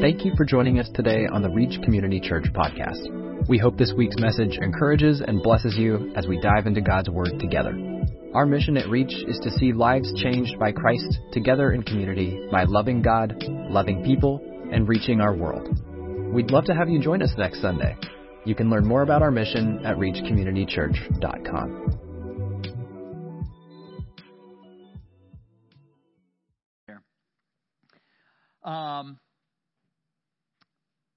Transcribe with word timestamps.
Thank 0.00 0.24
you 0.24 0.32
for 0.36 0.44
joining 0.44 0.78
us 0.78 0.88
today 0.94 1.26
on 1.26 1.42
the 1.42 1.50
Reach 1.50 1.80
Community 1.82 2.20
Church 2.20 2.44
podcast. 2.52 3.48
We 3.48 3.58
hope 3.58 3.76
this 3.76 3.92
week's 3.96 4.18
message 4.18 4.58
encourages 4.60 5.20
and 5.20 5.42
blesses 5.42 5.76
you 5.76 6.12
as 6.14 6.26
we 6.26 6.40
dive 6.40 6.66
into 6.66 6.80
God's 6.80 7.10
Word 7.10 7.32
together. 7.40 7.76
Our 8.34 8.46
mission 8.46 8.76
at 8.76 8.88
Reach 8.88 9.12
is 9.26 9.40
to 9.42 9.50
see 9.50 9.72
lives 9.72 10.12
changed 10.22 10.58
by 10.58 10.70
Christ 10.70 11.18
together 11.32 11.72
in 11.72 11.82
community 11.82 12.46
by 12.52 12.64
loving 12.64 13.02
God, 13.02 13.34
loving 13.68 14.04
people, 14.04 14.40
and 14.72 14.88
reaching 14.88 15.20
our 15.20 15.34
world. 15.34 15.68
We'd 16.32 16.50
love 16.50 16.66
to 16.66 16.74
have 16.74 16.88
you 16.88 17.00
join 17.00 17.22
us 17.22 17.32
next 17.36 17.60
Sunday. 17.60 17.96
You 18.44 18.54
can 18.54 18.70
learn 18.70 18.86
more 18.86 19.02
about 19.02 19.22
our 19.22 19.32
mission 19.32 19.84
at 19.84 19.96
reachcommunitychurch.com. 19.96 22.07
Um, 28.68 29.18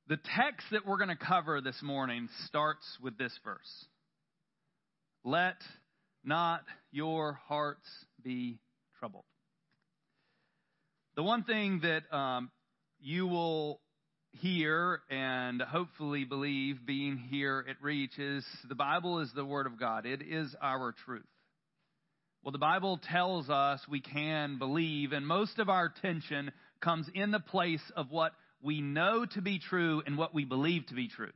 the 0.08 0.16
text 0.38 0.68
that 0.72 0.88
we're 0.88 0.96
going 0.96 1.10
to 1.10 1.18
cover 1.18 1.60
this 1.60 1.76
morning 1.84 2.30
starts 2.46 2.86
with 3.04 3.18
this 3.18 3.38
verse 3.44 3.86
Let 5.26 5.58
not 6.24 6.62
your 6.94 7.42
hearts 7.50 7.86
be 8.24 8.60
troubled. 9.00 9.26
The 11.18 11.24
one 11.24 11.44
thing 11.44 11.82
that 11.82 12.16
um, 12.16 12.52
you 13.02 13.28
will 13.28 13.82
hear 14.32 15.02
and 15.10 15.62
hopefully 15.62 16.24
believe 16.24 16.86
being 16.86 17.18
here 17.18 17.66
at 17.70 17.76
Reach 17.82 18.18
is 18.18 18.46
the 18.70 18.76
Bible 18.76 19.20
is 19.20 19.30
the 19.36 19.44
Word 19.44 19.66
of 19.66 19.78
God, 19.78 20.06
it 20.06 20.22
is 20.22 20.56
our 20.62 20.96
truth. 21.06 21.26
Well, 22.44 22.54
the 22.54 22.60
Bible 22.60 22.98
tells 23.12 23.50
us 23.50 23.82
we 23.90 24.00
can 24.00 24.58
believe, 24.58 25.12
and 25.12 25.28
most 25.28 25.60
of 25.60 25.68
our 25.68 25.94
tension 26.02 26.54
comes 26.82 27.08
in 27.14 27.32
the 27.32 27.40
place 27.40 27.82
of 27.96 28.10
what 28.10 28.34
we 28.62 28.82
know 28.82 29.26
to 29.26 29.42
be 29.42 29.60
true 29.60 30.02
and 30.06 30.18
what 30.18 30.34
we 30.34 30.46
believe 30.46 30.86
to 30.88 30.94
be 30.94 31.08
true. 31.08 31.32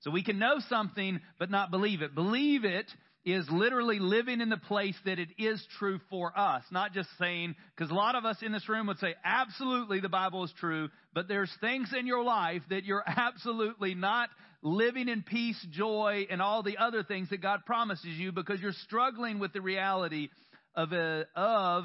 So 0.00 0.10
we 0.10 0.22
can 0.22 0.38
know 0.38 0.60
something 0.68 1.20
but 1.38 1.50
not 1.50 1.70
believe 1.70 2.02
it. 2.02 2.14
Believe 2.14 2.64
it 2.64 2.90
is 3.24 3.46
literally 3.50 3.98
living 3.98 4.40
in 4.40 4.48
the 4.48 4.56
place 4.56 4.96
that 5.04 5.18
it 5.18 5.28
is 5.38 5.62
true 5.78 6.00
for 6.08 6.32
us, 6.38 6.62
not 6.70 6.92
just 6.92 7.08
saying, 7.18 7.54
because 7.76 7.90
a 7.90 7.94
lot 7.94 8.14
of 8.14 8.24
us 8.24 8.38
in 8.40 8.50
this 8.50 8.66
room 8.68 8.86
would 8.86 8.98
say, 8.98 9.14
absolutely 9.22 10.00
the 10.00 10.08
Bible 10.08 10.42
is 10.44 10.52
true, 10.58 10.88
but 11.12 11.28
there's 11.28 11.52
things 11.60 11.92
in 11.98 12.06
your 12.06 12.24
life 12.24 12.62
that 12.70 12.84
you're 12.84 13.04
absolutely 13.06 13.94
not 13.94 14.30
living 14.62 15.08
in 15.08 15.22
peace, 15.22 15.66
joy, 15.70 16.26
and 16.30 16.40
all 16.40 16.62
the 16.62 16.78
other 16.78 17.02
things 17.02 17.28
that 17.28 17.42
God 17.42 17.60
promises 17.66 18.16
you 18.16 18.32
because 18.32 18.60
you're 18.60 18.72
struggling 18.72 19.38
with 19.38 19.52
the 19.52 19.60
reality 19.60 20.28
of, 20.74 20.92
a, 20.92 21.26
of 21.36 21.84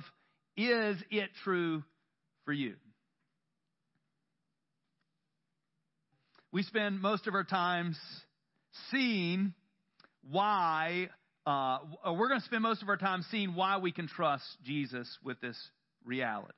is 0.56 0.98
it 1.10 1.30
true 1.44 1.84
for 2.46 2.54
you? 2.54 2.76
We 6.56 6.64
spend 6.64 7.02
most 7.02 7.28
of 7.28 7.34
our 7.34 7.44
times 7.44 7.98
seeing 8.90 9.54
why, 10.32 11.10
uh, 11.46 11.80
we're 12.14 12.30
going 12.30 12.40
to 12.40 12.46
spend 12.46 12.64
most 12.64 12.82
of 12.82 12.88
our 12.88 12.96
time 12.96 13.26
seeing 13.30 13.56
why 13.56 13.78
we 13.78 13.92
can 13.92 14.08
trust 14.08 14.46
Jesus 14.64 15.06
with 15.22 15.42
this 15.42 15.58
reality. 16.06 16.54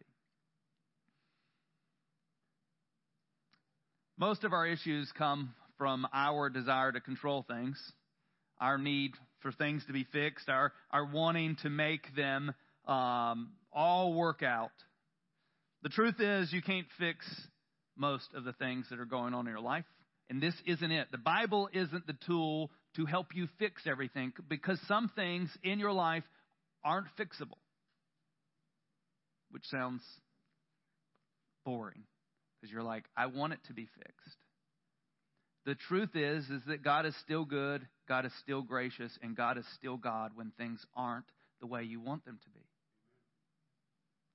Most 4.20 4.44
of 4.44 4.54
our 4.54 4.68
issues 4.68 5.12
come 5.18 5.56
from 5.80 6.08
our 6.14 6.52
desire 6.52 6.92
to 6.92 7.02
control 7.02 7.44
things, 7.50 7.82
our 8.62 8.78
need 8.78 9.14
for 9.40 9.52
things 9.52 9.84
to 9.88 9.94
be 9.94 10.06
fixed, 10.14 10.48
our, 10.48 10.74
our 10.92 11.06
wanting 11.06 11.58
to 11.64 11.72
make 11.72 12.16
them 12.16 12.54
um, 12.86 13.50
all 13.74 14.14
work 14.14 14.44
out. 14.44 14.70
The 15.82 15.90
truth 15.90 16.20
is, 16.20 16.54
you 16.54 16.62
can't 16.62 16.86
fix 17.00 17.26
most 17.98 18.28
of 18.34 18.44
the 18.44 18.54
things 18.54 18.88
that 18.90 19.00
are 19.00 19.06
going 19.06 19.34
on 19.34 19.48
in 19.48 19.52
your 19.52 19.62
life. 19.62 19.86
And 20.30 20.42
this 20.42 20.56
isn't 20.66 20.92
it. 20.92 21.08
The 21.12 21.18
Bible 21.18 21.70
isn't 21.72 22.06
the 22.06 22.18
tool 22.26 22.72
to 22.96 23.06
help 23.06 23.28
you 23.34 23.48
fix 23.60 23.84
everything 23.86 24.34
because 24.48 24.80
some 24.88 25.10
things 25.16 25.50
in 25.64 25.80
your 25.80 25.94
life 25.94 26.24
aren't 26.84 27.08
fixable. 27.18 27.60
Which 29.52 29.66
sounds 29.66 30.02
boring 31.66 32.04
because 32.60 32.72
you're 32.72 32.84
like, 32.84 33.06
I 33.16 33.28
want 33.28 33.54
it 33.54 33.60
to 33.68 33.74
be 33.74 33.88
fixed. 33.98 34.38
The 35.66 35.76
truth 35.76 36.16
is 36.16 36.50
is 36.50 36.62
that 36.68 36.84
God 36.84 37.06
is 37.06 37.16
still 37.24 37.46
good, 37.46 37.86
God 38.08 38.26
is 38.26 38.32
still 38.42 38.62
gracious, 38.62 39.12
and 39.22 39.36
God 39.36 39.58
is 39.58 39.66
still 39.76 39.98
God 39.98 40.32
when 40.36 40.52
things 40.58 40.80
aren't 40.96 41.26
the 41.60 41.68
way 41.68 41.84
you 41.84 42.00
want 42.00 42.26
them 42.26 42.40
to 42.44 42.50
be. 42.52 42.66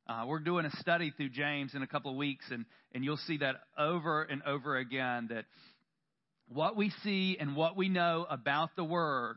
Uh, 0.09 0.25
we're 0.27 0.41
doing 0.41 0.67
a 0.67 0.77
study 0.79 1.13
through 1.17 1.29
James 1.29 1.75
in 1.75 1.83
a 1.83 1.87
couple 1.87 2.11
of 2.11 2.17
weeks, 2.17 2.45
and, 2.51 2.65
and 2.93 3.05
you'll 3.05 3.17
see 3.19 3.39
that 3.39 3.57
over 3.79 4.23
and 4.23 4.43
over 4.43 4.77
again 4.77 5.29
that 5.31 5.45
what 6.49 6.77
we 6.77 6.91
see 7.05 7.37
and 7.39 7.55
what 7.55 7.77
we 7.77 7.89
know 7.89 8.27
about 8.29 8.71
the 8.75 8.85
Word 8.85 9.37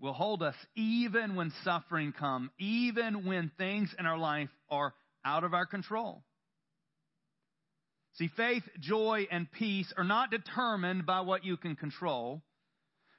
will 0.00 0.12
hold 0.12 0.42
us 0.42 0.56
even 0.74 1.36
when 1.36 1.52
suffering 1.62 2.12
come, 2.18 2.50
even 2.58 3.24
when 3.26 3.50
things 3.58 3.94
in 3.98 4.06
our 4.06 4.18
life 4.18 4.48
are 4.70 4.92
out 5.24 5.44
of 5.44 5.54
our 5.54 5.66
control. 5.66 6.22
See, 8.14 8.28
faith, 8.36 8.64
joy, 8.80 9.28
and 9.30 9.50
peace 9.52 9.92
are 9.96 10.04
not 10.04 10.32
determined 10.32 11.06
by 11.06 11.20
what 11.20 11.44
you 11.44 11.56
can 11.56 11.76
control. 11.76 12.42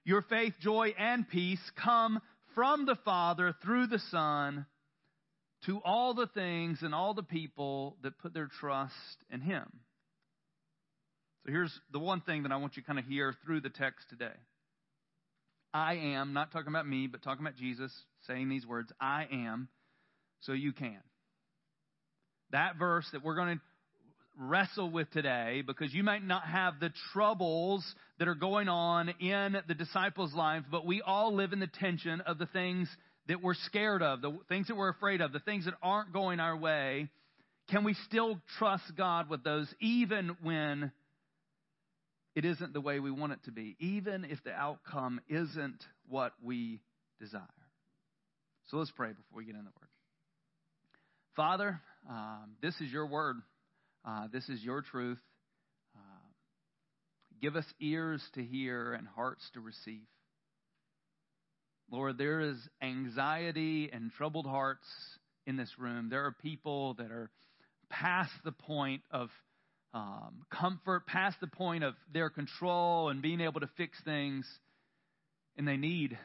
Your 0.04 0.22
faith, 0.24 0.54
joy, 0.60 0.94
and 0.98 1.28
peace 1.30 1.62
come 1.82 2.20
from 2.56 2.86
the 2.86 2.98
Father 3.06 3.56
through 3.64 3.88
the 3.88 4.02
Son 4.10 4.66
to 5.66 5.80
all 5.84 6.14
the 6.14 6.28
things 6.28 6.80
and 6.82 6.94
all 6.94 7.14
the 7.14 7.24
people 7.24 7.98
that 8.04 8.18
put 8.20 8.34
their 8.34 8.50
trust 8.60 8.94
in 9.30 9.42
Him. 9.42 9.66
So 11.46 11.52
here's 11.52 11.72
the 11.92 12.00
one 12.00 12.22
thing 12.22 12.44
that 12.44 12.52
I 12.52 12.58
want 12.58 12.76
you 12.76 12.84
to 12.84 12.88
kind 12.88 13.00
of 13.00 13.06
hear 13.06 13.36
through 13.46 13.62
the 13.62 13.70
text 13.70 14.10
today. 14.10 14.36
I 15.74 15.96
am, 15.96 16.34
not 16.34 16.52
talking 16.52 16.68
about 16.68 16.88
me, 16.88 17.08
but 17.08 17.24
talking 17.24 17.46
about 17.46 17.56
Jesus 17.56 17.92
saying 18.28 18.50
these 18.50 18.66
words 18.66 18.92
I 19.00 19.28
am, 19.32 19.70
so 20.42 20.54
you 20.54 20.74
can. 20.74 21.00
That 22.52 22.78
verse 22.78 23.08
that 23.14 23.24
we're 23.24 23.36
going 23.36 23.58
to 23.58 23.62
wrestle 24.38 24.90
with 24.90 25.10
today 25.12 25.64
because 25.66 25.94
you 25.94 26.04
might 26.04 26.26
not 26.26 26.44
have 26.44 26.80
the 26.80 26.92
troubles 27.14 27.84
that 28.20 28.28
are 28.28 28.36
going 28.36 28.68
on 28.68 29.10
in 29.20 29.58
the 29.68 29.74
disciples' 29.74 30.34
lives, 30.34 30.66
but 30.70 30.86
we 30.86 31.02
all 31.02 31.34
live 31.36 31.54
in 31.54 31.60
the 31.60 31.68
tension 31.68 32.22
of 32.22 32.38
the 32.38 32.46
things 32.48 32.90
that 33.28 33.42
we're 33.42 33.54
scared 33.54 34.02
of, 34.02 34.22
the 34.22 34.38
things 34.50 34.68
that 34.68 34.76
we're 34.76 34.90
afraid 34.90 35.22
of, 35.22 35.32
the 35.32 35.40
things 35.40 35.66
that 35.66 35.76
aren't 35.82 36.12
going 36.14 36.40
our 36.40 36.58
way. 36.58 37.10
Can 37.70 37.84
we 37.84 37.94
still 38.06 38.40
trust 38.58 38.84
God 38.98 39.30
with 39.30 39.44
those 39.44 39.74
even 39.80 40.36
when 40.42 40.92
it 42.36 42.46
isn't 42.46 42.74
the 42.74 42.82
way 42.82 43.00
we 43.00 43.12
want 43.12 43.34
it 43.34 43.44
to 43.46 43.52
be, 43.52 43.76
even 43.80 44.26
if 44.26 44.44
the 44.44 44.52
outcome 44.52 45.20
isn't 45.28 45.84
what 46.08 46.34
we 46.42 46.80
desire. 47.20 47.42
So 48.70 48.78
let's 48.78 48.92
pray 48.92 49.10
before 49.10 49.38
we 49.38 49.46
get 49.46 49.56
in 49.56 49.64
the 49.66 49.72
Word. 49.80 49.90
Father, 51.36 51.82
um, 52.10 52.52
this 52.62 52.74
is 52.80 52.92
your 52.92 53.06
Word. 53.06 53.38
Uh, 54.06 54.28
this 54.32 54.48
is 54.50 54.64
your 54.64 54.82
truth. 54.82 55.20
Uh, 55.96 56.00
give 57.42 57.56
us 57.56 57.66
ears 57.80 58.24
to 58.36 58.44
hear 58.44 58.94
and 58.94 59.08
hearts 59.08 59.44
to 59.54 59.60
receive. 59.60 60.08
Lord, 61.92 62.18
there 62.18 62.40
is 62.40 62.56
anxiety 62.82 63.90
and 63.92 64.12
troubled 64.14 64.46
hearts 64.46 64.88
in 65.46 65.58
this 65.58 65.70
room. 65.78 66.10
There 66.10 66.26
are 66.26 66.32
people 66.32 66.94
that 66.94 67.12
are 67.12 67.30
past 67.90 68.32
the 68.46 68.54
point 68.54 69.02
of 69.12 69.30
um, 69.94 70.46
comfort, 70.50 71.06
past 71.06 71.36
the 71.42 71.48
point 71.48 71.84
of 71.84 71.96
their 72.14 72.30
control 72.30 73.10
and 73.10 73.22
being 73.22 73.42
able 73.42 73.60
to 73.60 73.70
fix 73.76 73.98
things. 74.06 74.48
And 75.58 75.68
they 75.68 75.76
need 75.76 76.18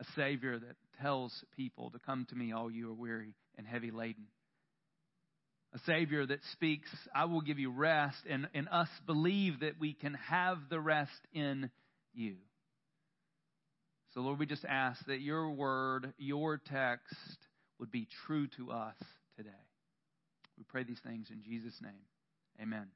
a 0.00 0.04
Savior 0.16 0.58
that 0.58 0.76
tells 1.00 1.32
people 1.56 1.92
to 1.92 2.00
come 2.00 2.26
to 2.30 2.34
me, 2.34 2.52
all 2.52 2.68
you 2.68 2.90
are 2.90 2.94
weary 2.94 3.34
and 3.56 3.68
heavy 3.68 3.92
laden. 3.92 4.26
A 5.74 5.78
Savior 5.86 6.26
that 6.26 6.40
speaks, 6.52 6.88
I 7.14 7.26
will 7.26 7.40
give 7.40 7.60
you 7.60 7.70
rest, 7.70 8.18
and, 8.28 8.48
and 8.52 8.68
us 8.68 8.88
believe 9.06 9.60
that 9.60 9.78
we 9.78 9.92
can 9.92 10.14
have 10.28 10.58
the 10.70 10.80
rest 10.80 11.10
in 11.32 11.70
you. 12.12 12.34
So, 14.14 14.20
Lord, 14.20 14.38
we 14.38 14.46
just 14.46 14.64
ask 14.64 15.04
that 15.06 15.20
your 15.20 15.50
word, 15.50 16.14
your 16.18 16.60
text, 16.70 17.16
would 17.80 17.90
be 17.90 18.06
true 18.26 18.46
to 18.56 18.70
us 18.70 18.94
today. 19.36 19.50
We 20.56 20.62
pray 20.68 20.84
these 20.84 21.00
things 21.04 21.26
in 21.30 21.42
Jesus' 21.42 21.74
name. 21.82 21.92
Amen. 22.62 22.86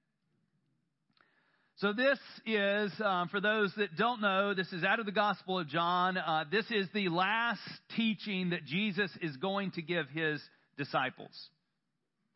So, 1.79 1.93
this 1.93 2.21
is, 2.47 2.93
um, 3.05 3.29
for 3.29 3.41
those 3.41 3.73
that 3.79 3.97
don't 3.97 4.21
know, 4.21 4.55
this 4.55 4.73
is 4.73 4.85
out 4.85 5.01
of 5.01 5.07
the 5.07 5.13
Gospel 5.13 5.59
of 5.59 5.67
John. 5.67 6.17
Uh, 6.17 6.45
this 6.53 6.67
is 6.71 6.87
the 6.95 7.09
last 7.09 7.61
teaching 7.97 8.51
that 8.51 8.65
Jesus 8.65 9.11
is 9.21 9.37
going 9.39 9.73
to 9.73 9.83
give 9.83 10.09
his 10.11 10.41
disciples. 10.77 11.33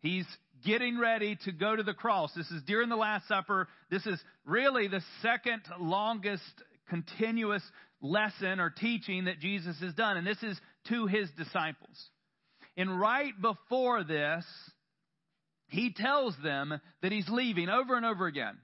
He's 0.00 0.26
getting 0.67 0.99
ready 0.99 1.38
to 1.44 1.52
go 1.52 1.76
to 1.76 1.84
the 1.84 1.94
cross. 1.94 2.32
This 2.34 2.50
is 2.50 2.62
during 2.67 2.88
the 2.88 2.96
Last 2.96 3.29
Supper. 3.29 3.69
This 3.90 4.05
is 4.06 4.20
really 4.44 4.88
the 4.88 5.02
second 5.23 5.62
longest 5.79 6.43
continuous 6.88 7.62
lesson 8.02 8.60
or 8.60 8.69
teaching 8.69 9.25
that 9.25 9.40
Jesus 9.40 9.78
has 9.81 9.94
done, 9.94 10.16
and 10.16 10.26
this 10.26 10.43
is 10.43 10.60
to 10.88 11.06
his 11.06 11.31
disciples. 11.38 12.10
And 12.76 13.00
right 13.00 13.32
before 13.40 14.04
this, 14.04 14.44
he 15.69 15.93
tells 15.93 16.37
them 16.43 16.78
that 17.00 17.12
he's 17.12 17.28
leaving 17.28 17.69
over 17.69 17.96
and 17.96 18.04
over 18.04 18.26
again. 18.26 18.58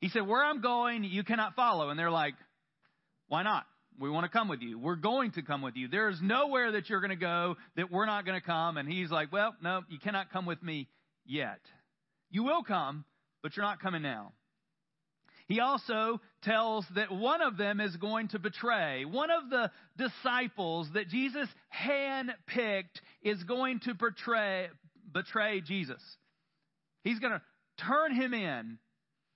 He 0.00 0.08
said, 0.08 0.26
Where 0.26 0.44
I'm 0.44 0.60
going, 0.60 1.04
you 1.04 1.24
cannot 1.24 1.56
follow. 1.56 1.90
And 1.90 1.98
they're 1.98 2.10
like, 2.10 2.34
Why 3.28 3.42
not? 3.42 3.64
We 3.98 4.10
want 4.10 4.24
to 4.24 4.30
come 4.30 4.48
with 4.48 4.60
you. 4.60 4.78
We're 4.78 4.96
going 4.96 5.32
to 5.32 5.42
come 5.42 5.62
with 5.62 5.74
you. 5.74 5.88
There's 5.88 6.20
nowhere 6.20 6.72
that 6.72 6.90
you're 6.90 7.00
going 7.00 7.10
to 7.10 7.16
go 7.16 7.56
that 7.76 7.90
we're 7.90 8.04
not 8.04 8.26
going 8.26 8.38
to 8.38 8.46
come. 8.46 8.76
And 8.76 8.88
he's 8.88 9.10
like, 9.10 9.32
Well, 9.32 9.54
no, 9.62 9.82
you 9.88 9.98
cannot 9.98 10.30
come 10.32 10.46
with 10.46 10.62
me 10.62 10.88
yet. 11.24 11.60
You 12.30 12.44
will 12.44 12.62
come, 12.62 13.04
but 13.42 13.56
you're 13.56 13.64
not 13.64 13.80
coming 13.80 14.02
now. 14.02 14.32
He 15.48 15.60
also 15.60 16.20
tells 16.42 16.84
that 16.96 17.12
one 17.12 17.40
of 17.40 17.56
them 17.56 17.80
is 17.80 17.96
going 17.96 18.28
to 18.28 18.38
betray. 18.38 19.04
One 19.04 19.30
of 19.30 19.48
the 19.48 19.70
disciples 19.96 20.88
that 20.94 21.08
Jesus 21.08 21.48
handpicked 21.72 23.00
is 23.22 23.42
going 23.44 23.80
to 23.80 23.94
betray, 23.94 24.68
betray 25.12 25.60
Jesus. 25.60 26.02
He's 27.04 27.20
going 27.20 27.34
to 27.34 27.42
turn 27.86 28.14
him 28.14 28.34
in. 28.34 28.78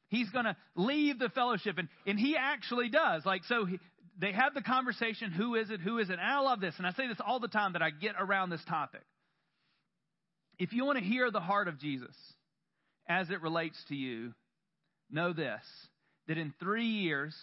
He's 0.09 0.29
going 0.31 0.47
to 0.47 0.57
leave 0.75 1.21
the 1.21 1.29
fellowship. 1.29 1.79
And, 1.79 1.89
and 2.05 2.19
he 2.19 2.37
actually 2.37 2.89
does. 2.89 3.25
Like, 3.25 3.45
so 3.45 3.65
he, 3.65 3.79
they 4.19 4.33
have 4.33 4.55
the 4.55 4.63
conversation 4.63 5.31
who 5.31 5.55
is 5.55 5.71
it? 5.71 5.81
Who 5.81 5.99
is 5.99 6.11
it? 6.11 6.15
And 6.15 6.23
I 6.23 6.41
love 6.41 6.61
this. 6.61 6.75
And 6.79 6.87
I 6.89 6.93
say 6.93 7.07
this 7.07 7.19
all 7.25 7.39
the 7.39 7.47
time 7.47 7.75
that 7.75 7.83
I 7.83 7.91
get 7.91 8.17
around 8.19 8.51
this 8.51 8.65
topic. 8.69 9.03
If 10.59 10.73
you 10.73 10.85
want 10.85 10.99
to 10.99 11.05
hear 11.05 11.31
the 11.31 11.41
heart 11.41 11.69
of 11.69 11.79
Jesus 11.79 12.15
as 13.09 13.31
it 13.31 13.41
relates 13.41 13.83
to 13.89 13.95
you, 13.95 14.35
know 15.09 15.33
this 15.33 15.63
that 16.31 16.39
in 16.39 16.55
three 16.61 16.87
years, 16.87 17.35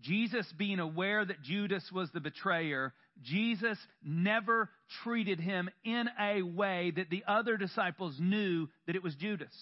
Jesus 0.00 0.44
being 0.58 0.80
aware 0.80 1.24
that 1.24 1.42
Judas 1.42 1.88
was 1.94 2.08
the 2.12 2.18
betrayer, 2.18 2.92
Jesus 3.22 3.78
never 4.02 4.68
treated 5.04 5.38
him 5.38 5.70
in 5.84 6.08
a 6.20 6.42
way 6.42 6.92
that 6.96 7.08
the 7.08 7.22
other 7.28 7.56
disciples 7.56 8.16
knew 8.18 8.66
that 8.88 8.96
it 8.96 9.02
was 9.04 9.14
Judas. 9.14 9.54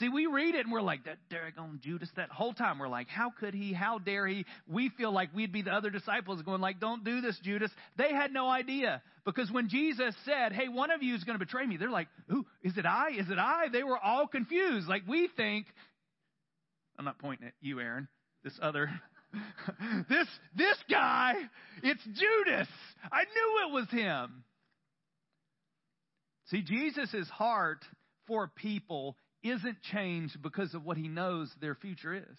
See, 0.00 0.08
we 0.08 0.26
read 0.26 0.56
it 0.56 0.64
and 0.64 0.72
we're 0.72 0.80
like, 0.80 1.04
that 1.04 1.18
on 1.56 1.78
Judas, 1.80 2.08
that 2.16 2.30
whole 2.30 2.52
time 2.52 2.80
we're 2.80 2.88
like, 2.88 3.06
how 3.06 3.30
could 3.30 3.54
he? 3.54 3.72
How 3.72 4.00
dare 4.00 4.26
he? 4.26 4.44
We 4.66 4.88
feel 4.98 5.12
like 5.12 5.32
we'd 5.32 5.52
be 5.52 5.62
the 5.62 5.70
other 5.70 5.90
disciples 5.90 6.42
going 6.42 6.60
like, 6.60 6.80
don't 6.80 7.04
do 7.04 7.20
this, 7.20 7.38
Judas. 7.44 7.70
They 7.96 8.12
had 8.12 8.32
no 8.32 8.48
idea. 8.48 9.02
Because 9.24 9.52
when 9.52 9.68
Jesus 9.68 10.16
said, 10.24 10.52
hey, 10.52 10.66
one 10.66 10.90
of 10.90 11.04
you 11.04 11.14
is 11.14 11.22
going 11.22 11.38
to 11.38 11.44
betray 11.44 11.64
me, 11.64 11.76
they're 11.76 11.90
like, 11.90 12.08
ooh, 12.32 12.44
is 12.64 12.76
it 12.76 12.86
I? 12.86 13.10
Is 13.10 13.30
it 13.30 13.38
I? 13.38 13.68
They 13.72 13.84
were 13.84 13.98
all 13.98 14.26
confused. 14.26 14.88
Like 14.88 15.02
we 15.06 15.28
think, 15.36 15.66
I'm 16.98 17.04
not 17.04 17.18
pointing 17.18 17.48
at 17.48 17.54
you, 17.60 17.80
Aaron, 17.80 18.08
this 18.42 18.58
other 18.60 18.90
this 20.08 20.28
this 20.56 20.76
guy, 20.90 21.34
it's 21.82 22.04
Judas. 22.04 22.68
I 23.10 23.24
knew 23.24 23.68
it 23.68 23.72
was 23.72 23.90
him. 23.90 24.44
See, 26.46 26.62
Jesus' 26.62 27.28
heart 27.30 27.84
for 28.26 28.48
people 28.48 29.16
isn't 29.42 29.82
changed 29.92 30.40
because 30.42 30.74
of 30.74 30.84
what 30.84 30.96
he 30.96 31.08
knows 31.08 31.50
their 31.60 31.74
future 31.74 32.14
is. 32.14 32.38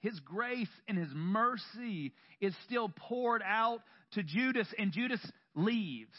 His 0.00 0.18
grace 0.20 0.68
and 0.88 0.98
his 0.98 1.10
mercy 1.14 2.12
is 2.40 2.54
still 2.66 2.88
poured 2.88 3.42
out 3.44 3.80
to 4.12 4.22
Judas, 4.22 4.66
and 4.76 4.92
Judas 4.92 5.20
leaves 5.54 6.18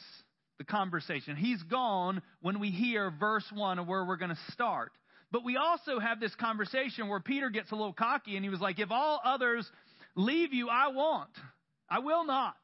the 0.58 0.64
conversation. 0.64 1.36
He's 1.36 1.62
gone 1.64 2.22
when 2.42 2.60
we 2.60 2.70
hear 2.70 3.12
verse 3.12 3.46
1 3.54 3.80
of 3.80 3.88
where 3.88 4.06
we're 4.06 4.16
going 4.16 4.32
to 4.32 4.52
start. 4.54 4.92
But 5.34 5.44
we 5.44 5.58
also 5.58 6.00
have 6.00 6.20
this 6.20 6.36
conversation 6.36 7.10
where 7.10 7.20
Peter 7.20 7.50
gets 7.50 7.72
a 7.72 7.76
little 7.76 7.92
cocky 7.92 8.36
and 8.36 8.46
he 8.46 8.52
was 8.52 8.62
like, 8.62 8.78
If 8.78 8.92
all 8.92 9.20
others 9.26 9.68
leave 10.16 10.54
you, 10.54 10.70
I 10.70 10.90
won't. 10.90 11.36
I 11.90 12.00
will 12.00 12.24
not. 12.24 12.56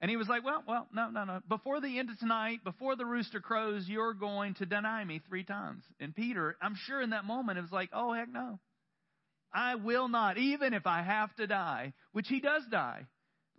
And 0.00 0.10
he 0.10 0.16
was 0.16 0.28
like, 0.28 0.46
Well, 0.46 0.64
well, 0.66 0.88
no, 0.94 1.10
no, 1.10 1.24
no. 1.24 1.40
Before 1.46 1.82
the 1.82 1.98
end 1.98 2.08
of 2.08 2.18
tonight, 2.18 2.64
before 2.64 2.96
the 2.96 3.04
rooster 3.04 3.38
crows, 3.38 3.84
you're 3.86 4.14
going 4.14 4.54
to 4.54 4.66
deny 4.66 5.04
me 5.04 5.20
three 5.28 5.44
times. 5.44 5.84
And 6.00 6.16
Peter, 6.16 6.56
I'm 6.62 6.74
sure 6.86 7.02
in 7.02 7.10
that 7.10 7.26
moment, 7.26 7.58
it 7.58 7.62
was 7.62 7.70
like, 7.70 7.90
Oh, 7.92 8.14
heck 8.14 8.32
no. 8.32 8.58
I 9.52 9.74
will 9.74 10.08
not, 10.08 10.38
even 10.38 10.72
if 10.72 10.86
I 10.86 11.02
have 11.02 11.36
to 11.36 11.46
die, 11.46 11.92
which 12.12 12.28
he 12.28 12.40
does 12.40 12.62
die 12.70 13.08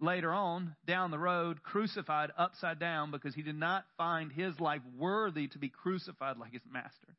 later 0.01 0.33
on 0.33 0.75
down 0.87 1.11
the 1.11 1.19
road, 1.19 1.61
crucified 1.61 2.31
upside 2.39 2.79
down 2.79 3.11
because 3.11 3.35
he 3.35 3.43
did 3.43 3.59
not 3.59 3.85
find 3.97 4.31
his 4.31 4.59
life 4.59 4.81
worthy 4.97 5.47
to 5.49 5.59
be 5.59 5.69
crucified 5.69 6.37
like 6.39 6.53
his 6.53 6.63
master. 6.67 7.15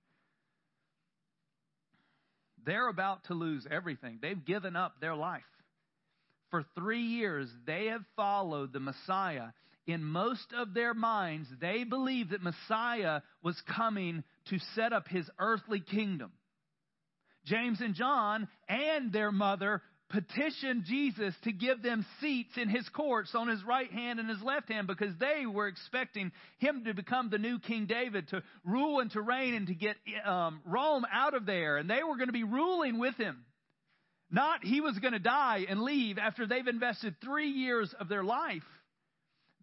They're 2.65 2.89
about 2.89 3.25
to 3.25 3.35
lose 3.35 3.67
everything. 3.71 4.19
They've 4.21 4.45
given 4.45 4.77
up 4.77 5.01
their 5.01 5.15
life. 5.15 5.43
For 6.51 6.65
three 6.75 7.03
years, 7.03 7.49
they 7.67 7.87
have 7.87 8.05
followed 8.17 8.73
the 8.73 8.81
Messiah. 8.81 9.49
In 9.87 10.05
most 10.05 10.53
of 10.57 10.73
their 10.73 10.95
minds, 10.95 11.49
they 11.61 11.85
believed 11.85 12.31
that 12.31 12.43
Messiah 12.43 13.21
was 13.43 13.61
coming 13.77 14.23
to 14.49 14.59
set 14.75 14.93
up 14.93 15.09
his 15.09 15.29
earthly 15.39 15.81
kingdom. 15.81 16.33
James 17.45 17.81
and 17.81 17.95
John 17.95 18.49
and 18.69 19.13
their 19.13 19.31
mother 19.31 19.83
petitioned 20.11 20.85
Jesus 20.85 21.35
to 21.45 21.53
give 21.53 21.83
them 21.83 22.05
seats 22.21 22.57
in 22.57 22.69
his 22.69 22.89
courts 22.91 23.35
on 23.35 23.49
his 23.49 23.63
right 23.65 23.91
hand 23.91 24.21
and 24.21 24.29
his 24.29 24.43
left 24.43 24.71
hand 24.71 24.87
because 24.87 25.15
they 25.19 25.47
were 25.47 25.67
expecting 25.67 26.31
him 26.59 26.85
to 26.85 26.95
become 26.95 27.31
the 27.31 27.39
new 27.39 27.59
King 27.59 27.87
David, 27.87 28.29
to 28.29 28.43
rule 28.65 29.01
and 29.01 29.11
to 29.13 29.21
reign 29.21 29.55
and 29.55 29.67
to 29.67 29.75
get 29.75 29.97
um, 30.25 30.61
Rome 30.65 31.05
out 31.13 31.35
of 31.35 31.47
there. 31.47 31.79
And 31.79 31.89
they 31.89 32.03
were 32.03 32.17
going 32.17 32.29
to 32.29 32.33
be 32.33 32.45
ruling 32.45 32.99
with 32.99 33.17
him. 33.17 33.45
Not 34.31 34.65
he 34.65 34.81
was 34.81 34.99
going 34.99 35.13
to 35.13 35.19
die 35.19 35.67
and 35.69 35.83
leave 35.83 36.19
after 36.19 36.47
they've 36.47 36.67
invested 36.67 37.17
three 37.23 37.51
years 37.51 37.95
of 37.99 38.09
their 38.09 38.25
life. 38.25 38.63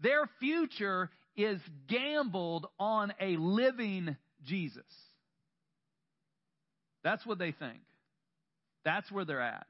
Their 0.01 0.29
future 0.39 1.09
is 1.35 1.59
gambled 1.87 2.67
on 2.79 3.13
a 3.19 3.37
living 3.37 4.15
Jesus. 4.44 4.83
That's 7.03 7.25
what 7.25 7.39
they 7.39 7.51
think. 7.51 7.79
That's 8.83 9.11
where 9.11 9.25
they're 9.25 9.41
at. 9.41 9.67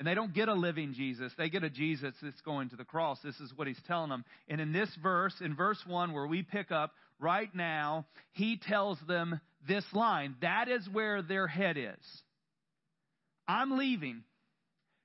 And 0.00 0.06
they 0.08 0.14
don't 0.14 0.32
get 0.32 0.48
a 0.48 0.54
living 0.54 0.94
Jesus. 0.94 1.30
They 1.36 1.50
get 1.50 1.62
a 1.62 1.68
Jesus 1.68 2.14
that's 2.22 2.40
going 2.40 2.70
to 2.70 2.76
the 2.76 2.86
cross. 2.86 3.18
This 3.22 3.38
is 3.38 3.52
what 3.54 3.68
he's 3.68 3.80
telling 3.86 4.08
them. 4.08 4.24
And 4.48 4.58
in 4.58 4.72
this 4.72 4.88
verse, 5.02 5.34
in 5.42 5.54
verse 5.54 5.78
1, 5.86 6.14
where 6.14 6.26
we 6.26 6.42
pick 6.42 6.72
up 6.72 6.92
right 7.18 7.54
now, 7.54 8.06
he 8.32 8.56
tells 8.56 8.96
them 9.06 9.38
this 9.68 9.84
line. 9.92 10.36
That 10.40 10.68
is 10.68 10.88
where 10.90 11.20
their 11.20 11.46
head 11.46 11.76
is. 11.76 12.22
I'm 13.46 13.76
leaving. 13.76 14.22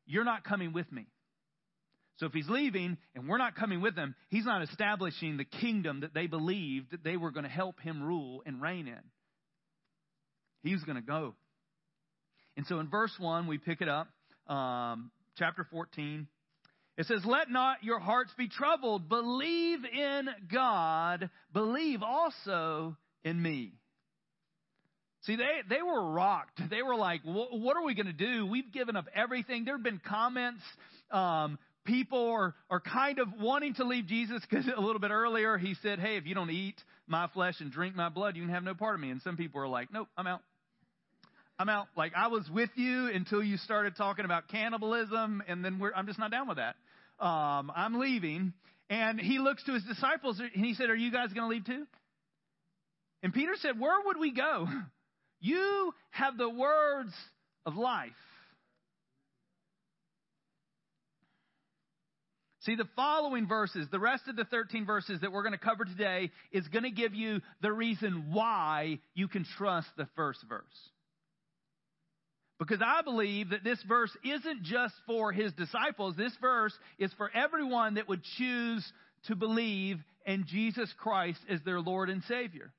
You're 0.05 0.23
not 0.23 0.45
coming 0.45 0.71
with 0.71 0.89
me. 0.93 1.07
So 2.19 2.27
if 2.27 2.31
he's 2.31 2.47
leaving 2.47 2.97
and 3.15 3.27
we're 3.27 3.37
not 3.37 3.57
coming 3.57 3.81
with 3.81 3.97
him, 3.97 4.15
he's 4.29 4.45
not 4.45 4.61
establishing 4.61 5.35
the 5.35 5.43
kingdom 5.43 5.99
that 6.01 6.13
they 6.13 6.27
believed 6.27 6.91
that 6.91 7.03
they 7.03 7.17
were 7.17 7.31
going 7.31 7.43
to 7.43 7.49
help 7.49 7.81
him 7.81 8.01
rule 8.01 8.43
and 8.45 8.61
reign 8.61 8.87
in. 8.87 9.01
He's 10.63 10.81
going 10.83 10.95
to 10.95 11.05
go. 11.05 11.35
And 12.55 12.65
so 12.65 12.79
in 12.79 12.87
verse 12.87 13.11
1, 13.19 13.47
we 13.47 13.57
pick 13.57 13.81
it 13.81 13.89
up, 13.89 14.07
um, 14.47 15.11
chapter 15.37 15.65
14. 15.69 16.27
It 16.97 17.05
says, 17.07 17.21
Let 17.25 17.49
not 17.49 17.83
your 17.83 17.99
hearts 17.99 18.31
be 18.37 18.47
troubled. 18.47 19.09
Believe 19.09 19.79
in 19.85 20.29
God. 20.51 21.29
Believe 21.53 22.01
also 22.03 22.95
in 23.23 23.41
me. 23.41 23.73
See, 25.25 25.35
they, 25.35 25.61
they 25.67 25.81
were 25.81 26.11
rocked. 26.11 26.61
They 26.69 26.83
were 26.83 26.95
like, 26.95 27.21
what 27.23 27.75
are 27.75 27.83
we 27.83 27.95
going 27.95 28.05
to 28.05 28.13
do? 28.13 28.45
We've 28.45 28.71
given 28.71 28.95
up 28.95 29.05
everything. 29.15 29.65
There 29.65 29.73
have 29.73 29.83
been 29.83 30.01
comments. 30.07 30.61
Um, 31.09 31.57
people 31.83 32.29
are, 32.29 32.55
are 32.69 32.79
kind 32.79 33.17
of 33.17 33.29
wanting 33.39 33.73
to 33.75 33.85
leave 33.85 34.05
Jesus 34.05 34.41
because 34.47 34.65
a 34.67 34.79
little 34.79 34.99
bit 34.99 35.09
earlier 35.09 35.57
he 35.57 35.75
said, 35.81 35.99
hey, 35.99 36.17
if 36.17 36.27
you 36.27 36.35
don't 36.35 36.51
eat 36.51 36.75
my 37.07 37.27
flesh 37.33 37.55
and 37.59 37.71
drink 37.71 37.95
my 37.95 38.09
blood, 38.09 38.35
you 38.35 38.43
can 38.43 38.53
have 38.53 38.63
no 38.63 38.75
part 38.75 38.93
of 38.93 39.01
me. 39.01 39.09
And 39.09 39.19
some 39.23 39.35
people 39.35 39.61
are 39.61 39.67
like, 39.67 39.91
nope, 39.91 40.07
I'm 40.15 40.27
out. 40.27 40.41
I'm 41.57 41.69
out. 41.69 41.87
Like 41.95 42.13
I 42.15 42.27
was 42.27 42.49
with 42.49 42.69
you 42.75 43.09
until 43.13 43.41
you 43.41 43.57
started 43.57 43.95
talking 43.95 44.25
about 44.25 44.47
cannibalism, 44.49 45.41
and 45.47 45.63
then 45.63 45.81
I'm 45.95 46.07
just 46.07 46.19
not 46.19 46.31
down 46.31 46.47
with 46.47 46.57
that. 46.57 46.75
Um, 47.19 47.71
I'm 47.75 47.99
leaving. 47.99 48.53
And 48.89 49.19
he 49.19 49.39
looks 49.39 49.63
to 49.63 49.73
his 49.73 49.83
disciples 49.83 50.39
and 50.39 50.63
he 50.63 50.73
said, 50.75 50.89
Are 50.89 50.95
you 50.95 51.11
guys 51.11 51.33
going 51.33 51.49
to 51.49 51.55
leave 51.55 51.65
too? 51.65 51.87
And 53.23 53.33
Peter 53.33 53.53
said, 53.59 53.79
Where 53.79 53.97
would 54.05 54.19
we 54.19 54.31
go? 54.31 54.67
You 55.41 55.93
have 56.09 56.37
the 56.37 56.49
words 56.49 57.13
of 57.67 57.75
life. 57.75 58.09
See, 62.61 62.75
the 62.75 62.87
following 62.95 63.47
verses, 63.47 63.87
the 63.91 63.99
rest 63.99 64.23
of 64.27 64.37
the 64.37 64.45
13 64.45 64.87
verses 64.87 65.21
that 65.21 65.31
we're 65.31 65.43
going 65.43 65.51
to 65.51 65.59
cover 65.59 65.85
today, 65.85 66.31
is 66.51 66.67
going 66.69 66.83
to 66.83 66.89
give 66.89 67.13
you 67.13 67.41
the 67.61 67.71
reason 67.71 68.29
why 68.31 68.99
you 69.13 69.27
can 69.27 69.45
trust 69.57 69.87
the 69.97 70.07
first 70.15 70.39
verse. 70.49 70.63
Because 72.57 72.81
I 72.85 73.01
believe 73.01 73.49
that 73.49 73.63
this 73.65 73.81
verse 73.87 74.15
isn't 74.23 74.63
just 74.63 74.93
for 75.05 75.33
his 75.33 75.51
disciples, 75.53 76.15
this 76.15 76.35
verse 76.39 76.73
is 76.97 77.11
for 77.17 77.29
everyone 77.33 77.95
that 77.95 78.07
would 78.07 78.23
choose 78.37 78.85
to 79.27 79.35
believe 79.35 79.97
in 80.25 80.45
Jesus 80.47 80.91
Christ 80.97 81.39
as 81.49 81.61
their 81.63 81.81
Lord 81.81 82.09
and 82.09 82.23
Savior. 82.23 82.71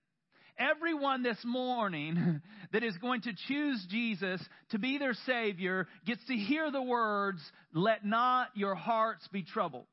Everyone 0.58 1.22
this 1.22 1.38
morning 1.44 2.40
that 2.72 2.82
is 2.82 2.96
going 2.98 3.20
to 3.22 3.32
choose 3.46 3.86
Jesus 3.90 4.40
to 4.70 4.78
be 4.78 4.96
their 4.96 5.12
Savior 5.26 5.86
gets 6.06 6.24
to 6.26 6.34
hear 6.34 6.70
the 6.70 6.82
words, 6.82 7.40
let 7.74 8.04
not 8.06 8.48
your 8.54 8.74
hearts 8.74 9.28
be 9.30 9.42
troubled. 9.42 9.86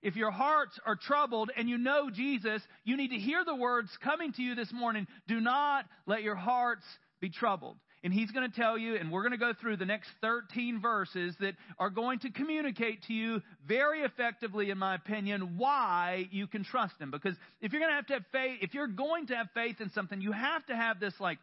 if 0.00 0.16
your 0.16 0.30
hearts 0.30 0.78
are 0.86 0.96
troubled 0.96 1.50
and 1.56 1.68
you 1.68 1.76
know 1.76 2.08
Jesus, 2.08 2.62
you 2.84 2.96
need 2.96 3.08
to 3.08 3.18
hear 3.18 3.44
the 3.44 3.54
words 3.54 3.90
coming 4.02 4.32
to 4.32 4.42
you 4.42 4.54
this 4.54 4.72
morning. 4.72 5.06
Do 5.26 5.40
not 5.40 5.84
let 6.06 6.22
your 6.22 6.36
hearts 6.36 6.84
be 7.20 7.28
troubled. 7.28 7.76
And 8.04 8.12
he's 8.12 8.30
going 8.30 8.48
to 8.48 8.56
tell 8.56 8.78
you, 8.78 8.94
and 8.94 9.10
we're 9.10 9.22
going 9.22 9.32
to 9.32 9.38
go 9.38 9.52
through 9.60 9.76
the 9.76 9.84
next 9.84 10.08
13 10.20 10.80
verses 10.80 11.34
that 11.40 11.54
are 11.78 11.90
going 11.90 12.20
to 12.20 12.30
communicate 12.30 13.02
to 13.08 13.12
you 13.12 13.42
very 13.66 14.02
effectively, 14.02 14.70
in 14.70 14.78
my 14.78 14.94
opinion, 14.94 15.56
why 15.56 16.28
you 16.30 16.46
can 16.46 16.62
trust 16.62 16.94
him. 17.00 17.10
Because 17.10 17.34
if 17.60 17.72
you're 17.72 17.80
going 17.80 17.90
to 17.90 17.96
have 17.96 18.06
to 18.06 18.12
have 18.14 18.24
faith, 18.30 18.58
if 18.62 18.72
you're 18.72 18.86
going 18.86 19.26
to 19.28 19.36
have 19.36 19.48
faith 19.52 19.80
in 19.80 19.90
something, 19.90 20.20
you 20.20 20.30
have 20.30 20.64
to 20.66 20.76
have 20.76 21.00
this 21.00 21.14
like, 21.18 21.38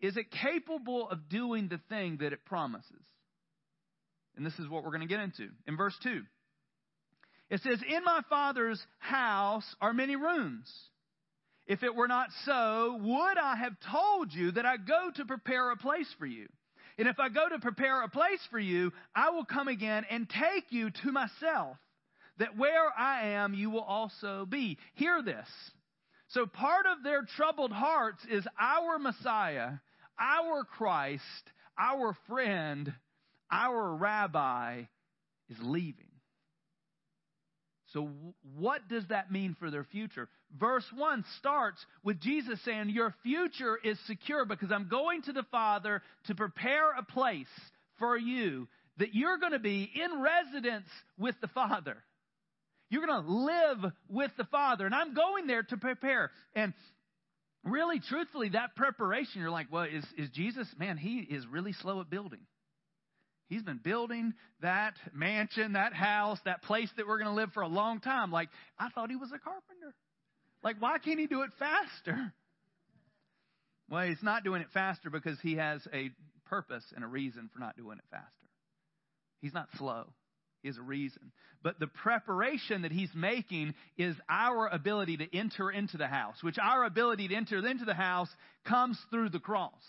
is 0.00 0.16
it 0.16 0.30
capable 0.30 1.10
of 1.10 1.28
doing 1.28 1.68
the 1.68 1.80
thing 1.90 2.18
that 2.20 2.32
it 2.32 2.44
promises? 2.46 3.04
And 4.36 4.46
this 4.46 4.58
is 4.58 4.68
what 4.68 4.82
we're 4.82 4.90
going 4.90 5.02
to 5.02 5.06
get 5.06 5.20
into. 5.20 5.48
In 5.66 5.76
verse 5.76 5.94
2, 6.02 6.22
it 7.50 7.60
says, 7.60 7.80
In 7.86 8.02
my 8.02 8.22
Father's 8.30 8.82
house 8.98 9.76
are 9.78 9.92
many 9.92 10.16
rooms. 10.16 10.72
If 11.66 11.82
it 11.82 11.94
were 11.94 12.08
not 12.08 12.28
so, 12.44 12.98
would 13.00 13.38
I 13.38 13.56
have 13.56 13.76
told 13.90 14.32
you 14.32 14.52
that 14.52 14.66
I 14.66 14.76
go 14.76 15.10
to 15.16 15.24
prepare 15.24 15.70
a 15.70 15.76
place 15.76 16.12
for 16.18 16.26
you? 16.26 16.48
And 16.98 17.08
if 17.08 17.18
I 17.18 17.28
go 17.28 17.48
to 17.48 17.58
prepare 17.58 18.02
a 18.02 18.08
place 18.08 18.40
for 18.50 18.58
you, 18.58 18.92
I 19.14 19.30
will 19.30 19.44
come 19.44 19.68
again 19.68 20.04
and 20.10 20.28
take 20.28 20.64
you 20.70 20.90
to 20.90 21.12
myself, 21.12 21.76
that 22.38 22.56
where 22.56 22.90
I 22.98 23.28
am, 23.28 23.54
you 23.54 23.70
will 23.70 23.82
also 23.82 24.44
be. 24.44 24.78
Hear 24.94 25.22
this. 25.22 25.48
So 26.28 26.46
part 26.46 26.86
of 26.86 27.02
their 27.02 27.22
troubled 27.36 27.72
hearts 27.72 28.22
is 28.30 28.46
our 28.60 28.98
Messiah, 28.98 29.72
our 30.18 30.64
Christ, 30.64 31.22
our 31.78 32.16
friend, 32.28 32.92
our 33.50 33.94
rabbi 33.94 34.82
is 35.48 35.58
leaving. 35.60 36.11
So, 37.92 38.08
what 38.56 38.88
does 38.88 39.06
that 39.08 39.30
mean 39.30 39.54
for 39.58 39.70
their 39.70 39.84
future? 39.84 40.28
Verse 40.58 40.84
1 40.94 41.24
starts 41.38 41.84
with 42.02 42.20
Jesus 42.20 42.58
saying, 42.64 42.88
Your 42.88 43.14
future 43.22 43.78
is 43.82 43.98
secure 44.06 44.44
because 44.44 44.72
I'm 44.72 44.88
going 44.88 45.22
to 45.22 45.32
the 45.32 45.44
Father 45.50 46.02
to 46.26 46.34
prepare 46.34 46.92
a 46.92 47.02
place 47.02 47.46
for 47.98 48.16
you 48.16 48.68
that 48.98 49.14
you're 49.14 49.38
going 49.38 49.52
to 49.52 49.58
be 49.58 49.90
in 49.94 50.22
residence 50.22 50.88
with 51.18 51.34
the 51.40 51.48
Father. 51.48 51.96
You're 52.88 53.06
going 53.06 53.24
to 53.24 53.30
live 53.30 53.92
with 54.08 54.30
the 54.36 54.44
Father. 54.44 54.86
And 54.86 54.94
I'm 54.94 55.14
going 55.14 55.46
there 55.46 55.62
to 55.62 55.76
prepare. 55.76 56.30
And 56.54 56.74
really, 57.64 58.00
truthfully, 58.00 58.50
that 58.50 58.76
preparation, 58.76 59.40
you're 59.40 59.50
like, 59.50 59.68
well, 59.70 59.84
is, 59.84 60.04
is 60.16 60.30
Jesus, 60.30 60.68
man, 60.78 60.96
he 60.96 61.18
is 61.18 61.46
really 61.46 61.72
slow 61.72 62.00
at 62.00 62.10
building. 62.10 62.40
He's 63.52 63.62
been 63.62 63.80
building 63.84 64.32
that 64.62 64.94
mansion, 65.12 65.74
that 65.74 65.92
house, 65.92 66.38
that 66.46 66.62
place 66.62 66.88
that 66.96 67.06
we're 67.06 67.18
going 67.18 67.28
to 67.28 67.34
live 67.34 67.52
for 67.52 67.62
a 67.62 67.68
long 67.68 68.00
time. 68.00 68.32
Like, 68.32 68.48
I 68.78 68.88
thought 68.88 69.10
he 69.10 69.16
was 69.16 69.28
a 69.28 69.38
carpenter. 69.38 69.94
Like, 70.62 70.76
why 70.80 70.96
can't 70.96 71.18
he 71.18 71.26
do 71.26 71.42
it 71.42 71.50
faster? 71.58 72.32
Well, 73.90 74.06
he's 74.06 74.22
not 74.22 74.42
doing 74.42 74.62
it 74.62 74.68
faster 74.72 75.10
because 75.10 75.38
he 75.42 75.56
has 75.56 75.86
a 75.92 76.12
purpose 76.46 76.84
and 76.94 77.04
a 77.04 77.06
reason 77.06 77.50
for 77.52 77.58
not 77.58 77.76
doing 77.76 77.98
it 77.98 78.04
faster. 78.10 78.26
He's 79.42 79.52
not 79.52 79.68
slow. 79.76 80.06
He 80.62 80.68
has 80.68 80.78
a 80.78 80.82
reason. 80.82 81.30
But 81.62 81.78
the 81.78 81.88
preparation 81.88 82.82
that 82.82 82.92
he's 82.92 83.14
making 83.14 83.74
is 83.98 84.16
our 84.30 84.66
ability 84.68 85.18
to 85.18 85.36
enter 85.36 85.70
into 85.70 85.98
the 85.98 86.06
house, 86.06 86.36
which 86.40 86.56
our 86.58 86.84
ability 86.84 87.28
to 87.28 87.34
enter 87.34 87.58
into 87.66 87.84
the 87.84 87.92
house 87.92 88.30
comes 88.64 88.98
through 89.10 89.28
the 89.28 89.40
cross. 89.40 89.82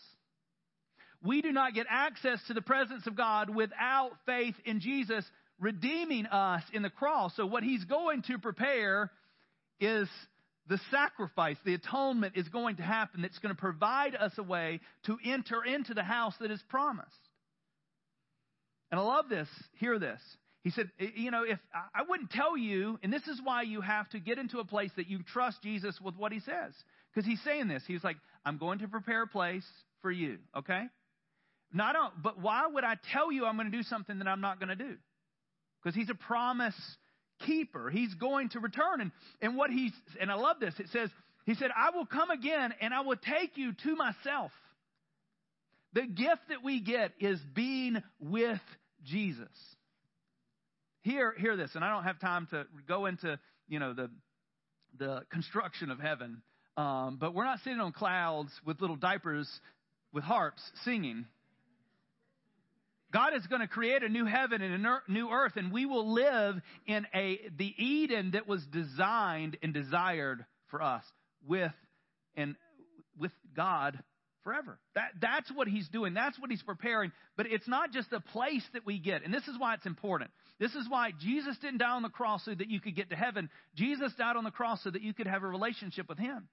We 1.24 1.42
do 1.42 1.52
not 1.52 1.74
get 1.74 1.88
access 1.90 2.40
to 2.48 2.54
the 2.54 2.62
presence 2.62 3.08
of 3.08 3.16
God 3.16 3.50
without 3.50 4.12
faith 4.26 4.56
in 4.66 4.82
Jesus 4.82 5.26
redeeming 5.60 6.26
us 6.26 6.64
in 6.74 6.82
the 6.82 6.90
cross. 6.90 7.34
So, 7.36 7.46
what 7.46 7.64
he's 7.64 7.84
going 7.86 8.24
to 8.24 8.38
prepare 8.38 9.10
is 9.80 10.10
the 10.68 10.80
sacrifice, 10.92 11.58
the 11.66 11.74
atonement 11.74 12.34
is 12.36 12.48
going 12.50 12.78
to 12.78 12.84
happen 12.84 13.22
that's 13.22 13.40
going 13.40 13.56
to 13.56 13.60
provide 13.60 14.16
us 14.16 14.34
a 14.38 14.44
way 14.44 14.82
to 15.06 15.18
enter 15.26 15.64
into 15.64 15.94
the 15.94 16.04
house 16.04 16.34
that 16.40 16.52
is 16.52 16.62
promised. 16.70 17.10
And 18.92 19.00
I 19.00 19.04
love 19.04 19.30
this. 19.30 19.48
Hear 19.80 20.00
this. 20.00 20.20
He 20.64 20.72
said, 20.72 20.90
You 20.98 21.32
know, 21.32 21.44
if 21.44 21.60
I 21.94 22.04
wouldn't 22.08 22.32
tell 22.32 22.58
you, 22.58 23.00
and 23.02 23.12
this 23.12 23.28
is 23.28 23.40
why 23.44 23.64
you 23.64 23.82
have 23.82 24.10
to 24.10 24.20
get 24.20 24.38
into 24.38 24.60
a 24.60 24.66
place 24.66 24.92
that 24.98 25.08
you 25.08 25.20
trust 25.24 25.62
Jesus 25.62 26.00
with 26.02 26.16
what 26.16 26.32
he 26.32 26.40
says. 26.40 26.74
Because 27.14 27.28
he's 27.28 27.42
saying 27.44 27.68
this. 27.68 27.84
He's 27.86 28.04
like, 28.04 28.18
I'm 28.46 28.58
going 28.58 28.80
to 28.80 28.88
prepare 28.88 29.24
a 29.24 29.28
place 29.28 29.66
for 30.02 30.12
you, 30.12 30.38
okay? 30.56 30.86
Not 31.74 31.96
on, 31.96 32.12
but 32.22 32.40
why 32.40 32.68
would 32.68 32.84
I 32.84 32.96
tell 33.12 33.32
you 33.32 33.46
I'm 33.46 33.58
going 33.58 33.72
to 33.72 33.76
do 33.76 33.84
something 33.84 34.20
that 34.20 34.28
I'm 34.28 34.42
not 34.42 34.60
going 34.60 34.70
to 34.70 34.76
do? 34.76 34.96
Because 35.82 35.96
he's 35.96 36.10
a 36.10 36.16
promise 36.16 36.76
keeper. 37.46 37.90
He's 37.90 38.14
going 38.14 38.50
to 38.50 38.60
return. 38.60 39.02
And, 39.02 39.12
and 39.42 39.58
what 39.58 39.72
he's, 39.72 39.92
and 40.22 40.32
I 40.32 40.36
love 40.36 40.60
this, 40.60 40.76
it 40.80 40.88
says, 40.94 41.10
he 41.46 41.56
said, 41.56 41.72
I 41.76 41.96
will 41.96 42.06
come 42.06 42.30
again 42.30 42.74
and 42.80 42.94
I 42.94 43.02
will 43.02 43.18
take 43.18 43.58
you 43.58 43.74
to 43.84 43.96
myself. 43.96 44.52
The 45.94 46.04
gift 46.04 46.42
that 46.50 46.64
we 46.64 46.80
get 46.80 47.12
is 47.20 47.40
being 47.54 48.02
with 48.20 48.62
Jesus. 49.04 49.50
Hear, 51.02 51.34
hear 51.38 51.58
this, 51.58 51.72
and 51.76 51.84
I 51.84 51.90
don't 51.90 52.06
have 52.06 52.20
time 52.20 52.48
to 52.52 52.66
go 52.88 53.08
into, 53.08 53.38
you 53.68 53.80
know, 53.80 53.94
the, 53.94 54.10
the 54.98 55.24
construction 55.32 55.92
of 55.92 56.00
heaven. 56.00 56.42
Um, 56.78 57.18
but 57.20 57.34
we're 57.34 57.44
not 57.44 57.60
sitting 57.64 57.80
on 57.80 57.92
clouds 57.92 58.50
with 58.66 58.80
little 58.80 58.96
diapers 58.96 59.50
with 60.14 60.24
harps 60.24 60.62
singing. 60.86 61.26
God 63.14 63.36
is 63.36 63.46
going 63.48 63.62
to 63.62 63.68
create 63.68 64.02
a 64.02 64.10
new 64.10 64.26
heaven 64.26 64.62
and 64.62 64.86
a 64.86 65.00
new 65.08 65.30
earth, 65.30 65.54
and 65.56 65.72
we 65.72 65.86
will 65.86 66.14
live 66.14 66.56
in 66.88 67.06
a 67.14 67.40
the 67.58 67.74
Eden 67.78 68.32
that 68.32 68.48
was 68.48 68.66
designed 68.66 69.58
and 69.62 69.74
desired 69.74 70.46
for 70.70 70.82
us 70.82 71.04
with 71.48 71.72
and 72.36 72.56
with 73.18 73.32
God 73.56 74.00
forever. 74.44 74.80
That 74.96 75.12
that's 75.22 75.52
what 75.54 75.68
he's 75.68 75.88
doing. 75.90 76.14
That's 76.14 76.40
what 76.40 76.50
he's 76.50 76.64
preparing. 76.64 77.12
But 77.38 77.46
it's 77.46 77.68
not 77.68 77.92
just 77.92 78.12
a 78.12 78.20
place 78.20 78.64
that 78.74 78.86
we 78.86 79.00
get. 79.00 79.24
And 79.24 79.34
this 79.34 79.48
is 79.48 79.60
why 79.60 79.76
it's 79.76 79.86
important. 79.86 80.32
This 80.60 80.74
is 80.74 80.88
why 80.90 81.12
Jesus 81.20 81.58
didn't 81.62 81.80
die 81.80 81.90
on 81.90 82.02
the 82.02 82.10
cross 82.10 82.44
so 82.46 82.54
that 82.54 82.70
you 82.70 82.80
could 82.80 82.96
get 82.96 83.10
to 83.12 83.16
heaven. 83.16 83.50
Jesus 83.76 84.12
died 84.18 84.36
on 84.36 84.44
the 84.44 84.52
cross 84.52 84.84
so 84.84 84.90
that 84.90 85.02
you 85.02 85.14
could 85.14 85.28
have 85.28 85.44
a 85.44 85.48
relationship 85.48 86.10
with 86.10 86.18
him. 86.18 86.48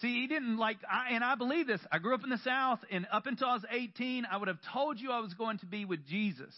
See, 0.00 0.20
he 0.20 0.26
didn't 0.26 0.56
like, 0.56 0.78
I, 0.90 1.14
and 1.14 1.22
I 1.22 1.34
believe 1.34 1.66
this. 1.66 1.80
I 1.92 1.98
grew 1.98 2.14
up 2.14 2.24
in 2.24 2.30
the 2.30 2.38
South, 2.38 2.78
and 2.90 3.06
up 3.12 3.26
until 3.26 3.48
I 3.48 3.54
was 3.54 3.64
18, 3.70 4.26
I 4.30 4.36
would 4.36 4.48
have 4.48 4.60
told 4.72 4.98
you 4.98 5.10
I 5.10 5.20
was 5.20 5.34
going 5.34 5.58
to 5.58 5.66
be 5.66 5.84
with 5.84 6.06
Jesus 6.06 6.54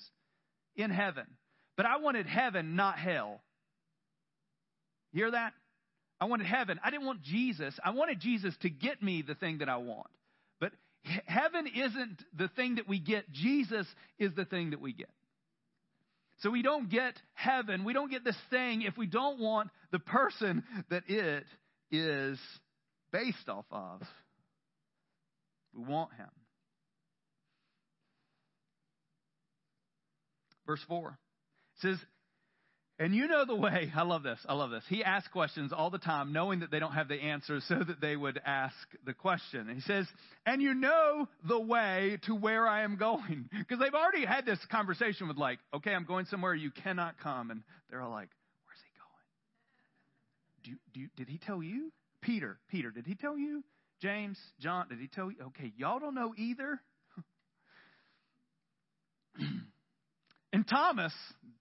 in 0.77 0.91
heaven. 0.91 1.27
But 1.77 1.87
I 1.87 1.97
wanted 1.97 2.27
heaven, 2.27 2.77
not 2.77 2.99
hell. 2.99 3.41
Hear 5.13 5.31
that? 5.31 5.53
I 6.21 6.27
wanted 6.27 6.47
heaven. 6.47 6.79
I 6.85 6.91
didn't 6.91 7.07
want 7.07 7.23
Jesus. 7.23 7.75
I 7.85 7.91
wanted 7.91 8.21
Jesus 8.21 8.55
to 8.63 8.71
get 8.71 9.03
me 9.03 9.23
the 9.23 9.35
thing 9.35 9.59
that 9.59 9.69
I 9.69 9.79
want. 9.79 10.07
But 10.61 10.73
heaven 11.27 11.67
isn't 11.67 12.23
the 12.37 12.49
thing 12.49 12.77
that 12.77 12.89
we 12.89 13.01
get, 13.01 13.33
Jesus 13.33 13.87
is 14.19 14.33
the 14.37 14.45
thing 14.45 14.71
that 14.71 14.81
we 14.81 14.93
get. 14.93 15.11
So 16.39 16.51
we 16.51 16.63
don't 16.63 16.89
get 16.89 17.15
heaven, 17.35 17.85
we 17.85 17.93
don't 17.93 18.11
get 18.11 18.25
this 18.25 18.39
thing 18.51 18.83
if 18.83 18.97
we 18.97 19.07
don't 19.07 19.41
want 19.41 19.71
the 19.91 19.99
person 19.99 20.63
that 20.91 21.03
it 21.09 21.45
is 21.91 22.39
based 23.13 23.49
off 23.49 23.67
of. 23.71 24.03
We 25.75 25.85
want 25.85 26.13
him. 26.15 26.29
Verse 30.67 30.83
4 30.89 31.19
says, 31.81 31.99
and 32.99 33.15
you 33.17 33.27
know 33.27 33.45
the 33.45 33.57
way. 33.57 33.91
I 33.97 34.03
love 34.03 34.23
this. 34.23 34.39
I 34.49 34.55
love 34.55 34.71
this. 34.71 34.85
He 34.89 35.03
asks 35.03 35.29
questions 35.29 35.73
all 35.73 35.91
the 35.91 35.99
time, 35.99 36.33
knowing 36.33 36.61
that 36.61 36.71
they 36.71 36.79
don't 36.79 36.93
have 36.93 37.09
the 37.09 37.21
answers, 37.21 37.65
so 37.67 37.75
that 37.75 38.01
they 38.01 38.17
would 38.17 38.41
ask 38.45 38.77
the 39.05 39.13
question. 39.13 39.69
And 39.69 39.75
he 39.75 39.81
says, 39.81 40.07
And 40.47 40.63
you 40.63 40.75
know 40.75 41.29
the 41.49 41.61
way 41.61 42.19
to 42.27 42.35
where 42.35 42.67
I 42.67 42.83
am 42.85 42.97
going. 42.97 43.49
Because 43.59 43.79
they've 43.81 43.95
already 43.95 44.25
had 44.25 44.45
this 44.45 44.59
conversation 44.71 45.29
with, 45.29 45.37
like, 45.37 45.59
okay, 45.75 45.93
I'm 45.93 46.05
going 46.05 46.27
somewhere 46.27 46.55
you 46.55 46.71
cannot 46.71 47.19
come. 47.21 47.51
And 47.51 47.63
they're 47.91 48.03
all 48.03 48.11
like, 48.11 48.29
Where's 48.67 48.79
he 48.85 50.69
going? 50.69 50.79
Do, 50.95 51.01
do, 51.01 51.09
did 51.17 51.29
he 51.29 51.39
tell 51.39 51.63
you? 51.63 51.91
Peter, 52.23 52.59
Peter, 52.71 52.91
did 52.91 53.07
he 53.07 53.15
tell 53.15 53.37
you? 53.37 53.63
James, 54.01 54.39
John, 54.61 54.89
did 54.89 54.99
he 54.99 55.09
tell 55.09 55.31
you? 55.31 55.37
Okay, 55.49 55.73
y'all 55.77 55.99
don't 56.01 56.15
know 56.15 56.35
either. 56.37 56.81
and 60.53 60.67
Thomas, 60.69 61.13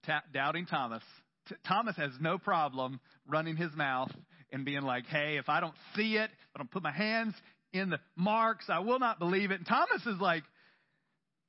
ta- 0.06 0.22
doubting 0.32 0.66
Thomas, 0.66 1.02
t- 1.48 1.54
Thomas 1.66 1.96
has 1.96 2.12
no 2.20 2.38
problem 2.38 3.00
running 3.28 3.56
his 3.56 3.72
mouth 3.74 4.10
and 4.50 4.64
being 4.64 4.82
like, 4.82 5.06
hey, 5.06 5.36
if 5.36 5.48
I 5.48 5.60
don't 5.60 5.74
see 5.94 6.16
it, 6.16 6.30
I 6.54 6.58
don't 6.58 6.70
put 6.70 6.82
my 6.82 6.92
hands 6.92 7.34
in 7.72 7.90
the 7.90 7.98
marks, 8.16 8.66
I 8.68 8.80
will 8.80 8.98
not 8.98 9.18
believe 9.18 9.50
it. 9.50 9.58
And 9.58 9.66
Thomas 9.66 10.04
is 10.06 10.20
like, 10.20 10.42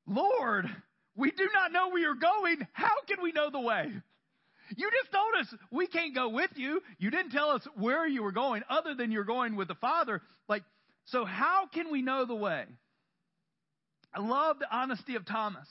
Lord, 0.07 0.65
we 1.15 1.31
do 1.31 1.47
not 1.53 1.71
know 1.71 1.89
where 1.89 1.99
you're 1.99 2.15
going. 2.15 2.65
How 2.73 2.93
can 3.07 3.21
we 3.21 3.31
know 3.31 3.49
the 3.49 3.59
way? 3.59 3.91
You 4.77 4.89
just 5.01 5.11
told 5.11 5.35
us 5.39 5.53
we 5.71 5.87
can't 5.87 6.15
go 6.15 6.29
with 6.29 6.51
you. 6.55 6.81
You 6.99 7.11
didn't 7.11 7.31
tell 7.31 7.49
us 7.49 7.65
where 7.75 8.07
you 8.07 8.23
were 8.23 8.31
going 8.31 8.63
other 8.69 8.95
than 8.95 9.11
you're 9.11 9.23
going 9.23 9.55
with 9.55 9.67
the 9.67 9.75
Father. 9.75 10.21
Like, 10.47 10.63
so 11.05 11.25
how 11.25 11.67
can 11.73 11.91
we 11.91 12.01
know 12.01 12.25
the 12.25 12.35
way? 12.35 12.65
I 14.13 14.21
love 14.21 14.59
the 14.59 14.67
honesty 14.75 15.15
of 15.15 15.25
Thomas. 15.25 15.67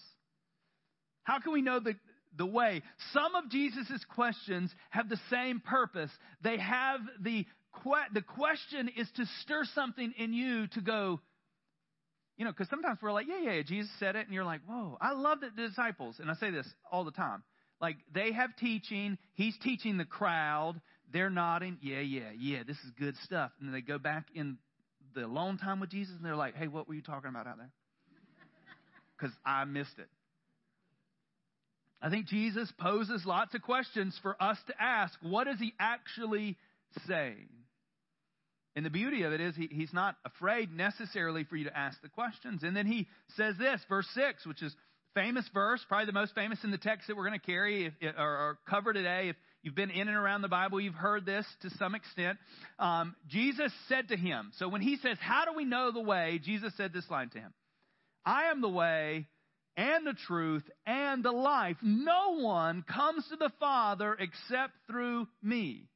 How 1.24 1.38
can 1.38 1.52
we 1.52 1.62
know 1.62 1.78
the, 1.78 1.94
the 2.36 2.46
way. 2.46 2.82
Some 3.12 3.34
of 3.34 3.50
Jesus' 3.50 4.04
questions 4.14 4.70
have 4.90 5.08
the 5.08 5.20
same 5.30 5.60
purpose. 5.60 6.10
They 6.42 6.58
have 6.58 7.00
the, 7.20 7.46
the 8.12 8.22
question 8.22 8.90
is 8.96 9.08
to 9.16 9.24
stir 9.42 9.64
something 9.74 10.12
in 10.16 10.32
you 10.32 10.66
to 10.68 10.80
go, 10.80 11.20
you 12.36 12.44
know, 12.44 12.50
because 12.50 12.68
sometimes 12.68 12.98
we're 13.02 13.12
like, 13.12 13.26
yeah, 13.28 13.40
yeah, 13.42 13.52
yeah, 13.52 13.62
Jesus 13.62 13.90
said 14.00 14.16
it, 14.16 14.26
and 14.26 14.34
you're 14.34 14.44
like, 14.44 14.60
whoa, 14.66 14.96
I 15.00 15.12
love 15.12 15.38
the 15.40 15.50
disciples. 15.50 16.16
And 16.18 16.30
I 16.30 16.34
say 16.34 16.50
this 16.50 16.66
all 16.90 17.04
the 17.04 17.10
time. 17.10 17.42
Like, 17.82 17.96
they 18.14 18.30
have 18.32 18.54
teaching, 18.56 19.18
he's 19.34 19.58
teaching 19.58 19.98
the 19.98 20.04
crowd, 20.04 20.80
they're 21.12 21.30
nodding, 21.30 21.78
yeah, 21.82 21.98
yeah, 21.98 22.30
yeah, 22.38 22.62
this 22.64 22.76
is 22.76 22.92
good 22.96 23.16
stuff. 23.24 23.50
And 23.58 23.68
then 23.68 23.74
they 23.74 23.80
go 23.80 23.98
back 23.98 24.26
in 24.34 24.56
the 25.16 25.26
alone 25.26 25.58
time 25.58 25.80
with 25.80 25.90
Jesus, 25.90 26.14
and 26.14 26.24
they're 26.24 26.36
like, 26.36 26.54
hey, 26.54 26.68
what 26.68 26.86
were 26.88 26.94
you 26.94 27.02
talking 27.02 27.28
about 27.28 27.48
out 27.48 27.58
there? 27.58 27.70
Because 29.18 29.36
I 29.44 29.64
missed 29.64 29.98
it. 29.98 30.08
I 32.00 32.10
think 32.10 32.26
Jesus 32.26 32.72
poses 32.78 33.24
lots 33.24 33.54
of 33.54 33.62
questions 33.62 34.18
for 34.22 34.40
us 34.42 34.58
to 34.66 34.74
ask. 34.80 35.16
What 35.22 35.44
does 35.44 35.58
he 35.60 35.72
actually 35.78 36.56
say? 37.06 37.34
And 38.74 38.84
the 38.84 38.90
beauty 38.90 39.22
of 39.22 39.32
it 39.32 39.40
is 39.40 39.54
he, 39.54 39.68
he's 39.70 39.92
not 39.92 40.16
afraid 40.24 40.72
necessarily 40.72 41.44
for 41.44 41.56
you 41.56 41.64
to 41.64 41.76
ask 41.76 42.00
the 42.02 42.08
questions. 42.08 42.62
And 42.62 42.76
then 42.76 42.86
he 42.86 43.06
says 43.36 43.56
this, 43.58 43.80
verse 43.88 44.08
6, 44.14 44.46
which 44.46 44.62
is 44.62 44.74
famous 45.14 45.44
verse, 45.52 45.84
probably 45.88 46.06
the 46.06 46.12
most 46.12 46.34
famous 46.34 46.58
in 46.64 46.70
the 46.70 46.78
text 46.78 47.08
that 47.08 47.16
we're 47.16 47.26
going 47.26 47.38
to 47.38 47.46
carry 47.46 47.86
if, 47.86 47.94
or, 48.16 48.24
or, 48.24 48.58
cover 48.68 48.92
today. 48.92 49.28
If 49.28 49.36
you've 49.62 49.74
been 49.74 49.90
in 49.90 50.08
and 50.08 50.16
around 50.16 50.42
the 50.42 50.48
Bible, 50.48 50.80
you've 50.80 50.94
heard 50.94 51.26
this 51.26 51.46
to 51.62 51.70
some 51.78 51.94
extent. 51.94 52.38
Um, 52.78 53.14
Jesus 53.28 53.72
said 53.88 54.08
to 54.08 54.16
him, 54.16 54.52
so 54.58 54.68
when 54.68 54.80
he 54.80 54.96
says, 54.96 55.18
How 55.20 55.44
do 55.44 55.52
we 55.56 55.64
know 55.64 55.92
the 55.92 56.00
way? 56.00 56.40
Jesus 56.42 56.72
said 56.76 56.92
this 56.92 57.08
line 57.10 57.30
to 57.30 57.38
him 57.38 57.52
I 58.24 58.44
am 58.44 58.60
the 58.60 58.68
way 58.68 59.26
and 59.76 60.06
the 60.06 60.16
truth 60.26 60.64
and 60.86 61.24
the 61.24 61.32
life. 61.32 61.76
No 61.82 62.38
one 62.38 62.82
comes 62.82 63.26
to 63.30 63.36
the 63.36 63.52
Father 63.58 64.16
except 64.18 64.72
through 64.86 65.26
me. 65.42 65.88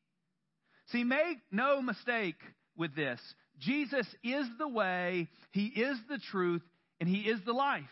See, 0.92 1.04
make 1.04 1.38
no 1.50 1.82
mistake 1.82 2.36
with 2.76 2.94
this. 2.94 3.20
Jesus 3.58 4.06
is 4.22 4.46
the 4.58 4.68
way, 4.68 5.28
He 5.52 5.66
is 5.66 5.98
the 6.08 6.18
truth, 6.30 6.62
and 7.00 7.08
He 7.08 7.22
is 7.22 7.40
the 7.44 7.52
life. 7.52 7.84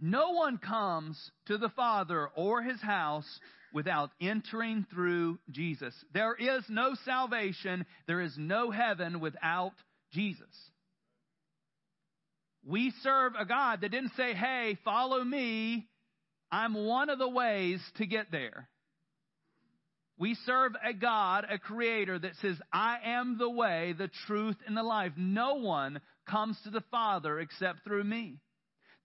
No 0.00 0.30
one 0.30 0.58
comes 0.58 1.30
to 1.46 1.58
the 1.58 1.70
Father 1.70 2.28
or 2.36 2.62
His 2.62 2.80
house 2.80 3.40
without 3.72 4.10
entering 4.20 4.86
through 4.92 5.38
Jesus. 5.50 5.94
There 6.14 6.34
is 6.34 6.64
no 6.68 6.94
salvation, 7.04 7.84
there 8.06 8.20
is 8.20 8.34
no 8.38 8.70
heaven 8.70 9.20
without 9.20 9.74
Jesus. 10.12 10.46
We 12.64 12.92
serve 13.02 13.32
a 13.38 13.44
God 13.44 13.80
that 13.80 13.90
didn't 13.90 14.12
say, 14.16 14.34
hey, 14.34 14.78
follow 14.84 15.22
me. 15.22 15.88
I'm 16.50 16.74
one 16.74 17.10
of 17.10 17.18
the 17.18 17.28
ways 17.28 17.80
to 17.96 18.06
get 18.06 18.30
there. 18.30 18.68
We 20.18 20.34
serve 20.46 20.72
a 20.84 20.92
God, 20.92 21.46
a 21.48 21.58
creator 21.58 22.18
that 22.18 22.32
says, 22.42 22.56
I 22.72 22.98
am 23.04 23.38
the 23.38 23.48
way, 23.48 23.94
the 23.96 24.10
truth, 24.26 24.56
and 24.66 24.76
the 24.76 24.82
life. 24.82 25.12
No 25.16 25.54
one 25.54 26.00
comes 26.28 26.58
to 26.64 26.70
the 26.70 26.82
Father 26.90 27.38
except 27.38 27.84
through 27.84 28.04
me. 28.04 28.38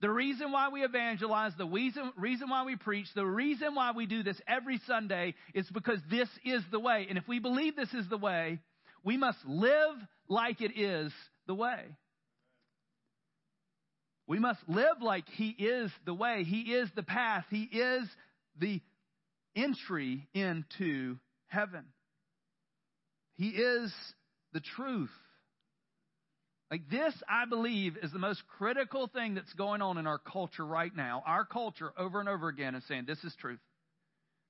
The 0.03 0.12
reason 0.12 0.51
why 0.51 0.67
we 0.67 0.83
evangelize, 0.83 1.53
the 1.57 1.65
reason, 1.65 2.12
reason 2.17 2.50
why 2.50 2.65
we 2.65 2.75
preach, 2.75 3.07
the 3.15 3.25
reason 3.25 3.74
why 3.74 3.93
we 3.93 4.05
do 4.05 4.22
this 4.22 4.36
every 4.45 4.81
Sunday 4.86 5.33
is 5.53 5.65
because 5.69 6.00
this 6.12 6.27
is 6.43 6.62
the 6.72 6.79
way. 6.81 7.05
And 7.07 7.17
if 7.17 7.25
we 7.25 7.39
believe 7.39 7.77
this 7.77 7.93
is 7.93 8.10
the 8.10 8.17
way, 8.17 8.60
we 9.05 9.15
must 9.15 9.38
live 9.45 9.95
like 10.27 10.60
it 10.60 10.77
is 10.77 11.13
the 11.48 11.53
way. 11.53 11.95
We 14.27 14.39
must 14.39 14.60
live 14.67 15.01
like 15.01 15.24
He 15.29 15.51
is 15.51 15.89
the 16.05 16.13
way. 16.13 16.43
He 16.43 16.74
is 16.74 16.89
the 16.98 17.03
path. 17.03 17.45
He 17.50 17.63
is 17.63 18.05
the 18.60 18.81
entry 19.55 20.27
into 20.33 21.15
heaven. 21.48 21.86
He 23.36 23.51
is 23.51 23.93
the 24.51 24.60
truth. 24.60 25.12
Like 26.73 26.89
this, 26.89 27.13
I 27.29 27.45
believe, 27.45 27.97
is 28.01 28.12
the 28.12 28.17
most 28.17 28.41
critical 28.57 29.05
thing 29.05 29.36
that's 29.36 29.53
going 29.53 29.83
on 29.83 29.99
in 29.99 30.07
our 30.07 30.17
culture 30.17 30.65
right 30.65 30.89
now. 30.95 31.21
Our 31.23 31.45
culture, 31.45 31.93
over 31.99 32.19
and 32.19 32.27
over 32.27 32.47
again, 32.47 32.73
is 32.73 32.83
saying, 32.88 33.03
This 33.05 33.23
is 33.23 33.31
truth. 33.39 33.59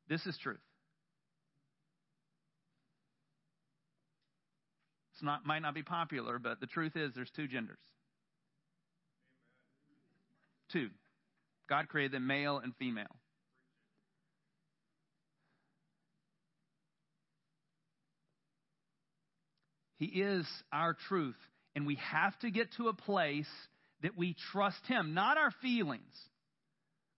This 0.07 0.25
is 0.25 0.37
truth. 0.41 0.61
It's 5.11 5.21
not, 5.21 5.45
might 5.45 5.59
not 5.63 5.75
be 5.75 5.83
popular, 5.83 6.39
but 6.39 6.61
the 6.61 6.65
truth 6.65 6.93
is 6.95 7.11
there's 7.13 7.29
two 7.35 7.49
genders. 7.49 7.75
Two. 10.71 10.91
God 11.67 11.89
created 11.89 12.13
them 12.13 12.25
male 12.25 12.57
and 12.57 12.73
female. 12.77 13.17
He 19.97 20.05
is 20.05 20.45
our 20.71 20.95
truth. 21.09 21.35
And 21.75 21.87
we 21.87 21.95
have 21.95 22.37
to 22.39 22.51
get 22.51 22.71
to 22.77 22.87
a 22.87 22.93
place 22.93 23.49
that 24.01 24.17
we 24.17 24.35
trust 24.51 24.85
Him, 24.87 25.13
not 25.13 25.37
our 25.37 25.51
feelings. 25.61 26.13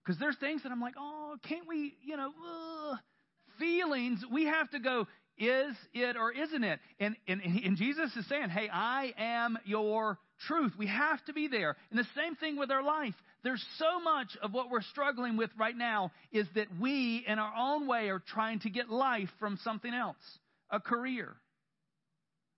Because 0.04 0.18
there's 0.20 0.36
things 0.38 0.62
that 0.62 0.72
I'm 0.72 0.80
like, 0.80 0.94
oh, 0.98 1.36
can't 1.48 1.66
we, 1.66 1.94
you 2.04 2.16
know, 2.16 2.28
uh, 2.28 2.96
feelings, 3.58 4.24
we 4.30 4.44
have 4.44 4.70
to 4.70 4.78
go, 4.78 5.06
is 5.38 5.76
it 5.92 6.16
or 6.16 6.32
isn't 6.32 6.64
it? 6.64 6.78
And, 7.00 7.16
and, 7.26 7.40
and 7.42 7.76
Jesus 7.76 8.14
is 8.16 8.26
saying, 8.28 8.48
hey, 8.50 8.68
I 8.72 9.12
am 9.18 9.58
your 9.64 10.18
truth. 10.46 10.72
We 10.78 10.86
have 10.86 11.22
to 11.26 11.32
be 11.32 11.48
there. 11.48 11.76
And 11.90 11.98
the 11.98 12.06
same 12.16 12.36
thing 12.36 12.56
with 12.56 12.70
our 12.70 12.82
life. 12.82 13.14
There's 13.42 13.64
so 13.78 14.00
much 14.00 14.36
of 14.42 14.52
what 14.52 14.70
we're 14.70 14.82
struggling 14.82 15.36
with 15.36 15.50
right 15.58 15.76
now 15.76 16.12
is 16.32 16.46
that 16.54 16.68
we, 16.80 17.24
in 17.26 17.38
our 17.38 17.52
own 17.56 17.86
way, 17.86 18.08
are 18.08 18.22
trying 18.32 18.60
to 18.60 18.70
get 18.70 18.88
life 18.88 19.28
from 19.38 19.58
something 19.62 19.92
else 19.92 20.16
a 20.70 20.80
career, 20.80 21.32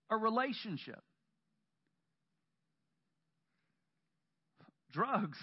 a 0.09 0.17
relationship, 0.17 1.01
drugs, 4.91 5.37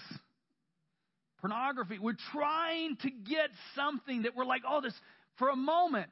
pornography. 1.39 1.99
We're 1.99 2.17
trying 2.31 2.97
to 2.97 3.09
get 3.09 3.49
something 3.75 4.23
that 4.23 4.35
we're 4.35 4.45
like, 4.45 4.63
oh, 4.67 4.81
this, 4.81 4.93
for 5.37 5.49
a 5.49 5.55
moment, 5.55 6.11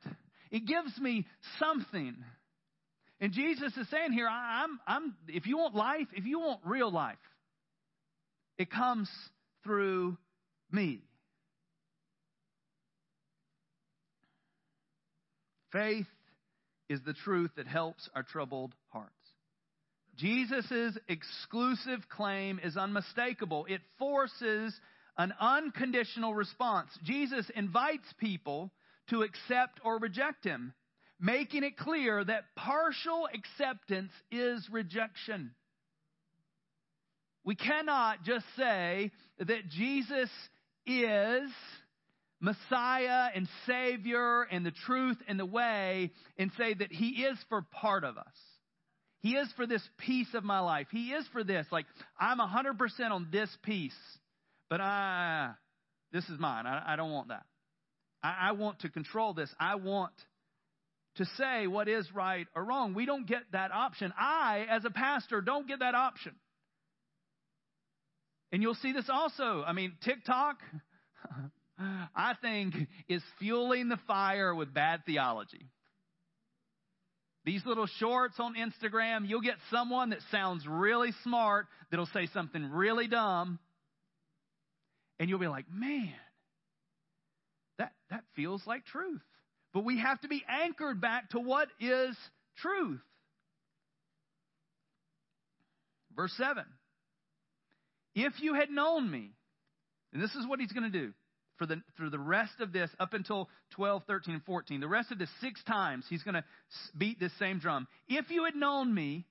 it 0.51 0.65
gives 0.65 0.97
me 0.99 1.25
something. 1.59 2.15
And 3.19 3.31
Jesus 3.31 3.75
is 3.77 3.89
saying 3.89 4.11
here, 4.11 4.27
I'm, 4.29 4.79
I'm, 4.85 5.15
if 5.27 5.47
you 5.47 5.57
want 5.57 5.75
life, 5.75 6.07
if 6.13 6.25
you 6.25 6.39
want 6.39 6.61
real 6.65 6.91
life, 6.91 7.17
it 8.57 8.69
comes 8.69 9.09
through 9.63 10.17
me. 10.71 11.01
Faith 15.71 16.07
is 16.87 17.01
the 17.05 17.13
truth 17.13 17.51
that 17.57 17.67
helps 17.67 18.07
our 18.15 18.23
troubled 18.23 18.73
hearts. 18.89 19.14
Jesus' 20.17 20.97
exclusive 21.07 22.07
claim 22.09 22.59
is 22.63 22.77
unmistakable. 22.77 23.65
It 23.67 23.81
forces 23.97 24.73
an 25.17 25.33
unconditional 25.39 26.33
response. 26.33 26.89
Jesus 27.03 27.49
invites 27.55 28.07
people 28.17 28.71
to 29.09 29.23
accept 29.23 29.79
or 29.83 29.99
reject 29.99 30.43
him, 30.43 30.73
making 31.19 31.63
it 31.63 31.77
clear 31.77 32.23
that 32.23 32.55
partial 32.55 33.27
acceptance 33.33 34.11
is 34.31 34.67
rejection. 34.71 35.51
We 37.43 37.55
cannot 37.55 38.23
just 38.23 38.45
say 38.57 39.11
that 39.37 39.69
Jesus 39.69 40.29
is 40.85 41.49
Messiah 42.41 43.29
and 43.33 43.47
Savior 43.65 44.43
and 44.43 44.65
the 44.65 44.71
truth 44.71 45.17
and 45.27 45.39
the 45.39 45.45
way 45.45 46.11
and 46.37 46.51
say 46.57 46.73
that 46.73 46.91
He 46.91 47.23
is 47.23 47.37
for 47.49 47.61
part 47.61 48.03
of 48.03 48.17
us. 48.17 48.25
He 49.25 49.31
is 49.31 49.51
for 49.55 49.65
this 49.65 49.81
piece 49.97 50.31
of 50.35 50.43
my 50.43 50.59
life. 50.59 50.85
He 50.91 51.07
is 51.07 51.25
for 51.33 51.43
this. 51.43 51.65
Like, 51.71 51.87
I'm 52.19 52.37
100% 52.37 53.09
on 53.09 53.29
this 53.31 53.49
piece, 53.63 53.97
but 54.69 54.79
I, 54.79 55.53
this 56.13 56.23
is 56.25 56.39
mine. 56.39 56.67
I, 56.67 56.93
I 56.93 56.95
don't 56.95 57.11
want 57.11 57.29
that. 57.29 57.43
I, 58.21 58.49
I 58.49 58.51
want 58.51 58.81
to 58.81 58.89
control 58.89 59.33
this. 59.33 59.49
I 59.59 59.77
want 59.77 60.11
to 61.15 61.25
say 61.39 61.65
what 61.65 61.87
is 61.87 62.07
right 62.13 62.45
or 62.55 62.63
wrong. 62.63 62.93
We 62.93 63.07
don't 63.07 63.25
get 63.25 63.41
that 63.51 63.71
option. 63.71 64.13
I, 64.15 64.67
as 64.69 64.85
a 64.85 64.91
pastor, 64.91 65.41
don't 65.41 65.67
get 65.67 65.79
that 65.79 65.95
option. 65.95 66.35
And 68.51 68.61
you'll 68.61 68.75
see 68.75 68.91
this 68.91 69.09
also. 69.11 69.63
I 69.65 69.73
mean, 69.73 69.93
TikTok, 70.03 70.57
I 72.15 72.35
think, 72.43 72.75
is 73.09 73.23
fueling 73.39 73.89
the 73.89 73.97
fire 74.05 74.53
with 74.53 74.71
bad 74.71 75.01
theology. 75.07 75.71
These 77.45 77.63
little 77.63 77.85
shorts 77.85 78.39
on 78.39 78.55
Instagram, 78.55 79.29
you'll 79.29 79.41
get 79.41 79.57
someone 79.69 80.09
that 80.09 80.19
sounds 80.31 80.65
really 80.67 81.11
smart 81.23 81.67
that'll 81.91 82.07
say 82.07 82.27
something 82.33 82.71
really 82.71 83.07
dumb. 83.07 83.59
And 85.19 85.29
you'll 85.29 85.39
be 85.39 85.47
like, 85.47 85.65
man, 85.71 86.11
that, 87.77 87.93
that 88.09 88.23
feels 88.35 88.63
like 88.65 88.85
truth. 88.85 89.21
But 89.73 89.85
we 89.85 89.99
have 89.99 90.19
to 90.21 90.27
be 90.27 90.43
anchored 90.49 90.99
back 90.99 91.29
to 91.31 91.39
what 91.39 91.67
is 91.79 92.17
truth. 92.57 93.01
Verse 96.15 96.33
7 96.37 96.63
If 98.15 98.33
you 98.41 98.55
had 98.55 98.71
known 98.71 99.09
me, 99.11 99.33
and 100.13 100.23
this 100.23 100.33
is 100.33 100.47
what 100.47 100.59
he's 100.59 100.71
going 100.71 100.91
to 100.91 100.97
do. 100.97 101.13
For 101.57 101.65
the, 101.65 101.81
for 101.97 102.09
the 102.09 102.19
rest 102.19 102.59
of 102.59 102.73
this, 102.73 102.89
up 102.99 103.13
until 103.13 103.49
12, 103.71 104.03
13, 104.07 104.35
and 104.35 104.43
14, 104.43 104.79
the 104.79 104.87
rest 104.87 105.11
of 105.11 105.19
this 105.19 105.29
six 105.41 105.63
times, 105.63 106.05
he's 106.09 106.23
going 106.23 106.35
to 106.35 106.43
beat 106.97 107.19
this 107.19 107.31
same 107.39 107.59
drum. 107.59 107.87
If 108.07 108.29
you 108.29 108.45
had 108.45 108.55
known 108.55 108.93
me, 108.93 109.25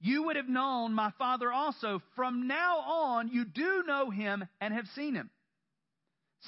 you 0.00 0.24
would 0.24 0.36
have 0.36 0.48
known 0.48 0.92
my 0.92 1.12
Father 1.16 1.52
also. 1.52 2.02
From 2.16 2.48
now 2.48 2.78
on, 2.78 3.28
you 3.28 3.44
do 3.44 3.84
know 3.86 4.10
him 4.10 4.44
and 4.60 4.74
have 4.74 4.86
seen 4.94 5.14
him. 5.14 5.30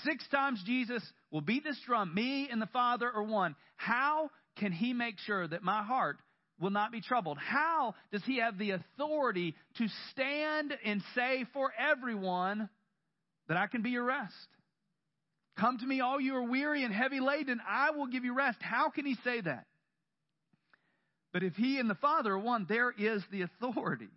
Six 0.03 0.27
times 0.29 0.61
Jesus 0.67 1.03
will 1.31 1.41
beat 1.41 1.63
this 1.63 1.79
drum. 1.87 2.13
Me 2.15 2.49
and 2.51 2.61
the 2.61 2.67
Father 2.67 3.11
are 3.11 3.23
one. 3.23 3.55
How 3.77 4.31
can 4.59 4.73
he 4.73 4.93
make 4.93 5.19
sure 5.21 5.47
that 5.47 5.63
my 5.63 5.85
heart 5.85 6.17
will 6.61 6.71
not 6.71 6.91
be 6.91 7.01
troubled? 7.01 7.39
How 7.39 7.95
does 8.11 8.23
he 8.25 8.39
have 8.41 8.59
the 8.59 8.73
authority 8.73 9.55
to 9.79 9.87
stand 10.11 10.75
and 10.85 11.01
say 11.15 11.45
for 11.53 11.73
everyone 11.79 12.69
that 13.47 13.57
I 13.57 13.69
can 13.69 13.83
be 13.83 13.91
your 13.91 14.05
rest? 14.05 14.35
Come 15.59 15.79
to 15.79 15.87
me, 15.87 16.01
all 16.01 16.21
you 16.21 16.35
are 16.35 16.43
weary 16.43 16.85
and 16.85 16.93
heavy 16.93 17.21
laden, 17.21 17.61
I 17.69 17.91
will 17.91 18.07
give 18.07 18.25
you 18.25 18.35
rest. 18.35 18.59
How 18.61 18.91
can 18.91 19.07
he 19.07 19.17
say 19.25 19.41
that? 19.41 19.67
But 21.33 21.43
if 21.43 21.55
he 21.55 21.79
and 21.79 21.89
the 21.89 21.95
Father 21.97 22.33
are 22.33 22.39
one, 22.39 22.67
there 22.69 22.93
is 22.97 23.23
the 23.31 23.43
authority. 23.43 24.09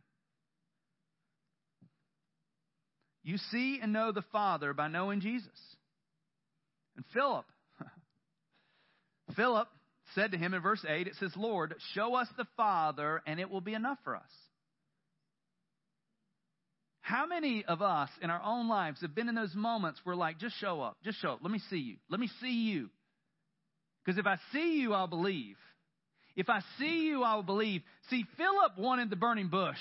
You 3.24 3.38
see 3.52 3.80
and 3.82 3.92
know 3.92 4.12
the 4.12 4.24
Father 4.32 4.74
by 4.74 4.88
knowing 4.88 5.20
Jesus. 5.20 5.50
And 6.96 7.06
Philip, 7.14 7.46
Philip 9.36 9.68
said 10.16 10.32
to 10.32 10.38
him 10.38 10.54
in 10.54 10.62
verse 10.62 10.86
8, 10.88 11.08
it 11.08 11.16
says, 11.20 11.32
Lord, 11.36 11.76
show 11.94 12.16
us 12.16 12.28
the 12.38 12.48
Father, 12.56 13.22
and 13.28 13.40
it 13.40 13.50
will 13.50 13.62
be 13.62 13.74
enough 13.74 13.98
for 14.04 14.16
us. 14.16 14.32
How 17.08 17.26
many 17.26 17.64
of 17.64 17.82
us 17.82 18.10
in 18.22 18.30
our 18.30 18.42
own 18.44 18.68
lives 18.68 19.00
have 19.00 19.16
been 19.16 19.30
in 19.30 19.36
those 19.36 19.56
moments 19.56 20.02
where, 20.04 20.14
like, 20.14 20.40
just 20.40 20.60
show 20.60 20.82
up, 20.82 20.98
just 21.06 21.22
show 21.22 21.32
up, 21.32 21.40
let 21.42 21.52
me 21.52 21.62
see 21.70 21.78
you, 21.78 21.96
let 22.10 22.20
me 22.20 22.30
see 22.42 22.52
you. 22.52 22.90
Because 24.04 24.20
if 24.20 24.26
I 24.26 24.36
see 24.52 24.82
you, 24.82 24.92
I'll 24.92 25.08
believe. 25.08 25.56
If 26.36 26.50
I 26.50 26.60
see 26.78 27.06
you, 27.06 27.24
I 27.24 27.36
will 27.36 27.44
believe. 27.44 27.82
See, 28.10 28.26
Philip 28.36 28.78
wanted 28.78 29.10
the 29.10 29.16
burning 29.16 29.48
bush. 29.48 29.78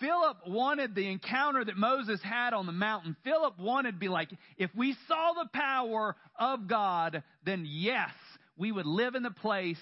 Philip 0.00 0.36
wanted 0.46 0.94
the 0.94 1.10
encounter 1.10 1.64
that 1.64 1.78
Moses 1.78 2.20
had 2.22 2.52
on 2.52 2.66
the 2.66 2.72
mountain. 2.72 3.16
Philip 3.24 3.58
wanted 3.58 3.92
to 3.92 3.98
be 3.98 4.08
like, 4.08 4.28
if 4.58 4.68
we 4.76 4.94
saw 5.08 5.32
the 5.32 5.48
power 5.54 6.14
of 6.38 6.68
God, 6.68 7.22
then 7.46 7.64
yes, 7.66 8.10
we 8.58 8.70
would 8.70 8.84
live 8.84 9.14
in 9.14 9.22
the 9.22 9.30
place 9.30 9.80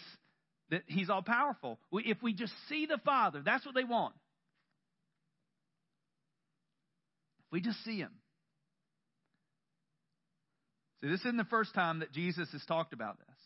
that 0.70 0.82
He's 0.86 1.10
all 1.10 1.22
powerful. 1.22 1.80
If 1.90 2.22
we 2.22 2.34
just 2.34 2.52
see 2.68 2.86
the 2.86 2.98
Father, 3.04 3.42
that's 3.44 3.66
what 3.66 3.74
they 3.74 3.82
want. 3.82 4.14
If 7.39 7.39
we 7.50 7.60
just 7.60 7.82
see 7.84 7.98
Him. 7.98 8.12
See, 11.00 11.08
this 11.08 11.20
isn't 11.20 11.36
the 11.36 11.44
first 11.44 11.74
time 11.74 12.00
that 12.00 12.12
Jesus 12.12 12.48
has 12.52 12.64
talked 12.66 12.92
about 12.92 13.18
this. 13.18 13.36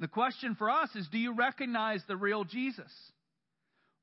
The 0.00 0.08
question 0.08 0.54
for 0.56 0.70
us 0.70 0.88
is 0.94 1.06
do 1.08 1.18
you 1.18 1.34
recognize 1.34 2.02
the 2.08 2.16
real 2.16 2.44
Jesus? 2.44 2.90